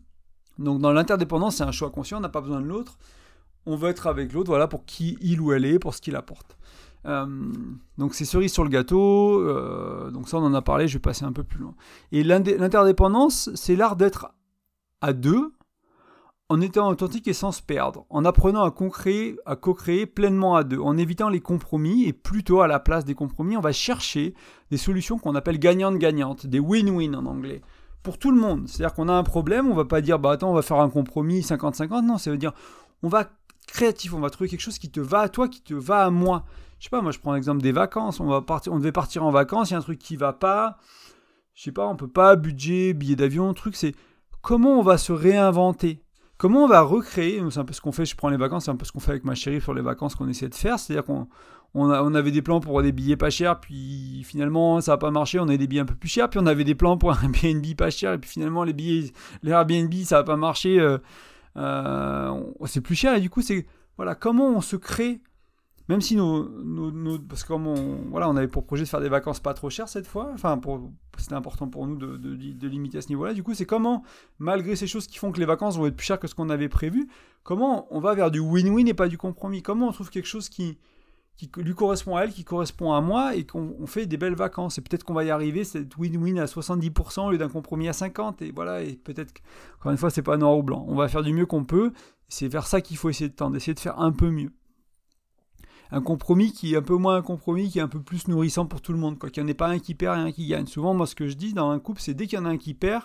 donc 0.58 0.80
dans 0.80 0.92
l'interdépendance, 0.92 1.56
c'est 1.56 1.64
un 1.64 1.72
choix 1.72 1.90
conscient, 1.90 2.18
on 2.18 2.20
n'a 2.20 2.28
pas 2.28 2.40
besoin 2.40 2.60
de 2.60 2.66
l'autre. 2.66 2.96
On 3.66 3.76
veut 3.76 3.90
être 3.90 4.06
avec 4.06 4.32
l'autre, 4.32 4.50
voilà, 4.50 4.68
pour 4.68 4.84
qui 4.86 5.18
il 5.20 5.40
ou 5.40 5.52
elle 5.52 5.64
est, 5.64 5.78
pour 5.78 5.94
ce 5.94 6.00
qu'il 6.00 6.16
apporte. 6.16 6.56
Euh, 7.06 7.26
donc 7.96 8.14
c'est 8.14 8.24
cerise 8.24 8.52
sur 8.52 8.64
le 8.64 8.70
gâteau, 8.70 9.40
euh, 9.40 10.10
donc 10.10 10.28
ça 10.28 10.38
on 10.38 10.44
en 10.44 10.54
a 10.54 10.62
parlé, 10.62 10.88
je 10.88 10.94
vais 10.94 11.02
passer 11.02 11.24
un 11.24 11.32
peu 11.32 11.42
plus 11.42 11.60
loin. 11.60 11.74
Et 12.12 12.22
l'interdépendance, 12.22 13.50
c'est 13.54 13.76
l'art 13.76 13.96
d'être 13.96 14.32
à 15.00 15.12
deux, 15.12 15.52
en 16.50 16.60
étant 16.62 16.88
authentique 16.88 17.28
et 17.28 17.34
sans 17.34 17.52
se 17.52 17.60
perdre, 17.60 18.06
en 18.08 18.24
apprenant 18.24 18.64
à 18.64 18.70
co-créer, 18.70 19.36
à 19.44 19.54
co-créer 19.54 20.06
pleinement 20.06 20.56
à 20.56 20.64
deux, 20.64 20.78
en 20.78 20.96
évitant 20.96 21.28
les 21.28 21.40
compromis 21.40 22.04
et 22.04 22.14
plutôt 22.14 22.62
à 22.62 22.66
la 22.66 22.80
place 22.80 23.04
des 23.04 23.14
compromis, 23.14 23.56
on 23.56 23.60
va 23.60 23.72
chercher 23.72 24.34
des 24.70 24.78
solutions 24.78 25.18
qu'on 25.18 25.34
appelle 25.34 25.58
gagnantes-gagnantes, 25.58 26.46
des 26.46 26.58
win-win 26.58 27.14
en 27.14 27.26
anglais, 27.26 27.60
pour 28.02 28.18
tout 28.18 28.30
le 28.30 28.40
monde. 28.40 28.66
C'est-à-dire 28.66 28.94
qu'on 28.94 29.10
a 29.10 29.12
un 29.12 29.24
problème, 29.24 29.70
on 29.70 29.74
va 29.74 29.84
pas 29.84 30.00
dire 30.00 30.18
bah 30.18 30.32
attends 30.32 30.50
on 30.50 30.54
va 30.54 30.62
faire 30.62 30.80
un 30.80 30.88
compromis 30.88 31.40
50-50, 31.40 32.06
non, 32.06 32.16
ça 32.16 32.30
veut 32.30 32.38
dire 32.38 32.54
on 33.02 33.08
va 33.08 33.28
créatif, 33.66 34.14
on 34.14 34.20
va 34.20 34.30
trouver 34.30 34.48
quelque 34.48 34.62
chose 34.62 34.78
qui 34.78 34.90
te 34.90 35.00
va 35.00 35.20
à 35.20 35.28
toi, 35.28 35.48
qui 35.48 35.60
te 35.60 35.74
va 35.74 36.06
à 36.06 36.10
moi. 36.10 36.44
Je 36.78 36.84
sais 36.84 36.90
pas, 36.90 37.02
moi 37.02 37.12
je 37.12 37.18
prends 37.18 37.34
l'exemple 37.34 37.60
des 37.60 37.72
vacances, 37.72 38.20
on 38.20 38.78
devait 38.78 38.92
partir 38.92 39.22
en 39.22 39.30
vacances, 39.30 39.68
il 39.68 39.72
y 39.72 39.76
a 39.76 39.78
un 39.78 39.82
truc 39.82 39.98
qui 39.98 40.16
va 40.16 40.32
pas, 40.32 40.78
je 41.52 41.64
sais 41.64 41.72
pas, 41.72 41.86
on 41.86 41.96
peut 41.96 42.08
pas 42.08 42.36
budget, 42.36 42.94
billet 42.94 43.16
d'avion, 43.16 43.52
truc, 43.52 43.76
c'est 43.76 43.94
comment 44.40 44.78
on 44.78 44.82
va 44.82 44.96
se 44.96 45.12
réinventer? 45.12 46.02
Comment 46.38 46.64
on 46.64 46.68
va 46.68 46.82
recréer 46.82 47.42
C'est 47.50 47.58
un 47.58 47.64
peu 47.64 47.72
ce 47.72 47.80
qu'on 47.80 47.90
fait, 47.90 48.04
je 48.04 48.14
prends 48.14 48.28
les 48.28 48.36
vacances, 48.36 48.66
c'est 48.66 48.70
un 48.70 48.76
peu 48.76 48.84
ce 48.84 48.92
qu'on 48.92 49.00
fait 49.00 49.10
avec 49.10 49.24
ma 49.24 49.34
chérie 49.34 49.60
sur 49.60 49.74
les 49.74 49.82
vacances 49.82 50.14
qu'on 50.14 50.28
essaie 50.28 50.48
de 50.48 50.54
faire. 50.54 50.78
C'est-à-dire 50.78 51.04
qu'on 51.04 51.26
on, 51.74 52.14
avait 52.14 52.30
des 52.30 52.42
plans 52.42 52.60
pour 52.60 52.80
des 52.80 52.92
billets 52.92 53.16
pas 53.16 53.28
chers, 53.28 53.58
puis 53.58 54.22
finalement 54.24 54.80
ça 54.80 54.92
n'a 54.92 54.98
pas 54.98 55.10
marché, 55.10 55.40
on 55.40 55.48
a 55.48 55.56
des 55.56 55.66
billets 55.66 55.82
un 55.82 55.86
peu 55.86 55.96
plus 55.96 56.08
chers, 56.08 56.30
puis 56.30 56.38
on 56.40 56.46
avait 56.46 56.64
des 56.64 56.76
plans 56.76 56.96
pour 56.96 57.10
un 57.10 57.18
Airbnb 57.22 57.66
pas 57.76 57.90
cher, 57.90 58.12
et 58.12 58.18
puis 58.18 58.30
finalement 58.30 58.62
les 58.62 58.72
billets, 58.72 59.12
les 59.42 59.50
Airbnb 59.50 59.92
ça 60.04 60.18
n'a 60.18 60.22
pas 60.22 60.36
marché, 60.36 60.80
euh, 60.80 60.98
euh, 61.56 62.40
c'est 62.66 62.80
plus 62.80 62.94
cher, 62.94 63.16
et 63.16 63.20
du 63.20 63.30
coup 63.30 63.42
c'est 63.42 63.66
voilà 63.96 64.14
comment 64.14 64.48
on 64.48 64.60
se 64.60 64.76
crée 64.76 65.20
même 65.88 66.02
si 66.02 66.16
nos, 66.16 66.48
nos, 66.48 67.18
parce 67.18 67.42
que 67.42 67.48
comme 67.48 67.66
on, 67.66 68.10
voilà, 68.10 68.28
on 68.28 68.36
avait 68.36 68.48
pour 68.48 68.66
projet 68.66 68.84
de 68.84 68.88
faire 68.88 69.00
des 69.00 69.08
vacances 69.08 69.40
pas 69.40 69.54
trop 69.54 69.70
chères 69.70 69.88
cette 69.88 70.06
fois, 70.06 70.30
enfin 70.34 70.60
c'était 71.16 71.34
important 71.34 71.66
pour 71.66 71.86
nous 71.86 71.96
de, 71.96 72.16
de, 72.16 72.34
de 72.34 72.68
limiter 72.68 72.98
à 72.98 73.02
ce 73.02 73.08
niveau-là. 73.08 73.32
Du 73.32 73.42
coup, 73.42 73.54
c'est 73.54 73.64
comment, 73.64 74.04
malgré 74.38 74.76
ces 74.76 74.86
choses 74.86 75.06
qui 75.06 75.18
font 75.18 75.32
que 75.32 75.40
les 75.40 75.46
vacances 75.46 75.78
vont 75.78 75.86
être 75.86 75.96
plus 75.96 76.06
chères 76.06 76.20
que 76.20 76.28
ce 76.28 76.34
qu'on 76.34 76.50
avait 76.50 76.68
prévu, 76.68 77.08
comment 77.42 77.86
on 77.90 78.00
va 78.00 78.14
vers 78.14 78.30
du 78.30 78.38
win-win 78.38 78.86
et 78.86 78.94
pas 78.94 79.08
du 79.08 79.16
compromis? 79.16 79.62
Comment 79.62 79.88
on 79.88 79.92
trouve 79.92 80.10
quelque 80.10 80.28
chose 80.28 80.50
qui, 80.50 80.78
qui 81.38 81.50
lui 81.56 81.74
correspond 81.74 82.16
à 82.16 82.24
elle, 82.24 82.32
qui 82.32 82.44
correspond 82.44 82.92
à 82.92 83.00
moi, 83.00 83.34
et 83.34 83.44
qu'on 83.44 83.86
fait 83.86 84.04
des 84.04 84.18
belles 84.18 84.36
vacances? 84.36 84.76
Et 84.76 84.82
peut-être 84.82 85.04
qu'on 85.04 85.14
va 85.14 85.24
y 85.24 85.30
arriver, 85.30 85.64
c'est 85.64 85.88
win-win 85.96 86.38
à 86.38 86.44
70% 86.44 87.26
au 87.26 87.30
lieu 87.30 87.38
d'un 87.38 87.48
compromis 87.48 87.88
à 87.88 87.92
50%. 87.92 88.44
Et 88.44 88.52
voilà, 88.52 88.82
et 88.82 88.94
peut-être, 88.96 89.32
encore 89.78 89.92
une 89.92 89.98
fois, 89.98 90.10
c'est 90.10 90.22
pas 90.22 90.36
noir 90.36 90.56
ou 90.58 90.62
blanc. 90.62 90.84
On 90.86 90.94
va 90.94 91.08
faire 91.08 91.22
du 91.22 91.32
mieux 91.32 91.46
qu'on 91.46 91.64
peut. 91.64 91.92
C'est 92.28 92.48
vers 92.48 92.66
ça 92.66 92.82
qu'il 92.82 92.98
faut 92.98 93.08
essayer 93.08 93.30
de 93.30 93.34
tendre, 93.34 93.56
essayer 93.56 93.72
de 93.72 93.80
faire 93.80 93.98
un 93.98 94.12
peu 94.12 94.30
mieux 94.30 94.52
un 95.90 96.00
compromis 96.00 96.52
qui 96.52 96.74
est 96.74 96.76
un 96.76 96.82
peu 96.82 96.96
moins 96.96 97.16
un 97.16 97.22
compromis, 97.22 97.70
qui 97.70 97.78
est 97.78 97.82
un 97.82 97.88
peu 97.88 98.00
plus 98.00 98.28
nourrissant 98.28 98.66
pour 98.66 98.80
tout 98.80 98.92
le 98.92 98.98
monde. 98.98 99.18
Qu'il 99.18 99.42
n'y 99.42 99.48
en 99.48 99.50
ait 99.50 99.54
pas 99.54 99.68
un 99.68 99.78
qui 99.78 99.94
perd 99.94 100.18
et 100.18 100.20
un 100.20 100.32
qui 100.32 100.46
gagne. 100.46 100.66
Souvent, 100.66 100.94
moi, 100.94 101.06
ce 101.06 101.14
que 101.14 101.28
je 101.28 101.34
dis 101.34 101.52
dans 101.52 101.70
un 101.70 101.78
couple, 101.78 102.00
c'est 102.00 102.14
dès 102.14 102.26
qu'il 102.26 102.38
y 102.38 102.42
en 102.42 102.44
a 102.44 102.50
un 102.50 102.58
qui 102.58 102.74
perd, 102.74 103.04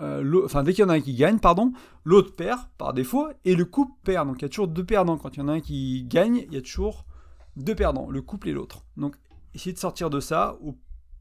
euh, 0.00 0.42
enfin 0.44 0.62
dès 0.62 0.72
qu'il 0.72 0.82
y 0.82 0.86
en 0.86 0.88
a 0.88 0.94
un 0.94 1.00
qui 1.00 1.14
gagne, 1.14 1.38
pardon, 1.38 1.72
l'autre 2.04 2.34
perd 2.34 2.60
par 2.78 2.94
défaut 2.94 3.28
et 3.44 3.54
le 3.54 3.64
couple 3.64 3.92
perd. 4.04 4.26
Donc 4.26 4.36
il 4.40 4.42
y 4.42 4.46
a 4.46 4.48
toujours 4.48 4.68
deux 4.68 4.84
perdants. 4.84 5.18
Quand 5.18 5.36
il 5.36 5.40
y 5.40 5.42
en 5.42 5.48
a 5.48 5.52
un 5.52 5.60
qui 5.60 6.04
gagne, 6.04 6.44
il 6.48 6.54
y 6.54 6.56
a 6.56 6.62
toujours 6.62 7.04
deux 7.56 7.74
perdants, 7.74 8.08
le 8.10 8.22
couple 8.22 8.48
et 8.48 8.52
l'autre. 8.52 8.84
Donc 8.96 9.16
essayez 9.54 9.74
de 9.74 9.78
sortir 9.78 10.08
de 10.08 10.20
ça 10.20 10.56
au 10.62 10.78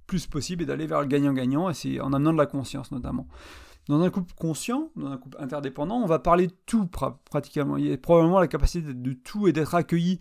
plus 0.07 0.27
possible 0.27 0.63
et 0.63 0.65
d'aller 0.65 0.87
vers 0.87 1.01
le 1.01 1.07
gagnant-gagnant, 1.07 1.69
et 1.69 1.73
c'est 1.73 1.99
en 2.01 2.11
amenant 2.11 2.33
de 2.33 2.37
la 2.37 2.45
conscience 2.45 2.91
notamment. 2.91 3.27
Dans 3.87 4.01
un 4.01 4.09
couple 4.09 4.33
conscient, 4.35 4.89
dans 4.95 5.07
un 5.07 5.17
couple 5.17 5.37
interdépendant, 5.39 5.95
on 5.95 6.05
va 6.05 6.19
parler 6.19 6.47
de 6.47 6.53
tout 6.65 6.87
pratiquement. 7.29 7.77
Il 7.77 7.87
y 7.87 7.93
a 7.93 7.97
probablement 7.97 8.39
la 8.39 8.47
capacité 8.47 8.93
de 8.93 9.13
tout 9.13 9.47
et 9.47 9.53
d'être 9.53 9.73
accueilli 9.73 10.19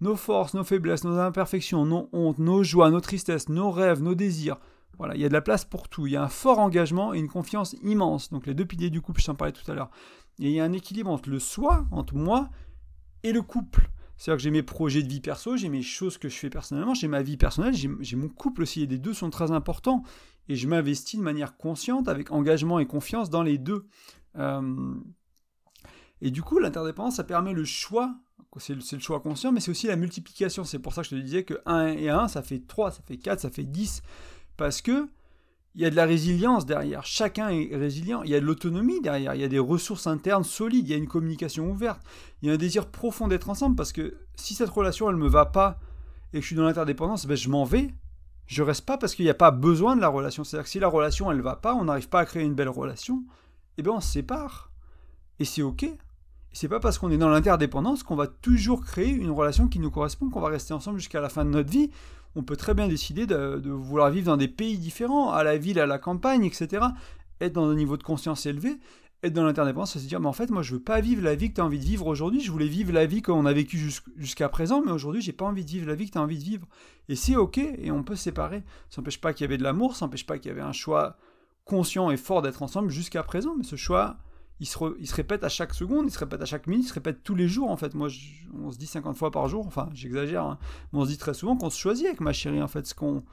nos 0.00 0.16
forces, 0.16 0.54
nos 0.54 0.64
faiblesses, 0.64 1.04
nos 1.04 1.18
imperfections, 1.18 1.84
nos 1.84 2.08
hontes, 2.12 2.38
nos 2.38 2.62
joies, 2.62 2.90
nos 2.90 3.00
tristesses, 3.00 3.48
nos 3.48 3.70
rêves, 3.70 4.02
nos 4.02 4.14
désirs. 4.14 4.58
Voilà, 4.98 5.14
il 5.14 5.20
y 5.20 5.24
a 5.24 5.28
de 5.28 5.32
la 5.32 5.40
place 5.40 5.64
pour 5.64 5.88
tout. 5.88 6.06
Il 6.06 6.12
y 6.12 6.16
a 6.16 6.22
un 6.22 6.28
fort 6.28 6.58
engagement 6.58 7.14
et 7.14 7.18
une 7.18 7.28
confiance 7.28 7.74
immense. 7.82 8.30
Donc 8.30 8.46
les 8.46 8.54
deux 8.54 8.66
piliers 8.66 8.90
du 8.90 9.00
couple, 9.00 9.20
je 9.20 9.26
t'en 9.26 9.34
parlais 9.34 9.52
tout 9.52 9.70
à 9.70 9.74
l'heure. 9.74 9.90
Et 10.40 10.48
il 10.48 10.52
y 10.52 10.60
a 10.60 10.64
un 10.64 10.72
équilibre 10.72 11.10
entre 11.10 11.30
le 11.30 11.38
soi, 11.38 11.86
entre 11.90 12.14
moi 12.14 12.50
et 13.22 13.32
le 13.32 13.42
couple. 13.42 13.90
C'est-à-dire 14.16 14.36
que 14.36 14.42
j'ai 14.42 14.50
mes 14.50 14.62
projets 14.62 15.02
de 15.02 15.08
vie 15.08 15.20
perso, 15.20 15.56
j'ai 15.56 15.70
mes 15.70 15.80
choses 15.80 16.18
que 16.18 16.28
je 16.28 16.36
fais 16.36 16.50
personnellement, 16.50 16.92
j'ai 16.92 17.08
ma 17.08 17.22
vie 17.22 17.38
personnelle, 17.38 17.74
j'ai 17.74 18.16
mon 18.16 18.28
couple 18.28 18.62
aussi. 18.62 18.82
Et 18.82 18.86
les 18.86 18.98
deux 18.98 19.14
sont 19.14 19.30
très 19.30 19.50
importants. 19.50 20.02
Et 20.48 20.56
je 20.56 20.68
m'investis 20.68 21.18
de 21.18 21.24
manière 21.24 21.56
consciente, 21.56 22.08
avec 22.08 22.30
engagement 22.30 22.78
et 22.78 22.86
confiance 22.86 23.30
dans 23.30 23.42
les 23.42 23.56
deux. 23.56 23.86
Euh, 24.36 24.94
et 26.20 26.30
du 26.30 26.42
coup, 26.42 26.58
l'interdépendance, 26.58 27.16
ça 27.16 27.24
permet 27.24 27.54
le 27.54 27.64
choix 27.64 28.14
c'est 28.58 28.74
le, 28.74 29.00
choix 29.00 29.20
conscient, 29.20 29.52
mais 29.52 29.60
c'est 29.60 29.70
aussi 29.70 29.86
la 29.86 29.96
multiplication. 29.96 30.64
C'est 30.64 30.78
pour 30.78 30.92
ça 30.92 31.02
que 31.02 31.08
je 31.08 31.16
te 31.16 31.20
disais 31.20 31.44
que 31.44 31.60
1 31.66 31.86
et 31.88 32.08
1, 32.08 32.28
ça 32.28 32.42
fait 32.42 32.62
3, 32.66 32.92
ça 32.92 33.02
fait 33.06 33.16
4, 33.16 33.40
ça 33.40 33.50
fait 33.50 33.64
10. 33.64 34.02
Parce 34.56 34.82
que 34.82 35.08
il 35.76 35.82
y 35.82 35.84
a 35.84 35.90
de 35.90 35.94
la 35.94 36.04
résilience 36.04 36.66
derrière. 36.66 37.06
Chacun 37.06 37.48
est 37.50 37.74
résilient. 37.76 38.22
Il 38.24 38.30
y 38.30 38.34
a 38.34 38.40
de 38.40 38.44
l'autonomie 38.44 39.00
derrière. 39.00 39.34
Il 39.36 39.40
y 39.40 39.44
a 39.44 39.48
des 39.48 39.60
ressources 39.60 40.08
internes 40.08 40.42
solides. 40.42 40.88
Il 40.88 40.90
y 40.90 40.94
a 40.94 40.96
une 40.96 41.06
communication 41.06 41.70
ouverte. 41.70 42.02
Il 42.42 42.48
y 42.48 42.50
a 42.50 42.54
un 42.54 42.58
désir 42.58 42.88
profond 42.88 43.28
d'être 43.28 43.48
ensemble. 43.48 43.76
Parce 43.76 43.92
que 43.92 44.16
si 44.34 44.54
cette 44.54 44.68
relation, 44.68 45.08
elle 45.08 45.16
ne 45.16 45.22
me 45.22 45.28
va 45.28 45.46
pas 45.46 45.78
et 46.32 46.38
que 46.38 46.42
je 46.42 46.46
suis 46.46 46.56
dans 46.56 46.64
l'interdépendance, 46.64 47.26
ben 47.26 47.36
je 47.36 47.48
m'en 47.48 47.64
vais. 47.64 47.94
je 48.46 48.62
reste 48.62 48.84
pas 48.84 48.98
parce 48.98 49.14
qu'il 49.14 49.24
n'y 49.24 49.30
a 49.30 49.34
pas 49.34 49.50
besoin 49.50 49.96
de 49.96 50.00
la 50.00 50.08
relation. 50.08 50.44
C'est-à-dire 50.44 50.64
que 50.64 50.70
si 50.70 50.80
la 50.80 50.88
relation 50.88 51.30
elle 51.30 51.40
va 51.40 51.56
pas, 51.56 51.74
on 51.74 51.84
n'arrive 51.84 52.08
pas 52.08 52.20
à 52.20 52.24
créer 52.24 52.42
une 52.42 52.54
belle 52.54 52.68
relation, 52.68 53.24
eh 53.78 53.82
bien 53.82 53.92
on 53.92 54.00
se 54.00 54.10
sépare. 54.10 54.70
Et 55.38 55.44
c'est 55.44 55.62
ok. 55.62 55.86
C'est 56.52 56.68
pas 56.68 56.80
parce 56.80 56.98
qu'on 56.98 57.10
est 57.10 57.18
dans 57.18 57.28
l'interdépendance 57.28 58.02
qu'on 58.02 58.16
va 58.16 58.26
toujours 58.26 58.84
créer 58.84 59.10
une 59.10 59.30
relation 59.30 59.68
qui 59.68 59.78
nous 59.78 59.90
correspond, 59.90 60.30
qu'on 60.30 60.40
va 60.40 60.48
rester 60.48 60.74
ensemble 60.74 60.98
jusqu'à 60.98 61.20
la 61.20 61.28
fin 61.28 61.44
de 61.44 61.50
notre 61.50 61.70
vie. 61.70 61.90
On 62.34 62.42
peut 62.42 62.56
très 62.56 62.74
bien 62.74 62.88
décider 62.88 63.26
de, 63.26 63.70
vouloir 63.70 64.10
vivre 64.10 64.26
dans 64.26 64.36
des 64.36 64.48
pays 64.48 64.78
différents, 64.78 65.30
à 65.30 65.44
la 65.44 65.58
ville, 65.58 65.78
à 65.78 65.86
la 65.86 65.98
campagne, 65.98 66.44
etc. 66.44 66.86
Être 67.40 67.52
dans 67.52 67.68
un 67.68 67.74
niveau 67.74 67.96
de 67.96 68.02
conscience 68.02 68.46
élevé 68.46 68.78
être 69.22 69.34
dans 69.34 69.44
l'interdépendance, 69.44 69.92
c'est 69.92 69.98
se 69.98 70.06
dire, 70.06 70.20
mais 70.20 70.28
en 70.28 70.32
fait, 70.32 70.50
moi, 70.50 70.62
je 70.62 70.72
veux 70.72 70.80
pas 70.80 71.00
vivre 71.00 71.22
la 71.22 71.34
vie 71.34 71.50
que 71.50 71.56
tu 71.56 71.60
as 71.60 71.64
envie 71.64 71.78
de 71.78 71.84
vivre 71.84 72.06
aujourd'hui. 72.06 72.40
Je 72.40 72.50
voulais 72.50 72.68
vivre 72.68 72.92
la 72.92 73.04
vie 73.04 73.20
qu'on 73.20 73.44
a 73.44 73.52
vécue 73.52 73.90
jusqu'à 74.16 74.48
présent, 74.48 74.82
mais 74.84 74.92
aujourd'hui, 74.92 75.20
j'ai 75.20 75.32
pas 75.32 75.44
envie 75.44 75.64
de 75.64 75.70
vivre 75.70 75.86
la 75.86 75.94
vie 75.94 76.06
que 76.06 76.12
tu 76.12 76.18
as 76.18 76.22
envie 76.22 76.38
de 76.38 76.44
vivre. 76.44 76.66
Et 77.08 77.16
c'est 77.16 77.36
OK, 77.36 77.58
et 77.58 77.90
on 77.90 78.02
peut 78.02 78.16
se 78.16 78.22
séparer. 78.22 78.62
Ça 78.88 79.00
n'empêche 79.00 79.20
pas 79.20 79.34
qu'il 79.34 79.44
y 79.44 79.46
avait 79.46 79.58
de 79.58 79.62
l'amour, 79.62 79.94
ça 79.94 80.06
n'empêche 80.06 80.24
pas 80.24 80.38
qu'il 80.38 80.48
y 80.48 80.52
avait 80.52 80.62
un 80.62 80.72
choix 80.72 81.16
conscient 81.64 82.10
et 82.10 82.16
fort 82.16 82.40
d'être 82.40 82.62
ensemble 82.62 82.90
jusqu'à 82.90 83.22
présent, 83.22 83.54
mais 83.56 83.64
ce 83.64 83.76
choix, 83.76 84.16
il 84.60 84.66
se, 84.66 84.78
il 84.98 85.08
se, 85.08 85.14
répète 85.14 85.42
à 85.42 85.48
chaque 85.48 85.74
seconde, 85.74 86.06
il 86.06 86.12
se 86.12 86.18
répète 86.18 86.40
à 86.42 86.44
chaque 86.44 86.66
minute, 86.66 86.84
il 86.84 86.88
se 86.88 86.94
répète 86.94 87.22
tous 87.24 87.34
les 87.34 87.48
jours, 87.48 87.70
en 87.70 87.76
fait. 87.76 87.94
Moi, 87.94 88.08
on 88.62 88.70
se 88.70 88.78
dit 88.78 88.86
50 88.86 89.16
fois 89.16 89.30
par 89.30 89.48
jour, 89.48 89.66
enfin, 89.66 89.88
j'exagère, 89.94 90.44
hein, 90.44 90.58
mais 90.92 91.00
on 91.00 91.04
se 91.04 91.10
dit 91.10 91.18
très 91.18 91.34
souvent 91.34 91.56
qu'on 91.56 91.70
se 91.70 91.78
choisit 91.78 92.06
avec 92.06 92.20
ma 92.20 92.32
chérie, 92.32 92.62
en 92.62 92.68
fait. 92.68 92.86
Ce 92.86 92.94
qu'on... 92.94 93.24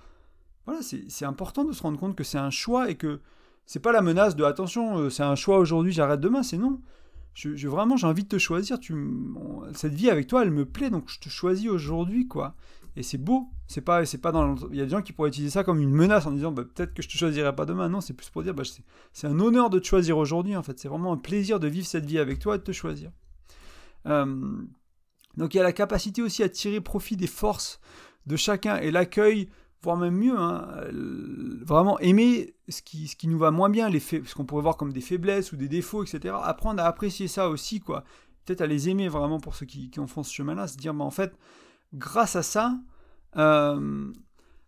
Voilà, 0.65 0.81
c'est 0.81 1.25
important 1.25 1.63
de 1.63 1.71
se 1.71 1.83
rendre 1.83 1.99
compte 1.99 2.15
que 2.15 2.23
c'est 2.23 2.37
un 2.37 2.49
choix 2.49 2.89
et 2.89 2.95
que 2.95 3.21
c'est 3.65 3.79
pas 3.79 3.91
la 3.91 4.01
menace 4.01 4.35
de 4.35 4.43
attention, 4.43 4.97
euh, 4.97 5.09
c'est 5.09 5.23
un 5.23 5.35
choix 5.35 5.59
aujourd'hui, 5.59 5.91
j'arrête 5.91 6.19
demain, 6.19 6.43
c'est 6.43 6.57
non. 6.57 6.81
Je, 7.33 7.67
vraiment, 7.67 7.97
j'ai 7.97 8.07
envie 8.07 8.23
de 8.23 8.29
te 8.29 8.39
choisir. 8.39 8.79
Tu, 8.79 8.95
cette 9.73 9.93
vie 9.93 10.09
avec 10.09 10.25
toi, 10.25 10.41
elle 10.41 10.49
me 10.49 10.65
plaît, 10.65 10.89
donc 10.89 11.07
je 11.07 11.19
te 11.19 11.29
choisis 11.29 11.69
aujourd'hui, 11.69 12.27
quoi. 12.27 12.55
Et 12.97 13.03
c'est 13.03 13.19
beau. 13.19 13.47
C'est 13.67 13.81
pas, 13.81 14.05
c'est 14.05 14.17
pas 14.17 14.31
dans. 14.31 14.55
Il 14.71 14.75
y 14.75 14.81
a 14.81 14.85
des 14.85 14.89
gens 14.89 15.03
qui 15.03 15.13
pourraient 15.13 15.29
utiliser 15.29 15.51
ça 15.51 15.63
comme 15.63 15.79
une 15.79 15.91
menace 15.91 16.25
en 16.25 16.31
disant, 16.31 16.51
bah, 16.51 16.63
peut-être 16.63 16.95
que 16.95 17.03
je 17.03 17.07
te 17.07 17.13
choisirai 17.13 17.55
pas 17.55 17.65
demain. 17.65 17.89
Non, 17.89 18.01
c'est 18.01 18.13
plus 18.13 18.29
pour 18.31 18.41
dire, 18.41 18.55
bah, 18.55 18.63
c'est 19.13 19.27
un 19.27 19.39
honneur 19.39 19.69
de 19.69 19.77
te 19.77 19.85
choisir 19.85 20.17
aujourd'hui. 20.17 20.55
En 20.55 20.63
fait, 20.63 20.79
c'est 20.79 20.87
vraiment 20.87 21.13
un 21.13 21.17
plaisir 21.17 21.59
de 21.59 21.67
vivre 21.67 21.85
cette 21.85 22.05
vie 22.05 22.17
avec 22.17 22.39
toi 22.39 22.55
et 22.55 22.57
de 22.57 22.63
te 22.63 22.71
choisir. 22.71 23.11
Euh, 24.07 24.25
donc 25.37 25.53
il 25.53 25.57
y 25.57 25.59
a 25.59 25.63
la 25.63 25.73
capacité 25.73 26.23
aussi 26.23 26.41
à 26.41 26.49
tirer 26.49 26.81
profit 26.81 27.17
des 27.17 27.27
forces 27.27 27.79
de 28.25 28.35
chacun 28.35 28.77
et 28.77 28.89
l'accueil 28.89 29.49
voire 29.83 29.97
même 29.97 30.15
mieux, 30.15 30.37
hein, 30.37 30.67
vraiment 31.61 31.99
aimer 31.99 32.55
ce 32.67 32.81
qui, 32.81 33.27
nous 33.27 33.37
va 33.37 33.51
moins 33.51 33.69
bien, 33.69 33.91
ce 33.91 34.33
qu'on 34.33 34.45
pourrait 34.45 34.63
voir 34.63 34.75
comme 34.75 34.91
des 34.91 35.01
faiblesses 35.01 35.51
ou 35.51 35.55
des 35.55 35.67
défauts, 35.67 36.03
etc. 36.03 36.35
Apprendre 36.41 36.81
à 36.81 36.87
apprécier 36.87 37.27
ça 37.27 37.49
aussi, 37.49 37.79
quoi. 37.79 38.03
Peut-être 38.45 38.61
à 38.61 38.67
les 38.67 38.89
aimer 38.89 39.07
vraiment 39.07 39.39
pour 39.39 39.55
ceux 39.55 39.67
qui, 39.67 39.91
qui 39.91 39.99
en 39.99 40.07
font 40.07 40.23
ce 40.23 40.33
chemin-là, 40.33 40.67
se 40.67 40.77
dire, 40.77 40.93
mais 40.95 41.03
en 41.03 41.11
fait, 41.11 41.37
grâce 41.93 42.35
à 42.35 42.43
ça, 42.43 42.77
euh, 43.37 44.11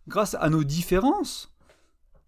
grâce 0.08 0.36
à 0.38 0.48
nos 0.48 0.64
différences, 0.64 1.52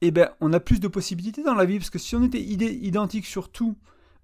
eh 0.01 0.11
ben, 0.11 0.31
on 0.41 0.53
a 0.53 0.61
plus 0.61 0.81
de 0.81 0.89
possibilités 0.89 1.43
dans 1.43 1.55
la 1.55 1.65
vie, 1.65 1.79
parce 1.79 1.91
que 1.91 1.99
si 1.99 2.17
on 2.17 2.23
était 2.23 2.43
identique 2.43 3.27
sur 3.27 3.51
tout, 3.51 3.77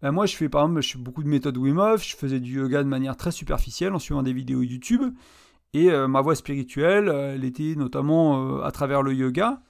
ben 0.02 0.12
moi 0.12 0.26
je 0.26 0.36
fais 0.36 0.48
par 0.48 0.62
exemple, 0.62 0.82
je 0.82 0.92
fais 0.92 0.98
beaucoup 0.98 1.22
de 1.22 1.28
méthodes 1.28 1.56
Wim 1.56 1.80
je 1.96 2.16
faisais 2.16 2.40
du 2.40 2.56
yoga 2.58 2.82
de 2.82 2.88
manière 2.88 3.16
très 3.16 3.32
superficielle 3.32 3.92
en 3.94 3.98
suivant 3.98 4.22
des 4.22 4.32
vidéos 4.32 4.62
YouTube, 4.62 5.14
et 5.74 5.90
euh, 5.90 6.08
ma 6.08 6.20
voie 6.20 6.34
spirituelle, 6.34 7.08
euh, 7.08 7.34
elle 7.34 7.44
était 7.44 7.74
notamment 7.76 8.62
à 8.62 8.70
travers 8.72 9.02
le 9.02 9.14
yoga, 9.14 9.60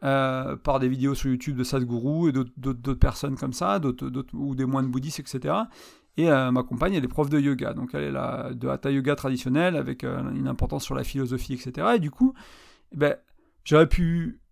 par 0.00 0.80
des 0.80 0.88
vidéos 0.88 1.14
sur 1.14 1.30
YouTube 1.30 1.56
de 1.56 1.62
Sadhguru 1.62 2.30
et 2.30 2.32
d'autres 2.32 2.94
personnes 2.94 3.36
comme 3.36 3.52
ça, 3.52 3.80
ou 4.32 4.54
des 4.56 4.64
moines 4.64 4.88
bouddhistes, 4.88 5.20
etc. 5.20 5.54
Et 6.18 6.28
ma 6.28 6.62
compagne, 6.62 6.92
elle 6.92 7.04
est 7.04 7.08
prof 7.08 7.30
de 7.30 7.40
yoga, 7.40 7.72
donc 7.72 7.90
elle 7.94 8.02
est 8.02 8.10
là, 8.10 8.50
de 8.52 8.68
hatha 8.68 8.90
yoga 8.90 9.14
traditionnel, 9.14 9.76
avec 9.76 10.04
une 10.04 10.46
importance 10.46 10.84
sur 10.84 10.94
la 10.94 11.04
philosophie, 11.04 11.54
etc. 11.54 11.92
Et 11.96 11.98
du 12.00 12.10
coup, 12.10 12.34
eh 12.92 12.96
ben, 12.96 13.16
j'aurais 13.64 13.88
pu 13.88 14.42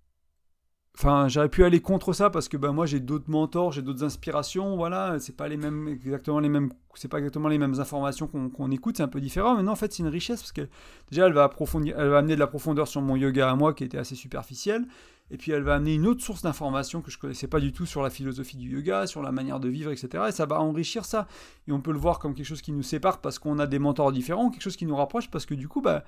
Enfin, 0.96 1.28
j'aurais 1.28 1.48
pu 1.48 1.64
aller 1.64 1.80
contre 1.80 2.12
ça 2.12 2.30
parce 2.30 2.48
que 2.48 2.56
ben, 2.56 2.72
moi 2.72 2.84
j'ai 2.84 3.00
d'autres 3.00 3.30
mentors, 3.30 3.72
j'ai 3.72 3.80
d'autres 3.80 4.04
inspirations, 4.04 4.76
voilà, 4.76 5.18
c'est 5.18 5.36
pas 5.36 5.48
les 5.48 5.56
mêmes 5.56 5.88
exactement 5.88 6.40
les 6.40 6.48
mêmes 6.48 6.70
c'est 6.94 7.08
pas 7.08 7.18
exactement 7.18 7.48
les 7.48 7.58
mêmes 7.58 7.78
informations 7.78 8.26
qu'on 8.26 8.70
écoute, 8.70 8.96
c'est 8.96 9.02
un 9.02 9.08
peu 9.08 9.20
différent, 9.20 9.56
mais 9.56 9.62
non 9.62 9.72
en 9.72 9.76
fait 9.76 9.92
c'est 9.92 10.02
une 10.02 10.08
richesse 10.08 10.40
parce 10.40 10.52
que 10.52 10.68
déjà 11.10 11.26
elle 11.26 11.32
va 11.32 11.44
approfondir 11.44 11.98
elle 11.98 12.08
va 12.08 12.18
amener 12.18 12.34
de 12.34 12.40
la 12.40 12.48
profondeur 12.48 12.88
sur 12.88 13.00
mon 13.00 13.16
yoga 13.16 13.48
à 13.50 13.54
moi 13.54 13.72
qui 13.72 13.84
était 13.84 13.98
assez 13.98 14.14
superficiel 14.14 14.84
et 15.30 15.36
puis 15.36 15.52
elle 15.52 15.62
va 15.62 15.76
amener 15.76 15.94
une 15.94 16.06
autre 16.06 16.22
source 16.22 16.42
d'informations 16.42 17.02
que 17.02 17.10
je 17.10 17.18
connaissais 17.18 17.46
pas 17.46 17.60
du 17.60 17.72
tout 17.72 17.86
sur 17.86 18.02
la 18.02 18.10
philosophie 18.10 18.56
du 18.56 18.70
yoga, 18.70 19.06
sur 19.06 19.22
la 19.22 19.32
manière 19.32 19.60
de 19.60 19.68
vivre, 19.68 19.90
etc. 19.92 20.24
Et 20.28 20.32
ça 20.32 20.46
va 20.46 20.60
enrichir 20.60 21.04
ça. 21.04 21.28
Et 21.68 21.72
on 21.72 21.80
peut 21.80 21.92
le 21.92 21.98
voir 21.98 22.18
comme 22.18 22.34
quelque 22.34 22.46
chose 22.46 22.62
qui 22.62 22.72
nous 22.72 22.82
sépare 22.82 23.20
parce 23.20 23.38
qu'on 23.38 23.58
a 23.58 23.66
des 23.66 23.78
mentors 23.78 24.12
différents, 24.12 24.50
quelque 24.50 24.62
chose 24.62 24.76
qui 24.76 24.86
nous 24.86 24.96
rapproche 24.96 25.30
parce 25.30 25.46
que 25.46 25.54
du 25.54 25.68
coup, 25.68 25.80
bah, 25.80 26.04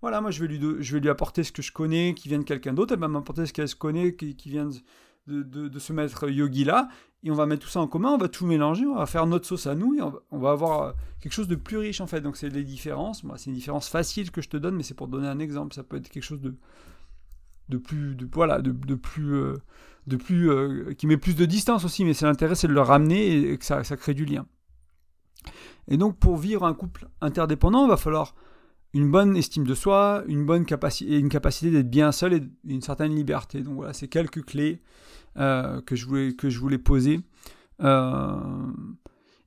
voilà, 0.00 0.20
moi 0.20 0.30
je 0.30 0.40
vais 0.40 0.48
lui, 0.48 0.60
je 0.80 0.92
vais 0.92 1.00
lui 1.00 1.08
apporter 1.08 1.44
ce 1.44 1.52
que 1.52 1.62
je 1.62 1.72
connais 1.72 2.14
qui 2.14 2.28
vient 2.28 2.38
de 2.38 2.44
quelqu'un 2.44 2.74
d'autre, 2.74 2.92
elle 2.94 3.00
va 3.00 3.08
m'apporter 3.08 3.46
ce 3.46 3.52
qu'elle 3.52 3.68
se 3.68 3.76
connaît 3.76 4.14
qui, 4.14 4.36
vient 4.50 4.68
de, 5.26 5.42
de, 5.42 5.78
ce 5.78 5.92
maître 5.92 6.28
yogi 6.28 6.64
là, 6.64 6.88
et 7.22 7.30
on 7.30 7.34
va 7.34 7.46
mettre 7.46 7.62
tout 7.62 7.70
ça 7.70 7.80
en 7.80 7.86
commun, 7.86 8.10
on 8.10 8.18
va 8.18 8.28
tout 8.28 8.44
mélanger, 8.44 8.84
on 8.84 8.96
va 8.96 9.06
faire 9.06 9.26
notre 9.26 9.46
sauce 9.46 9.66
à 9.66 9.74
nous, 9.74 9.94
et 9.94 10.02
on 10.02 10.38
va, 10.38 10.50
avoir 10.50 10.82
euh, 10.82 10.92
quelque 11.20 11.32
chose 11.32 11.48
de 11.48 11.54
plus 11.54 11.78
riche 11.78 12.02
en 12.02 12.06
fait. 12.06 12.20
Donc 12.20 12.36
c'est 12.36 12.50
les 12.50 12.64
différences, 12.64 13.24
moi 13.24 13.38
c'est 13.38 13.46
une 13.46 13.56
différence 13.56 13.88
facile 13.88 14.30
que 14.30 14.42
je 14.42 14.50
te 14.50 14.58
donne, 14.58 14.74
mais 14.74 14.82
c'est 14.82 14.92
pour 14.92 15.08
donner 15.08 15.28
un 15.28 15.38
exemple, 15.38 15.74
ça 15.74 15.82
peut 15.82 15.96
être 15.96 16.10
quelque 16.10 16.22
chose 16.22 16.42
de, 16.42 16.54
de 17.68 17.78
plus, 17.78 18.14
de, 18.14 18.28
voilà, 18.32 18.60
de, 18.60 18.72
plus, 18.94 19.34
euh, 19.34 19.56
de 20.06 20.16
plus 20.16 20.50
euh, 20.50 20.92
qui 20.94 21.06
met 21.06 21.16
plus 21.16 21.34
de 21.34 21.44
distance 21.44 21.84
aussi, 21.84 22.04
mais 22.04 22.14
c'est 22.14 22.26
l'intérêt 22.26 22.54
c'est 22.54 22.68
de 22.68 22.72
le 22.72 22.80
ramener 22.80 23.36
et, 23.36 23.58
que 23.58 23.64
ça, 23.64 23.84
ça 23.84 23.96
crée 23.96 24.14
du 24.14 24.24
lien. 24.24 24.46
Et 25.88 25.96
donc 25.96 26.18
pour 26.18 26.36
vivre 26.36 26.64
un 26.64 26.74
couple 26.74 27.08
interdépendant, 27.20 27.84
il 27.84 27.88
va 27.88 27.96
falloir 27.96 28.34
une 28.92 29.10
bonne 29.10 29.36
estime 29.36 29.66
de 29.66 29.74
soi, 29.74 30.22
une 30.28 30.46
bonne 30.46 30.64
capacité, 30.64 31.18
une 31.18 31.28
capacité 31.28 31.70
d'être 31.70 31.90
bien 31.90 32.12
seul 32.12 32.34
et 32.34 32.42
une 32.66 32.80
certaine 32.82 33.14
liberté. 33.14 33.60
Donc 33.62 33.74
voilà, 33.74 33.92
c'est 33.92 34.08
quelques 34.08 34.44
clés 34.44 34.82
euh, 35.36 35.80
que, 35.82 35.96
je 35.96 36.06
voulais, 36.06 36.32
que 36.34 36.48
je 36.48 36.58
voulais 36.60 36.78
poser. 36.78 37.20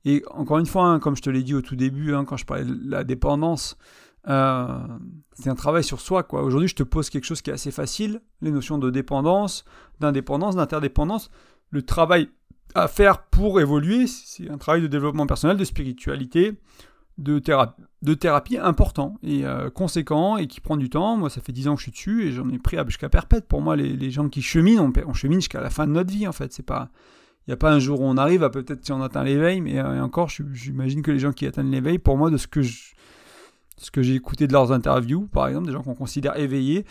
Et 0.04 0.22
encore 0.30 0.58
une 0.58 0.66
fois, 0.66 0.86
hein, 0.86 1.00
comme 1.00 1.16
je 1.16 1.22
te 1.22 1.30
l'ai 1.30 1.42
dit 1.42 1.54
au 1.54 1.60
tout 1.60 1.76
début, 1.76 2.14
hein, 2.14 2.24
quand 2.24 2.36
je 2.36 2.46
parlais 2.46 2.64
de 2.64 2.78
la 2.84 3.04
dépendance, 3.04 3.76
euh, 4.26 4.66
c'est 5.34 5.50
un 5.50 5.54
travail 5.54 5.84
sur 5.84 6.00
soi. 6.00 6.22
quoi. 6.22 6.42
Aujourd'hui, 6.42 6.68
je 6.68 6.74
te 6.74 6.82
pose 6.82 7.10
quelque 7.10 7.24
chose 7.24 7.42
qui 7.42 7.50
est 7.50 7.54
assez 7.54 7.70
facile, 7.70 8.20
les 8.40 8.50
notions 8.50 8.78
de 8.78 8.90
dépendance, 8.90 9.64
d'indépendance, 10.00 10.56
d'interdépendance. 10.56 11.30
Le 11.70 11.82
travail 11.82 12.28
à 12.74 12.88
faire 12.88 13.22
pour 13.22 13.60
évoluer, 13.60 14.06
c'est 14.06 14.50
un 14.50 14.58
travail 14.58 14.82
de 14.82 14.86
développement 14.86 15.26
personnel, 15.26 15.56
de 15.56 15.64
spiritualité, 15.64 16.58
de, 17.18 17.38
thérapie, 18.14 18.58
important 18.58 19.18
et 19.22 19.44
euh, 19.44 19.70
conséquent 19.70 20.36
et 20.36 20.46
qui 20.46 20.60
prend 20.60 20.76
du 20.76 20.88
temps. 20.88 21.16
Moi, 21.16 21.30
ça 21.30 21.40
fait 21.40 21.52
10 21.52 21.68
ans 21.68 21.74
que 21.74 21.80
je 21.80 21.84
suis 21.84 21.92
dessus 21.92 22.26
et 22.26 22.32
j'en 22.32 22.48
ai 22.50 22.58
pris 22.58 22.76
jusqu'à 22.86 23.08
perpète. 23.08 23.46
Pour 23.48 23.60
moi, 23.60 23.76
les, 23.76 24.10
gens 24.10 24.28
qui 24.28 24.42
cheminent, 24.42 24.92
on, 25.06 25.12
chemine 25.14 25.40
jusqu'à 25.40 25.60
la 25.60 25.70
fin 25.70 25.86
de 25.86 25.92
notre 25.92 26.12
vie, 26.12 26.28
en 26.28 26.32
fait. 26.32 26.52
C'est 26.52 26.64
pas. 26.64 26.90
Il 27.46 27.50
n'y 27.50 27.54
a 27.54 27.56
pas 27.56 27.72
un 27.72 27.78
jour 27.78 28.02
où 28.02 28.04
on 28.04 28.18
arrive 28.18 28.44
à 28.44 28.50
peut-être 28.50 28.84
si 28.84 28.92
on 28.92 29.00
atteint 29.00 29.24
l'éveil, 29.24 29.62
mais 29.62 29.78
euh, 29.78 30.02
encore, 30.02 30.28
j'imagine 30.28 31.00
que 31.00 31.10
les 31.10 31.18
gens 31.18 31.32
qui 31.32 31.46
atteignent 31.46 31.70
l'éveil, 31.70 31.98
pour 31.98 32.18
moi, 32.18 32.30
de 32.30 32.36
ce 32.36 32.46
que 32.46 32.60
ce 33.78 33.90
que 33.90 34.02
j'ai 34.02 34.14
écouté 34.14 34.46
de 34.46 34.52
leurs 34.52 34.72
interviews, 34.72 35.26
par 35.28 35.48
exemple, 35.48 35.66
des 35.66 35.72
gens 35.72 35.82
qu'on 35.82 35.94
considère 35.94 36.36
éveillés, 36.36 36.84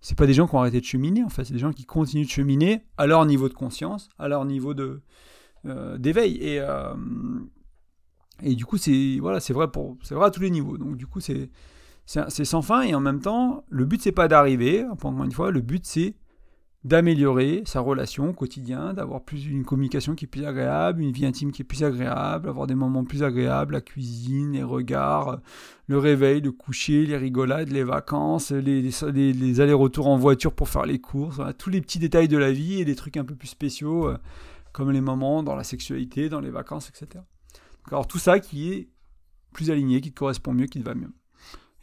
c'est 0.00 0.16
pas 0.16 0.26
des 0.26 0.34
gens 0.34 0.46
qui 0.46 0.54
ont 0.54 0.60
arrêté 0.60 0.80
de 0.80 0.84
cheminer, 0.84 1.24
en 1.24 1.28
fait, 1.28 1.44
c'est 1.44 1.54
des 1.54 1.58
gens 1.58 1.72
qui 1.72 1.84
continuent 1.84 2.26
de 2.26 2.30
cheminer 2.30 2.84
à 2.98 3.06
leur 3.06 3.24
niveau 3.26 3.48
de 3.48 3.54
conscience, 3.54 4.08
à 4.18 4.28
leur 4.28 4.44
niveau 4.44 4.74
de 4.74 5.00
euh, 5.66 5.98
d'éveil. 5.98 6.36
Et, 6.36 6.60
et 8.42 8.54
du 8.54 8.66
coup, 8.66 8.76
c'est 8.76 9.18
voilà, 9.20 9.40
c'est 9.40 9.52
vrai 9.52 9.70
pour 9.70 9.96
c'est 10.02 10.14
vrai 10.14 10.26
à 10.26 10.30
tous 10.30 10.42
les 10.42 10.50
niveaux. 10.50 10.76
Donc 10.76 10.96
du 10.96 11.06
coup, 11.06 11.20
c'est 11.20 11.50
c'est 12.06 12.44
sans 12.44 12.60
fin 12.60 12.82
et 12.82 12.94
en 12.94 13.00
même 13.00 13.20
temps, 13.20 13.64
le 13.70 13.86
but 13.86 14.02
c'est 14.02 14.12
pas 14.12 14.28
d'arriver, 14.28 14.84
encore 14.84 15.12
une 15.24 15.32
fois, 15.32 15.50
le 15.50 15.62
but 15.62 15.86
c'est 15.86 16.14
d'améliorer 16.84 17.62
sa 17.64 17.80
relation 17.80 18.28
au 18.28 18.32
quotidien, 18.34 18.92
d'avoir 18.92 19.24
plus 19.24 19.46
une 19.46 19.64
communication 19.64 20.14
qui 20.14 20.26
est 20.26 20.28
plus 20.28 20.44
agréable, 20.44 21.00
une 21.00 21.12
vie 21.12 21.24
intime 21.24 21.50
qui 21.50 21.62
est 21.62 21.64
plus 21.64 21.82
agréable, 21.82 22.46
avoir 22.46 22.66
des 22.66 22.74
moments 22.74 23.04
plus 23.04 23.22
agréables, 23.22 23.72
la 23.72 23.80
cuisine, 23.80 24.52
les 24.52 24.62
regards, 24.62 25.40
le 25.86 25.98
réveil, 25.98 26.42
le 26.42 26.52
coucher, 26.52 27.06
les 27.06 27.16
rigolades, 27.16 27.70
les 27.70 27.84
vacances, 27.84 28.50
les, 28.50 28.82
les, 28.82 29.60
allers-retours 29.60 30.08
en 30.08 30.18
voiture 30.18 30.52
pour 30.52 30.68
faire 30.68 30.84
les 30.84 31.00
courses, 31.00 31.40
tous 31.58 31.70
les 31.70 31.80
petits 31.80 31.98
détails 31.98 32.28
de 32.28 32.36
la 32.36 32.52
vie 32.52 32.80
et 32.80 32.84
des 32.84 32.96
trucs 32.96 33.16
un 33.16 33.24
peu 33.24 33.34
plus 33.34 33.48
spéciaux, 33.48 34.08
euh, 34.08 34.18
comme 34.72 34.90
les 34.90 35.00
moments 35.00 35.42
dans 35.42 35.56
la 35.56 35.64
sexualité, 35.64 36.28
dans 36.28 36.40
les 36.40 36.50
vacances, 36.50 36.90
etc. 36.90 37.24
Alors 37.88 38.06
tout 38.06 38.18
ça 38.18 38.40
qui 38.40 38.72
est 38.72 38.90
plus 39.54 39.70
aligné, 39.70 40.02
qui 40.02 40.12
te 40.12 40.18
correspond 40.18 40.52
mieux, 40.52 40.66
qui 40.66 40.80
te 40.80 40.84
va 40.84 40.94
mieux. 40.94 41.12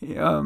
Et 0.04 0.20
euh, 0.20 0.44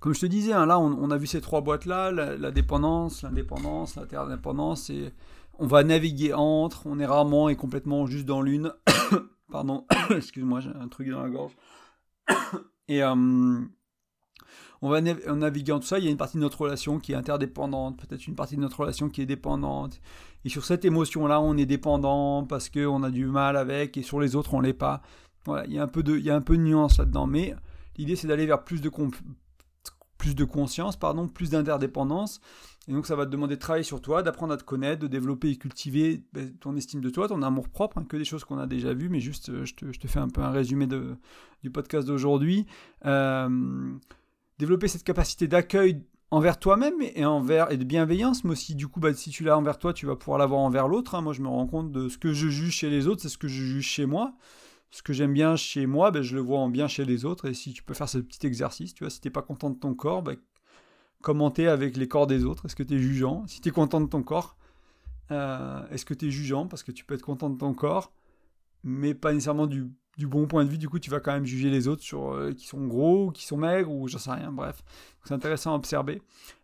comme 0.00 0.14
je 0.14 0.20
te 0.20 0.26
disais, 0.26 0.52
hein, 0.52 0.66
là 0.66 0.78
on, 0.80 1.10
a 1.10 1.16
vu 1.16 1.26
ces 1.26 1.40
trois 1.40 1.60
boîtes-là, 1.60 2.10
la, 2.10 2.50
dépendance, 2.50 3.22
l'indépendance, 3.22 3.96
l'interdépendance, 3.96 4.90
et 4.90 5.12
on 5.58 5.66
va 5.66 5.84
naviguer 5.84 6.32
entre, 6.32 6.86
on 6.86 6.98
est 6.98 7.06
rarement 7.06 7.48
et 7.48 7.56
complètement 7.56 8.06
juste 8.06 8.24
dans 8.26 8.42
l'une. 8.42 8.72
Pardon, 9.52 9.86
excuse-moi, 10.10 10.60
j'ai 10.60 10.70
un 10.70 10.88
truc 10.88 11.10
dans 11.10 11.22
la 11.22 11.28
gorge. 11.28 11.52
et 12.88 13.02
euh, 13.02 13.60
on 14.82 14.88
va 14.88 15.00
naviguer 15.02 15.72
en 15.72 15.80
tout 15.80 15.86
ça, 15.86 15.98
il 15.98 16.06
y 16.06 16.08
a 16.08 16.10
une 16.10 16.16
partie 16.16 16.38
de 16.38 16.42
notre 16.42 16.62
relation 16.62 16.98
qui 16.98 17.12
est 17.12 17.16
interdépendante, 17.16 17.98
peut-être 17.98 18.26
une 18.26 18.34
partie 18.34 18.56
de 18.56 18.62
notre 18.62 18.80
relation 18.80 19.10
qui 19.10 19.20
est 19.20 19.26
dépendante, 19.26 20.00
et 20.44 20.48
sur 20.48 20.64
cette 20.64 20.86
émotion-là, 20.86 21.40
on 21.40 21.56
est 21.58 21.66
dépendant 21.66 22.44
parce 22.44 22.70
qu'on 22.70 23.02
a 23.02 23.10
du 23.10 23.26
mal 23.26 23.56
avec, 23.56 23.98
et 23.98 24.02
sur 24.02 24.20
les 24.20 24.36
autres, 24.36 24.54
on 24.54 24.60
l'est 24.60 24.72
pas. 24.72 25.02
Voilà, 25.44 25.66
il 25.66 25.74
y 25.74 25.78
a 25.78 25.82
un 25.82 25.88
peu 25.88 26.02
de, 26.02 26.16
il 26.16 26.24
y 26.24 26.30
a 26.30 26.36
un 26.36 26.40
peu 26.40 26.56
de 26.56 26.62
nuance 26.62 26.98
là-dedans. 26.98 27.26
Mais 27.26 27.54
l'idée, 27.96 28.16
c'est 28.16 28.26
d'aller 28.26 28.46
vers 28.46 28.64
plus 28.64 28.80
de, 28.80 28.90
plus 30.20 30.36
de 30.36 30.44
conscience, 30.44 30.98
pardon, 30.98 31.26
plus 31.28 31.48
d'interdépendance. 31.50 32.42
Et 32.88 32.92
donc 32.92 33.06
ça 33.06 33.16
va 33.16 33.24
te 33.24 33.30
demander 33.30 33.56
de 33.56 33.60
travailler 33.60 33.84
sur 33.84 34.02
toi, 34.02 34.22
d'apprendre 34.22 34.52
à 34.52 34.58
te 34.58 34.64
connaître, 34.64 35.00
de 35.00 35.06
développer 35.06 35.48
et 35.48 35.56
cultiver 35.56 36.22
ben, 36.34 36.52
ton 36.58 36.76
estime 36.76 37.00
de 37.00 37.08
toi, 37.08 37.26
ton 37.26 37.40
amour 37.42 37.70
propre, 37.70 37.96
hein, 37.98 38.04
que 38.06 38.18
des 38.18 38.24
choses 38.26 38.44
qu'on 38.44 38.58
a 38.58 38.66
déjà 38.66 38.92
vues, 38.92 39.08
mais 39.08 39.20
juste 39.20 39.48
euh, 39.48 39.64
je 39.64 39.74
te, 39.74 40.06
fais 40.06 40.18
un 40.18 40.28
peu 40.28 40.42
un 40.42 40.50
résumé 40.50 40.86
de, 40.86 41.16
du 41.62 41.70
podcast 41.70 42.06
d'aujourd'hui. 42.06 42.66
Euh, 43.06 43.48
développer 44.58 44.88
cette 44.88 45.04
capacité 45.04 45.48
d'accueil 45.48 46.02
envers 46.30 46.58
toi-même 46.58 47.00
et 47.00 47.24
envers 47.24 47.72
et 47.72 47.78
de 47.78 47.84
bienveillance, 47.84 48.44
mais 48.44 48.50
aussi 48.50 48.74
du 48.74 48.88
coup 48.88 49.00
bah, 49.00 49.14
si 49.14 49.30
tu 49.30 49.42
l'as 49.42 49.56
envers 49.56 49.78
toi, 49.78 49.94
tu 49.94 50.04
vas 50.04 50.16
pouvoir 50.16 50.38
l'avoir 50.38 50.60
envers 50.60 50.86
l'autre. 50.86 51.14
Hein. 51.14 51.22
Moi 51.22 51.32
je 51.32 51.40
me 51.40 51.48
rends 51.48 51.66
compte 51.66 51.92
de 51.92 52.10
ce 52.10 52.18
que 52.18 52.34
je 52.34 52.48
juge 52.48 52.74
chez 52.74 52.90
les 52.90 53.06
autres, 53.06 53.22
c'est 53.22 53.30
ce 53.30 53.38
que 53.38 53.48
je 53.48 53.62
juge 53.62 53.86
chez 53.86 54.04
moi 54.04 54.34
ce 54.90 55.02
que 55.02 55.12
j'aime 55.12 55.32
bien 55.32 55.56
chez 55.56 55.86
moi, 55.86 56.10
ben, 56.10 56.22
je 56.22 56.34
le 56.34 56.40
vois 56.40 56.58
en 56.58 56.68
bien 56.68 56.88
chez 56.88 57.04
les 57.04 57.24
autres. 57.24 57.48
Et 57.48 57.54
si 57.54 57.72
tu 57.72 57.82
peux 57.82 57.94
faire 57.94 58.08
ce 58.08 58.18
petit 58.18 58.46
exercice, 58.46 58.94
tu 58.94 59.04
vois, 59.04 59.10
si 59.10 59.20
tu 59.20 59.28
n'es 59.28 59.32
pas 59.32 59.42
content 59.42 59.70
de 59.70 59.78
ton 59.78 59.94
corps, 59.94 60.22
ben, 60.22 60.36
commenter 61.22 61.68
avec 61.68 61.96
les 61.96 62.08
corps 62.08 62.26
des 62.26 62.44
autres. 62.44 62.66
Est-ce 62.66 62.76
que 62.76 62.82
tu 62.82 62.94
es 62.94 62.98
jugeant? 62.98 63.46
Si 63.46 63.60
tu 63.60 63.68
es 63.68 63.72
content 63.72 64.00
de 64.00 64.06
ton 64.06 64.22
corps, 64.22 64.56
euh, 65.30 65.86
est-ce 65.90 66.04
que 66.04 66.14
tu 66.14 66.26
es 66.26 66.30
jugeant 66.30 66.66
Parce 66.66 66.82
que 66.82 66.92
tu 66.92 67.04
peux 67.04 67.14
être 67.14 67.22
content 67.22 67.50
de 67.50 67.58
ton 67.58 67.74
corps, 67.74 68.12
mais 68.82 69.14
pas 69.14 69.32
nécessairement 69.32 69.66
du, 69.66 69.90
bon 70.18 70.46
point 70.46 70.64
de 70.64 70.70
vue? 70.70 70.78
Du 70.78 70.88
coup, 70.88 70.98
tu 70.98 71.10
vas 71.10 71.20
quand 71.20 71.32
même 71.32 71.46
juger 71.46 71.70
les 71.70 71.88
autres 71.88 72.02
sur 72.02 72.32
euh, 72.32 72.52
qui 72.52 72.66
sont 72.66 72.86
gros, 72.86 73.26
ou 73.26 73.30
qui 73.30 73.44
sont 73.46 73.56
maigres, 73.56 73.92
ou 73.92 74.08
j'en 74.08 74.18
sais 74.18 74.32
rien. 74.32 74.50
Bref, 74.50 74.82
c'est 75.24 75.34
intéressant 75.34 75.72
à 75.72 75.76
observer. 75.76 76.22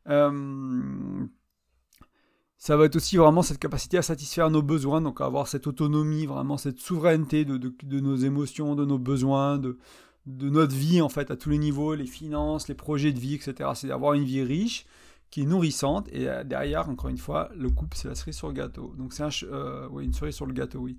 Euh, 0.08 1.26
ça 2.58 2.76
va 2.76 2.86
être 2.86 2.96
aussi 2.96 3.16
vraiment 3.16 3.42
cette 3.42 3.58
capacité 3.58 3.98
à 3.98 4.02
satisfaire 4.02 4.50
nos 4.50 4.62
besoins, 4.62 5.00
donc 5.00 5.20
à 5.20 5.26
avoir 5.26 5.46
cette 5.46 5.66
autonomie, 5.66 6.26
vraiment 6.26 6.56
cette 6.56 6.78
souveraineté 6.78 7.44
de, 7.44 8.00
nos 8.00 8.16
émotions, 8.16 8.74
de 8.74 8.84
nos 8.84 8.98
besoins, 8.98 9.58
de, 9.58 9.78
notre 10.26 10.74
vie 10.74 11.02
en 11.02 11.08
fait 11.08 11.30
à 11.30 11.36
tous 11.36 11.50
les 11.50 11.58
niveaux, 11.58 11.94
les 11.94 12.06
finances, 12.06 12.68
les 12.68 12.74
projets 12.74 13.12
de 13.12 13.20
vie, 13.20 13.34
etc. 13.34 13.70
C'est 13.74 13.88
d'avoir 13.88 14.14
une 14.14 14.24
vie 14.24 14.42
riche, 14.42 14.86
qui 15.30 15.42
est 15.42 15.46
nourrissante, 15.46 16.08
et 16.12 16.28
euh, 16.28 16.44
derrière, 16.44 16.88
encore 16.88 17.10
une 17.10 17.18
fois, 17.18 17.50
le 17.56 17.68
couple, 17.68 17.96
c'est 17.96 18.08
la 18.08 18.14
cerise 18.14 18.36
sur 18.36 18.48
le 18.48 18.54
gâteau. 18.54 18.94
Donc 18.96 19.12
c'est 19.12 19.24
euh, 19.44 19.88
oui, 19.90 20.04
une 20.04 20.14
cerise 20.14 20.34
sur 20.34 20.46
le 20.46 20.52
gâteau, 20.52 20.80
oui. 20.80 20.98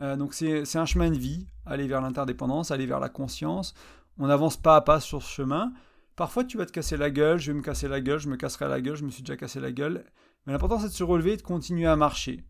Euh, 0.00 0.16
donc 0.16 0.34
c'est 0.34 0.76
un 0.76 0.86
chemin 0.86 1.10
de 1.10 1.16
vie, 1.16 1.46
aller 1.64 1.86
vers 1.86 2.00
l'interdépendance, 2.00 2.70
aller 2.70 2.86
vers 2.86 3.00
la 3.00 3.08
conscience. 3.08 3.74
On 4.18 4.28
avance 4.28 4.56
pas 4.56 4.76
à 4.76 4.80
pas 4.80 5.00
sur 5.00 5.22
ce 5.22 5.30
chemin. 5.30 5.72
Parfois, 6.16 6.44
tu 6.44 6.56
vas 6.56 6.66
te 6.66 6.72
casser 6.72 6.96
la 6.96 7.10
gueule, 7.10 7.38
je 7.38 7.52
vais 7.52 7.58
me 7.58 7.62
casser 7.62 7.88
la 7.88 8.00
gueule, 8.00 8.18
je 8.18 8.28
me 8.28 8.36
casserai 8.36 8.68
la 8.68 8.80
gueule, 8.80 8.96
je 8.96 9.04
me 9.04 9.10
suis 9.10 9.22
déjà 9.22 9.36
cassé 9.36 9.60
la 9.60 9.72
gueule. 9.72 10.04
Mais 10.46 10.52
l'important, 10.52 10.78
c'est 10.78 10.88
de 10.88 10.92
se 10.92 11.04
relever 11.04 11.32
et 11.32 11.36
de 11.36 11.42
continuer 11.42 11.86
à 11.86 11.96
marcher. 11.96 12.44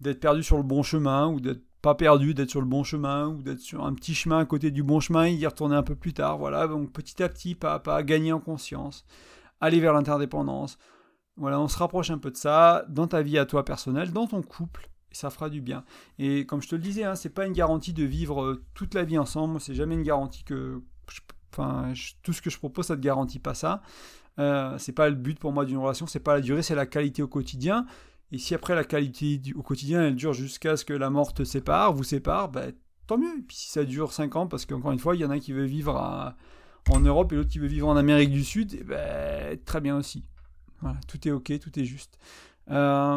D'être 0.00 0.20
perdu 0.20 0.42
sur 0.42 0.56
le 0.56 0.62
bon 0.62 0.82
chemin, 0.82 1.28
ou 1.28 1.40
d'être 1.40 1.62
pas 1.80 1.94
perdu, 1.94 2.34
d'être 2.34 2.50
sur 2.50 2.60
le 2.60 2.66
bon 2.66 2.82
chemin, 2.82 3.28
ou 3.28 3.42
d'être 3.42 3.60
sur 3.60 3.84
un 3.84 3.94
petit 3.94 4.14
chemin 4.14 4.38
à 4.38 4.44
côté 4.44 4.70
du 4.70 4.82
bon 4.82 5.00
chemin 5.00 5.26
et 5.26 5.32
y 5.32 5.46
retourner 5.46 5.76
un 5.76 5.82
peu 5.82 5.94
plus 5.94 6.12
tard. 6.12 6.38
Voilà, 6.38 6.66
donc 6.66 6.92
petit 6.92 7.22
à 7.22 7.28
petit, 7.28 7.54
pas 7.54 7.74
à 7.74 7.78
pas, 7.78 8.02
gagner 8.02 8.32
en 8.32 8.40
conscience, 8.40 9.04
aller 9.60 9.80
vers 9.80 9.92
l'interdépendance. 9.92 10.78
Voilà, 11.36 11.60
on 11.60 11.68
se 11.68 11.78
rapproche 11.78 12.10
un 12.10 12.18
peu 12.18 12.30
de 12.30 12.36
ça 12.36 12.84
dans 12.88 13.06
ta 13.06 13.22
vie 13.22 13.38
à 13.38 13.44
toi 13.44 13.64
personnelle, 13.64 14.12
dans 14.12 14.26
ton 14.26 14.40
couple, 14.40 14.88
et 15.10 15.14
ça 15.14 15.30
fera 15.30 15.50
du 15.50 15.60
bien. 15.60 15.84
Et 16.18 16.46
comme 16.46 16.62
je 16.62 16.68
te 16.68 16.74
le 16.74 16.80
disais, 16.80 17.04
hein, 17.04 17.16
c'est 17.16 17.30
pas 17.30 17.46
une 17.46 17.52
garantie 17.52 17.92
de 17.92 18.04
vivre 18.04 18.42
euh, 18.42 18.64
toute 18.74 18.94
la 18.94 19.04
vie 19.04 19.18
ensemble, 19.18 19.60
c'est 19.60 19.74
jamais 19.74 19.94
une 19.94 20.04
garantie 20.04 20.44
que. 20.44 20.82
Enfin, 21.52 21.92
tout 22.22 22.32
ce 22.32 22.42
que 22.42 22.50
je 22.50 22.58
propose, 22.58 22.86
ça 22.86 22.94
ne 22.94 23.00
te 23.00 23.04
garantit 23.04 23.38
pas 23.38 23.54
ça. 23.54 23.82
Euh, 24.38 24.76
c'est 24.78 24.92
pas 24.92 25.08
le 25.08 25.14
but 25.14 25.38
pour 25.38 25.52
moi 25.52 25.64
d'une 25.64 25.78
relation, 25.78 26.06
c'est 26.06 26.20
pas 26.20 26.34
la 26.34 26.40
durée, 26.40 26.62
c'est 26.62 26.74
la 26.74 26.86
qualité 26.86 27.22
au 27.22 27.28
quotidien. 27.28 27.86
Et 28.32 28.38
si 28.38 28.54
après 28.54 28.74
la 28.74 28.84
qualité 28.84 29.40
au 29.54 29.62
quotidien 29.62 30.02
elle 30.02 30.16
dure 30.16 30.32
jusqu'à 30.32 30.76
ce 30.76 30.84
que 30.84 30.92
la 30.92 31.10
mort 31.10 31.34
te 31.34 31.44
sépare, 31.44 31.92
vous 31.92 32.04
sépare, 32.04 32.50
bah, 32.50 32.66
tant 33.06 33.18
mieux. 33.18 33.38
Et 33.38 33.42
puis 33.42 33.56
si 33.56 33.70
ça 33.70 33.84
dure 33.84 34.12
5 34.12 34.36
ans, 34.36 34.46
parce 34.46 34.66
qu'encore 34.66 34.92
une 34.92 34.98
fois, 34.98 35.14
il 35.14 35.20
y 35.20 35.24
en 35.24 35.30
a 35.30 35.38
qui 35.38 35.52
veut 35.52 35.64
vivre 35.64 36.34
en 36.90 37.00
Europe 37.00 37.32
et 37.32 37.36
l'autre 37.36 37.50
qui 37.50 37.58
veut 37.58 37.68
vivre 37.68 37.88
en 37.88 37.96
Amérique 37.96 38.30
du 38.30 38.44
Sud, 38.44 38.74
et 38.74 38.78
eh 38.80 38.84
ben, 38.84 39.58
très 39.64 39.80
bien 39.80 39.96
aussi. 39.96 40.24
Voilà, 40.80 40.98
tout 41.06 41.26
est 41.26 41.30
ok, 41.30 41.58
tout 41.60 41.78
est 41.78 41.84
juste. 41.84 42.18
Euh... 42.70 43.16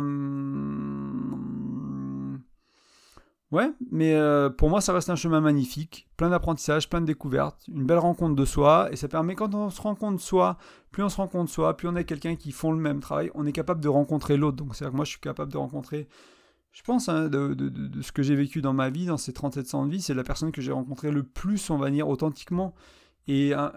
Ouais, 3.51 3.71
mais 3.91 4.13
euh, 4.13 4.49
pour 4.49 4.69
moi, 4.69 4.81
ça 4.81 4.91
reste 4.91 5.09
un 5.09 5.15
chemin 5.15 5.39
magnifique, 5.39 6.09
plein 6.17 6.29
d'apprentissage, 6.29 6.89
plein 6.89 6.99
de 6.99 7.05
découvertes, 7.05 7.63
une 7.69 7.85
belle 7.85 7.99
rencontre 7.99 8.35
de 8.35 8.43
soi, 8.43 8.89
et 8.91 8.97
ça 8.97 9.07
permet, 9.07 9.35
quand 9.35 9.55
on 9.55 9.69
se 9.69 9.81
de 10.13 10.19
soi, 10.19 10.57
plus 10.91 11.01
on 11.01 11.07
se 11.07 11.43
de 11.43 11.47
soi, 11.47 11.77
plus 11.77 11.87
on 11.87 11.95
est 11.95 12.03
quelqu'un 12.03 12.35
qui 12.35 12.51
font 12.51 12.73
le 12.73 12.77
même 12.77 12.99
travail, 12.99 13.31
on 13.35 13.45
est 13.45 13.53
capable 13.53 13.79
de 13.79 13.87
rencontrer 13.87 14.35
l'autre. 14.35 14.57
Donc, 14.57 14.75
c'est-à-dire 14.75 14.91
que 14.91 14.95
moi, 14.97 15.05
je 15.05 15.11
suis 15.11 15.21
capable 15.21 15.49
de 15.53 15.57
rencontrer, 15.57 16.09
je 16.73 16.81
pense, 16.81 17.07
hein, 17.07 17.29
de, 17.29 18.01
ce 18.01 18.11
que 18.11 18.21
j'ai 18.21 18.35
vécu 18.35 18.61
dans 18.61 18.73
ma 18.73 18.89
vie, 18.89 19.05
dans 19.05 19.17
ces 19.17 19.31
37 19.31 19.75
ans 19.75 19.85
de 19.85 19.91
vie, 19.91 20.01
c'est 20.01 20.13
la 20.13 20.23
personne 20.23 20.51
que 20.51 20.61
j'ai 20.61 20.73
rencontrée 20.73 21.11
le 21.11 21.23
plus, 21.23 21.69
on 21.69 21.77
va 21.77 21.89
dire, 21.89 22.09
authentiquement, 22.09 22.75
et, 23.29 23.53
hein, 23.53 23.71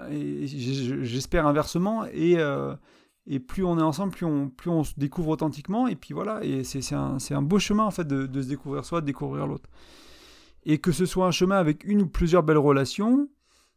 j'espère 0.51 1.47
inversement, 1.47 2.07
et. 2.07 2.39
Euh, 2.39 2.75
et 3.27 3.39
plus 3.39 3.65
on 3.65 3.79
est 3.79 3.83
ensemble, 3.83 4.13
plus 4.13 4.27
on, 4.27 4.49
plus 4.49 4.71
on 4.71 4.85
se 4.85 4.95
découvre 4.97 5.29
authentiquement, 5.29 5.87
et 5.87 5.97
puis 5.97 6.15
voilà, 6.15 6.43
et 6.45 6.65
c'est 6.65 6.95
un, 6.95 7.19
un, 7.31 7.43
beau 7.43 7.59
chemin 7.59 7.85
en 7.85 7.91
fait 7.91 8.07
de, 8.07 8.43
se 8.43 8.49
découvrir 8.49 8.85
soi, 8.85 9.01
de 9.01 9.07
découvrir 9.07 9.47
l'autre. 9.47 9.69
Et 10.65 10.79
que 10.79 10.93
ce 10.93 11.07
soit 11.07 11.27
un 11.27 11.31
chemin 11.31 11.57
avec 11.57 11.85
une 11.85 12.03
ou 12.03 12.07
plusieurs 12.07 12.43
belles 12.43 12.59
relations, 12.59 13.29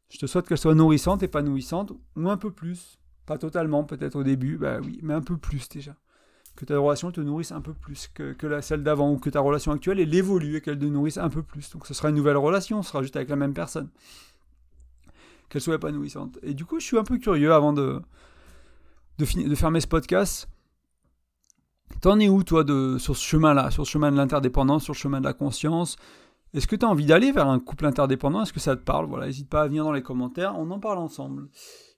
je 0.09 0.17
te 0.17 0.25
souhaite 0.25 0.47
qu'elles 0.47 0.57
soient 0.57 0.75
nourrissantes, 0.75 1.23
épanouissantes, 1.23 1.93
ou 2.15 2.29
un 2.29 2.37
peu 2.37 2.51
plus. 2.51 2.99
Pas 3.25 3.37
totalement, 3.37 3.85
peut-être 3.85 4.17
au 4.17 4.23
début, 4.23 4.57
bah 4.57 4.79
oui, 4.83 4.99
mais 5.01 5.13
un 5.13 5.21
peu 5.21 5.37
plus 5.37 5.69
déjà. 5.69 5.95
Que 6.55 6.65
ta 6.65 6.77
relation 6.77 7.11
te 7.11 7.21
nourrisse 7.21 7.51
un 7.51 7.61
peu 7.61 7.73
plus 7.73 8.09
que, 8.13 8.33
que 8.33 8.45
la, 8.45 8.61
celle 8.61 8.83
d'avant, 8.83 9.11
ou 9.11 9.17
que 9.17 9.29
ta 9.29 9.39
relation 9.39 9.71
actuelle, 9.71 9.99
elle 9.99 10.13
évolue 10.13 10.57
et 10.57 10.61
qu'elle 10.61 10.77
te 10.77 10.85
nourrisse 10.85 11.17
un 11.17 11.29
peu 11.29 11.41
plus. 11.41 11.71
Donc 11.71 11.87
ce 11.87 11.93
sera 11.93 12.09
une 12.09 12.15
nouvelle 12.15 12.37
relation, 12.37 12.83
ce 12.83 12.89
sera 12.89 13.01
juste 13.01 13.15
avec 13.15 13.29
la 13.29 13.37
même 13.37 13.53
personne. 13.53 13.89
Qu'elle 15.49 15.61
soit 15.61 15.75
épanouissante. 15.75 16.37
Et 16.43 16.53
du 16.53 16.65
coup, 16.65 16.79
je 16.79 16.85
suis 16.85 16.97
un 16.97 17.03
peu 17.03 17.17
curieux 17.17 17.53
avant 17.53 17.71
de, 17.71 18.01
de, 19.17 19.49
de 19.49 19.55
fermer 19.55 19.81
ce 19.81 19.87
podcast. 19.87 20.47
T'en 22.01 22.19
es 22.19 22.29
où, 22.29 22.43
toi, 22.43 22.63
de, 22.63 22.97
sur 22.97 23.15
ce 23.15 23.25
chemin-là, 23.25 23.71
sur 23.71 23.85
ce 23.85 23.91
chemin 23.91 24.11
de 24.11 24.17
l'interdépendance, 24.17 24.83
sur 24.83 24.93
le 24.93 24.97
chemin 24.97 25.19
de 25.19 25.25
la 25.25 25.33
conscience? 25.33 25.95
Est-ce 26.53 26.67
que 26.67 26.75
tu 26.75 26.85
as 26.85 26.89
envie 26.89 27.05
d'aller 27.05 27.31
vers 27.31 27.47
un 27.47 27.59
couple 27.59 27.85
interdépendant? 27.85 28.43
Est-ce 28.43 28.53
que 28.53 28.59
ça 28.59 28.75
te 28.75 28.83
parle? 28.83 29.07
Voilà, 29.07 29.25
n'hésite 29.25 29.49
pas 29.49 29.63
à 29.63 29.67
venir 29.67 29.83
dans 29.83 29.91
les 29.91 30.03
commentaires, 30.03 30.55
on 30.57 30.69
en 30.71 30.79
parle 30.79 30.99
ensemble. 30.99 31.47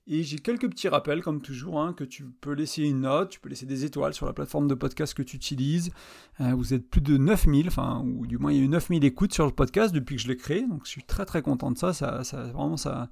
Et 0.07 0.21
j'ai 0.21 0.37
quelques 0.37 0.69
petits 0.69 0.87
rappels, 0.87 1.23
comme 1.23 1.41
toujours, 1.41 1.81
hein, 1.81 1.93
que 1.93 2.03
tu 2.03 2.25
peux 2.25 2.53
laisser 2.53 2.83
une 2.83 3.01
note, 3.01 3.29
tu 3.29 3.39
peux 3.39 3.49
laisser 3.49 3.65
des 3.65 3.85
étoiles 3.85 4.13
sur 4.13 4.27
la 4.27 4.33
plateforme 4.33 4.67
de 4.67 4.75
podcast 4.75 5.15
que 5.15 5.23
tu 5.23 5.35
utilises. 5.35 5.91
Euh, 6.39 6.53
vous 6.53 6.75
êtes 6.75 6.87
plus 6.87 7.01
de 7.01 7.17
9000, 7.17 7.67
enfin, 7.67 8.03
ou 8.05 8.27
du 8.27 8.37
moins 8.37 8.51
il 8.51 8.59
y 8.59 8.61
a 8.61 8.63
eu 8.63 8.67
9000 8.67 9.03
écoutes 9.03 9.33
sur 9.33 9.45
le 9.45 9.51
podcast 9.51 9.93
depuis 9.93 10.15
que 10.15 10.21
je 10.21 10.27
l'ai 10.27 10.37
créé, 10.37 10.67
donc 10.67 10.81
je 10.85 10.89
suis 10.89 11.03
très 11.03 11.25
très 11.25 11.41
content 11.41 11.71
de 11.71 11.77
ça, 11.77 11.93
ça, 11.93 12.23
ça 12.23 12.43
vraiment 12.43 12.77
ça, 12.77 13.09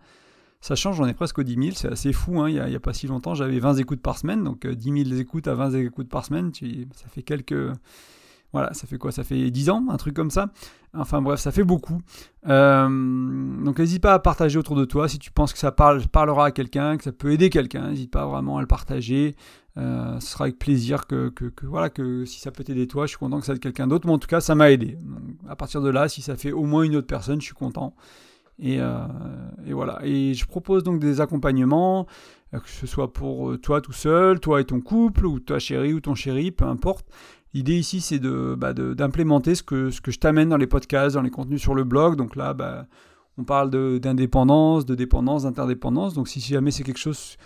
ça 0.64 0.76
change, 0.76 0.96
j'en 0.96 1.08
ai 1.08 1.14
presque 1.14 1.42
10 1.44 1.56
000, 1.56 1.76
c'est 1.76 1.92
assez 1.92 2.14
fou, 2.14 2.40
hein. 2.40 2.50
il 2.50 2.54
n'y 2.56 2.76
a, 2.76 2.80
pas 2.80 2.94
si 2.94 3.06
longtemps 3.06 3.36
j'avais 3.36 3.60
20 3.60 3.76
écoutes 3.76 4.02
par 4.02 4.18
semaine, 4.18 4.46
donc 4.46 4.66
10 4.66 4.92
euh, 4.92 5.04
000 5.04 5.20
écoutes 5.20 5.50
à 5.50 5.56
20 5.56 5.74
écoutes 5.74 6.08
par 6.08 6.24
semaine, 6.24 6.52
ça 6.54 7.08
fait 7.10 7.22
quelques... 7.22 7.70
Voilà, 8.54 8.72
ça 8.74 8.86
fait 8.88 9.00
quoi? 9.00 9.12
Ça 9.12 9.24
fait 9.24 9.50
10 9.50 9.72
ans, 9.72 9.84
un 9.90 9.98
truc 9.98 10.16
comme 10.16 10.30
ça. 10.30 10.52
Enfin 10.94 11.24
bref, 11.24 11.40
ça 11.40 11.52
fait 11.52 11.64
beaucoup. 11.64 12.00
Euh, 12.48 12.88
donc 12.88 13.80
n'hésite 13.80 14.02
pas 14.02 14.14
à 14.14 14.20
partager 14.20 14.60
autour 14.60 14.76
de 14.76 14.86
toi 14.86 15.10
si 15.10 15.18
tu 15.18 15.32
penses 15.32 15.52
que 15.52 15.60
ça 15.60 15.72
parle, 15.72 16.08
parlera 16.08 16.46
à 16.46 16.52
quelqu'un, 16.52 16.96
que 16.98 17.04
ça 17.04 17.12
peut 17.12 17.32
aider 17.32 17.50
quelqu'un. 17.50 17.90
N'hésite 17.90 18.12
pas 18.12 18.28
vraiment 18.28 18.60
à 18.60 18.62
le 18.62 18.68
partager. 18.68 19.36
Euh, 19.78 20.20
ce 20.20 20.28
sera 20.28 20.46
avec 20.46 20.60
plaisir 20.60 21.08
que, 21.08 21.34
voilà 21.64 21.90
que 21.90 22.26
si 22.26 22.40
ça 22.40 22.52
peut 22.52 22.64
t'aider 22.64 22.88
toi, 22.88 23.08
je 23.08 23.10
suis 23.10 23.18
content 23.18 23.40
que 23.40 23.46
ça 23.48 23.54
aide 23.54 23.60
quelqu'un 23.60 23.88
d'autre. 23.88 24.06
Mais 24.06 24.14
en 24.14 24.20
tout 24.20 24.28
cas, 24.28 24.40
ça 24.40 24.54
m'a 24.54 24.72
aidé. 24.72 25.00
à 25.50 25.56
partir 25.56 25.82
de 25.82 25.90
là, 25.90 26.08
si 26.08 26.22
ça 26.22 26.36
fait 26.38 26.52
au 26.52 26.64
moins 26.64 26.84
une 26.84 26.96
autre 26.96 27.08
personne, 27.08 27.42
je 27.42 27.46
suis 27.48 27.56
content. 27.56 27.96
Euh, 28.62 29.08
et, 29.66 29.74
voilà. 29.74 30.00
Et 30.04 30.34
je 30.34 30.46
propose 30.46 30.84
donc 30.84 31.00
des 31.00 31.22
accompagnements, 31.22 32.08
euh, 32.54 32.60
que 32.60 32.70
ce 32.70 32.88
soit 32.88 33.12
pour 33.12 33.52
euh, 33.52 33.58
toi 33.58 33.82
tout 33.82 33.94
seul, 33.94 34.40
toi 34.40 34.62
et 34.62 34.66
ton 34.66 34.82
couple, 34.82 35.26
ou 35.26 35.40
ta 35.40 35.60
chérie 35.60 35.94
ou 35.94 36.00
ton 36.00 36.16
chéri, 36.16 36.52
peu 36.52 36.66
importe. 36.66 37.08
L'idée 37.54 37.78
ici, 37.78 38.02
c'est 38.02 38.20
de, 38.20 38.56
bah, 38.58 38.74
d'implémenter 38.74 39.54
ce 39.56 39.64
que, 39.64 39.92
ce 39.92 40.02
que 40.02 40.12
je 40.12 40.20
t'amène 40.20 40.50
dans 40.50 40.58
les 40.58 40.68
podcasts, 40.68 41.16
dans 41.16 41.22
les 41.22 41.30
contenus 41.30 41.62
sur 41.62 41.76
le 41.76 41.84
blog. 41.84 42.16
Donc 42.16 42.36
là, 42.36 42.54
bah, 42.54 42.88
on 43.38 43.44
parle 43.44 43.70
d'indépendance, 44.00 44.86
de, 44.86 44.96
dépendance, 44.96 45.44
d'interdépendance. 45.44 46.14
Donc 46.16 46.28
si 46.28 46.40
jamais 46.40 46.72
c'est 46.72 46.84
quelque 46.84 47.00
chose 47.00 47.38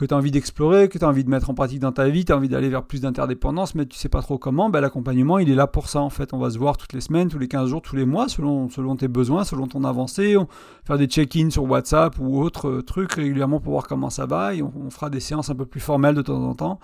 que 0.00 0.06
tu 0.06 0.14
as 0.14 0.16
envie 0.16 0.30
d'explorer, 0.30 0.88
que 0.88 0.96
tu 0.96 1.04
as 1.04 1.08
envie 1.08 1.24
de 1.24 1.28
mettre 1.28 1.50
en 1.50 1.54
pratique 1.54 1.78
dans 1.78 1.92
ta 1.92 2.08
vie, 2.08 2.24
tu 2.24 2.32
as 2.32 2.36
envie 2.36 2.48
d'aller 2.48 2.70
vers 2.70 2.84
plus 2.84 3.02
d'interdépendance, 3.02 3.74
mais 3.74 3.84
tu 3.84 3.98
sais 3.98 4.08
pas 4.08 4.22
trop 4.22 4.38
comment, 4.38 4.70
ben, 4.70 4.80
l'accompagnement, 4.80 5.38
il 5.38 5.50
est 5.50 5.54
là 5.54 5.66
pour 5.66 5.90
ça 5.90 6.00
en 6.00 6.08
fait. 6.08 6.32
On 6.32 6.38
va 6.38 6.48
se 6.48 6.58
voir 6.58 6.78
toutes 6.78 6.94
les 6.94 7.02
semaines, 7.02 7.28
tous 7.28 7.38
les 7.38 7.48
15 7.48 7.68
jours, 7.68 7.82
tous 7.82 7.96
les 7.96 8.06
mois, 8.06 8.26
selon, 8.26 8.70
selon 8.70 8.96
tes 8.96 9.08
besoins, 9.08 9.44
selon 9.44 9.66
ton 9.66 9.84
avancée. 9.84 10.38
On 10.38 10.48
faire 10.86 10.96
des 10.96 11.06
check-ins 11.06 11.50
sur 11.50 11.64
WhatsApp 11.64 12.18
ou 12.18 12.40
autres 12.40 12.68
euh, 12.68 12.82
trucs 12.82 13.12
régulièrement 13.12 13.60
pour 13.60 13.72
voir 13.72 13.86
comment 13.86 14.08
ça 14.08 14.24
va. 14.24 14.54
Et 14.54 14.62
on, 14.62 14.88
fera 14.88 15.10
des 15.10 15.20
séances 15.20 15.50
un 15.50 15.54
peu 15.54 15.66
plus 15.66 15.80
formelles 15.80 16.14
de 16.14 16.22
temps 16.22 16.42
en 16.42 16.54
temps. 16.54 16.80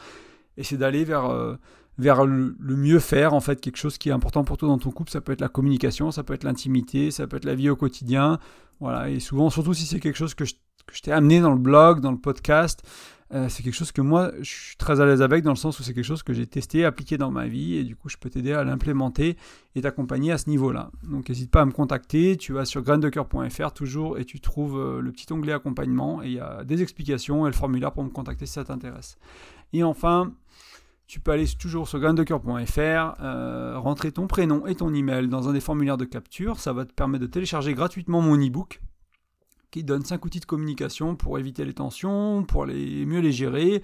Et 0.59 0.62
c'est 0.62 0.77
d'aller 0.77 1.05
vers, 1.05 1.25
euh, 1.25 1.57
vers 1.97 2.27
le, 2.27 2.55
mieux 2.61 2.99
faire, 2.99 3.33
en 3.33 3.41
fait, 3.41 3.62
quelque 3.62 3.79
chose 3.79 3.97
qui 3.97 4.11
est 4.11 4.12
important 4.12 4.45
pour 4.45 4.59
toi 4.59 4.69
dans 4.69 4.77
ton 4.77 4.91
couple. 4.91 5.11
Ça 5.11 5.23
peut 5.23 5.33
être 5.33 5.41
la 5.41 5.49
communication, 5.49 6.11
ça 6.11 6.23
peut 6.23 6.35
être 6.35 6.45
l'intimité, 6.45 7.11
ça 7.11 7.27
peut 7.27 7.39
être 7.39 7.47
la 7.47 7.55
vie 7.55 7.71
au 7.71 7.77
quotidien. 7.77 8.39
Voilà, 8.79 9.09
et 9.09 9.21
souvent, 9.21 9.49
surtout 9.49 9.73
si 9.73 9.87
c'est 9.87 10.01
quelque 10.01 10.19
chose 10.19 10.35
que 10.35 10.45
je, 10.45 10.53
que 10.87 10.97
je 10.97 11.03
t'ai 11.03 11.12
amené 11.12 11.41
dans 11.41 11.53
le 11.53 11.59
blog, 11.59 12.01
dans 12.01 12.12
le 12.12 12.18
podcast, 12.18 12.82
Euh, 13.32 13.49
c'est 13.49 13.62
quelque 13.64 13.74
chose 13.74 13.91
que 13.91 14.01
moi, 14.01 14.30
je 14.41 14.49
suis 14.49 14.76
très 14.76 15.01
à 15.01 15.07
l'aise 15.07 15.20
avec 15.20 15.43
dans 15.43 15.51
le 15.51 15.57
sens 15.57 15.80
où 15.80 15.82
c'est 15.82 15.93
quelque 15.95 16.05
chose 16.05 16.22
que 16.22 16.32
j'ai 16.32 16.47
testé, 16.47 16.84
appliqué 16.84 17.18
dans 17.18 17.30
ma 17.32 17.49
vie 17.49 17.74
et 17.74 17.82
du 17.82 17.97
coup, 17.97 18.09
je 18.09 18.16
peux 18.16 18.30
t'aider 18.30 18.53
à 18.53 18.62
l'implémenter 18.62 19.37
et 19.74 19.80
t'accompagner 19.82 20.30
à 20.30 20.39
ce 20.39 20.49
niveau-là. 20.49 20.91
Donc, 21.03 21.28
n'hésite 21.28 21.51
pas 21.51 21.62
à 21.62 21.64
me 21.64 21.72
contacter. 21.72 22.37
Tu 22.37 22.53
vas 22.53 22.64
sur 22.64 22.82
graindecoeur.fr 22.82 23.72
toujours 23.72 24.18
et 24.18 24.24
tu 24.24 24.41
trouves 24.41 24.78
euh, 24.78 25.01
le 25.01 25.11
petit 25.11 25.32
onglet 25.32 25.53
accompagnement 25.53 26.22
et 26.22 26.26
il 26.26 26.32
y 26.34 26.41
a 26.41 26.62
des 26.62 26.82
explications 26.82 27.47
et 27.47 27.51
le 27.51 27.57
formulaire 27.57 27.93
pour 27.93 28.05
me 28.05 28.11
contacter 28.11 28.47
si 28.47 28.53
ça 28.53 28.64
t'intéresse. 28.64 29.18
Et 29.72 29.82
enfin, 29.82 30.32
tu 31.09 31.18
peux 31.18 31.32
aller 31.32 31.47
toujours 31.49 31.89
sur 31.89 31.99
graindecoeur.fr, 31.99 33.20
euh, 33.20 33.76
rentrer 33.76 34.12
ton 34.12 34.28
prénom 34.28 34.66
et 34.66 34.76
ton 34.76 34.95
email 34.95 35.26
dans 35.26 35.49
un 35.49 35.53
des 35.53 35.61
formulaires 35.61 35.97
de 35.97 36.05
capture. 36.05 36.61
Ça 36.61 36.72
va 36.72 36.84
te 36.84 36.93
permettre 36.93 37.22
de 37.22 37.30
télécharger 37.30 37.74
gratuitement 37.74 38.20
mon 38.20 38.37
e-book 38.37 38.80
qui 39.77 39.85
donne 39.85 40.03
5 40.03 40.24
outils 40.24 40.41
de 40.41 40.47
communication 40.47 41.16
pour 41.16 41.39
éviter 41.39 41.66
les 41.66 41.74
tensions, 41.74 42.45
pour 42.45 42.64
les, 42.64 43.05
mieux 43.05 43.20
les 43.20 43.31
gérer, 43.31 43.83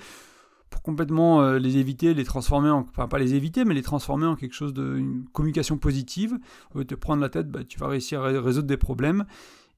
pour 0.71 0.81
complètement 0.81 1.43
euh, 1.43 1.59
les 1.59 1.77
éviter, 1.77 2.15
les 2.15 2.25
transformer 2.25 2.71
en, 2.71 2.87
enfin 2.91 3.09
pas 3.09 3.19
les 3.19 3.35
éviter, 3.35 3.67
mais 3.67 3.75
les 3.75 3.83
transformer 3.83 4.25
en 4.25 4.35
quelque 4.35 4.55
chose 4.55 4.73
de 4.73 5.05
communication 5.35 5.77
positive. 5.77 6.39
Au 6.75 6.79
lieu 6.79 6.85
de 6.85 6.89
te 6.89 6.95
prendre 6.95 7.21
la 7.21 7.29
tête, 7.29 7.51
bah, 7.51 7.63
tu 7.63 7.79
vas 7.79 7.89
réussir 7.89 8.23
à 8.23 8.29
résoudre 8.41 8.67
des 8.67 8.79
problèmes. 8.79 9.27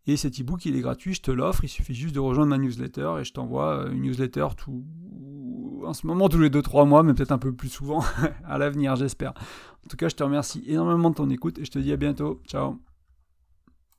Et 0.07 0.17
cet 0.17 0.41
e-book, 0.41 0.65
il 0.67 0.77
est 0.77 0.83
gratuit, 0.83 1.15
je 1.15 1.23
te 1.23 1.33
l'offre, 1.33 1.65
il 1.65 1.69
suffit 1.69 1.95
juste 1.95 2.15
de 2.15 2.21
rejoindre 2.21 2.51
ma 2.51 2.59
newsletter 2.59 3.15
et 3.19 3.25
je 3.25 3.33
t'envoie 3.33 3.79
euh, 3.79 3.91
une 3.91 4.03
newsletter 4.03 4.47
tout, 4.57 4.85
en 5.85 5.95
ce 5.95 6.07
moment 6.07 6.29
tous 6.29 6.39
les 6.39 6.51
2-3 6.51 6.87
mois, 6.87 7.03
mais 7.03 7.15
peut-être 7.15 7.33
un 7.33 7.39
peu 7.39 7.53
plus 7.53 7.71
souvent 7.71 8.05
à 8.45 8.59
l'avenir, 8.59 8.95
j'espère. 8.95 9.31
En 9.85 9.89
tout 9.89 9.97
cas, 9.97 10.09
je 10.09 10.15
te 10.15 10.23
remercie 10.23 10.62
énormément 10.69 11.11
de 11.11 11.17
ton 11.17 11.29
écoute 11.29 11.59
et 11.59 11.65
je 11.65 11.73
te 11.73 11.81
dis 11.81 11.93
à 11.93 11.97
bientôt. 11.97 12.41
Ciao 12.47 12.79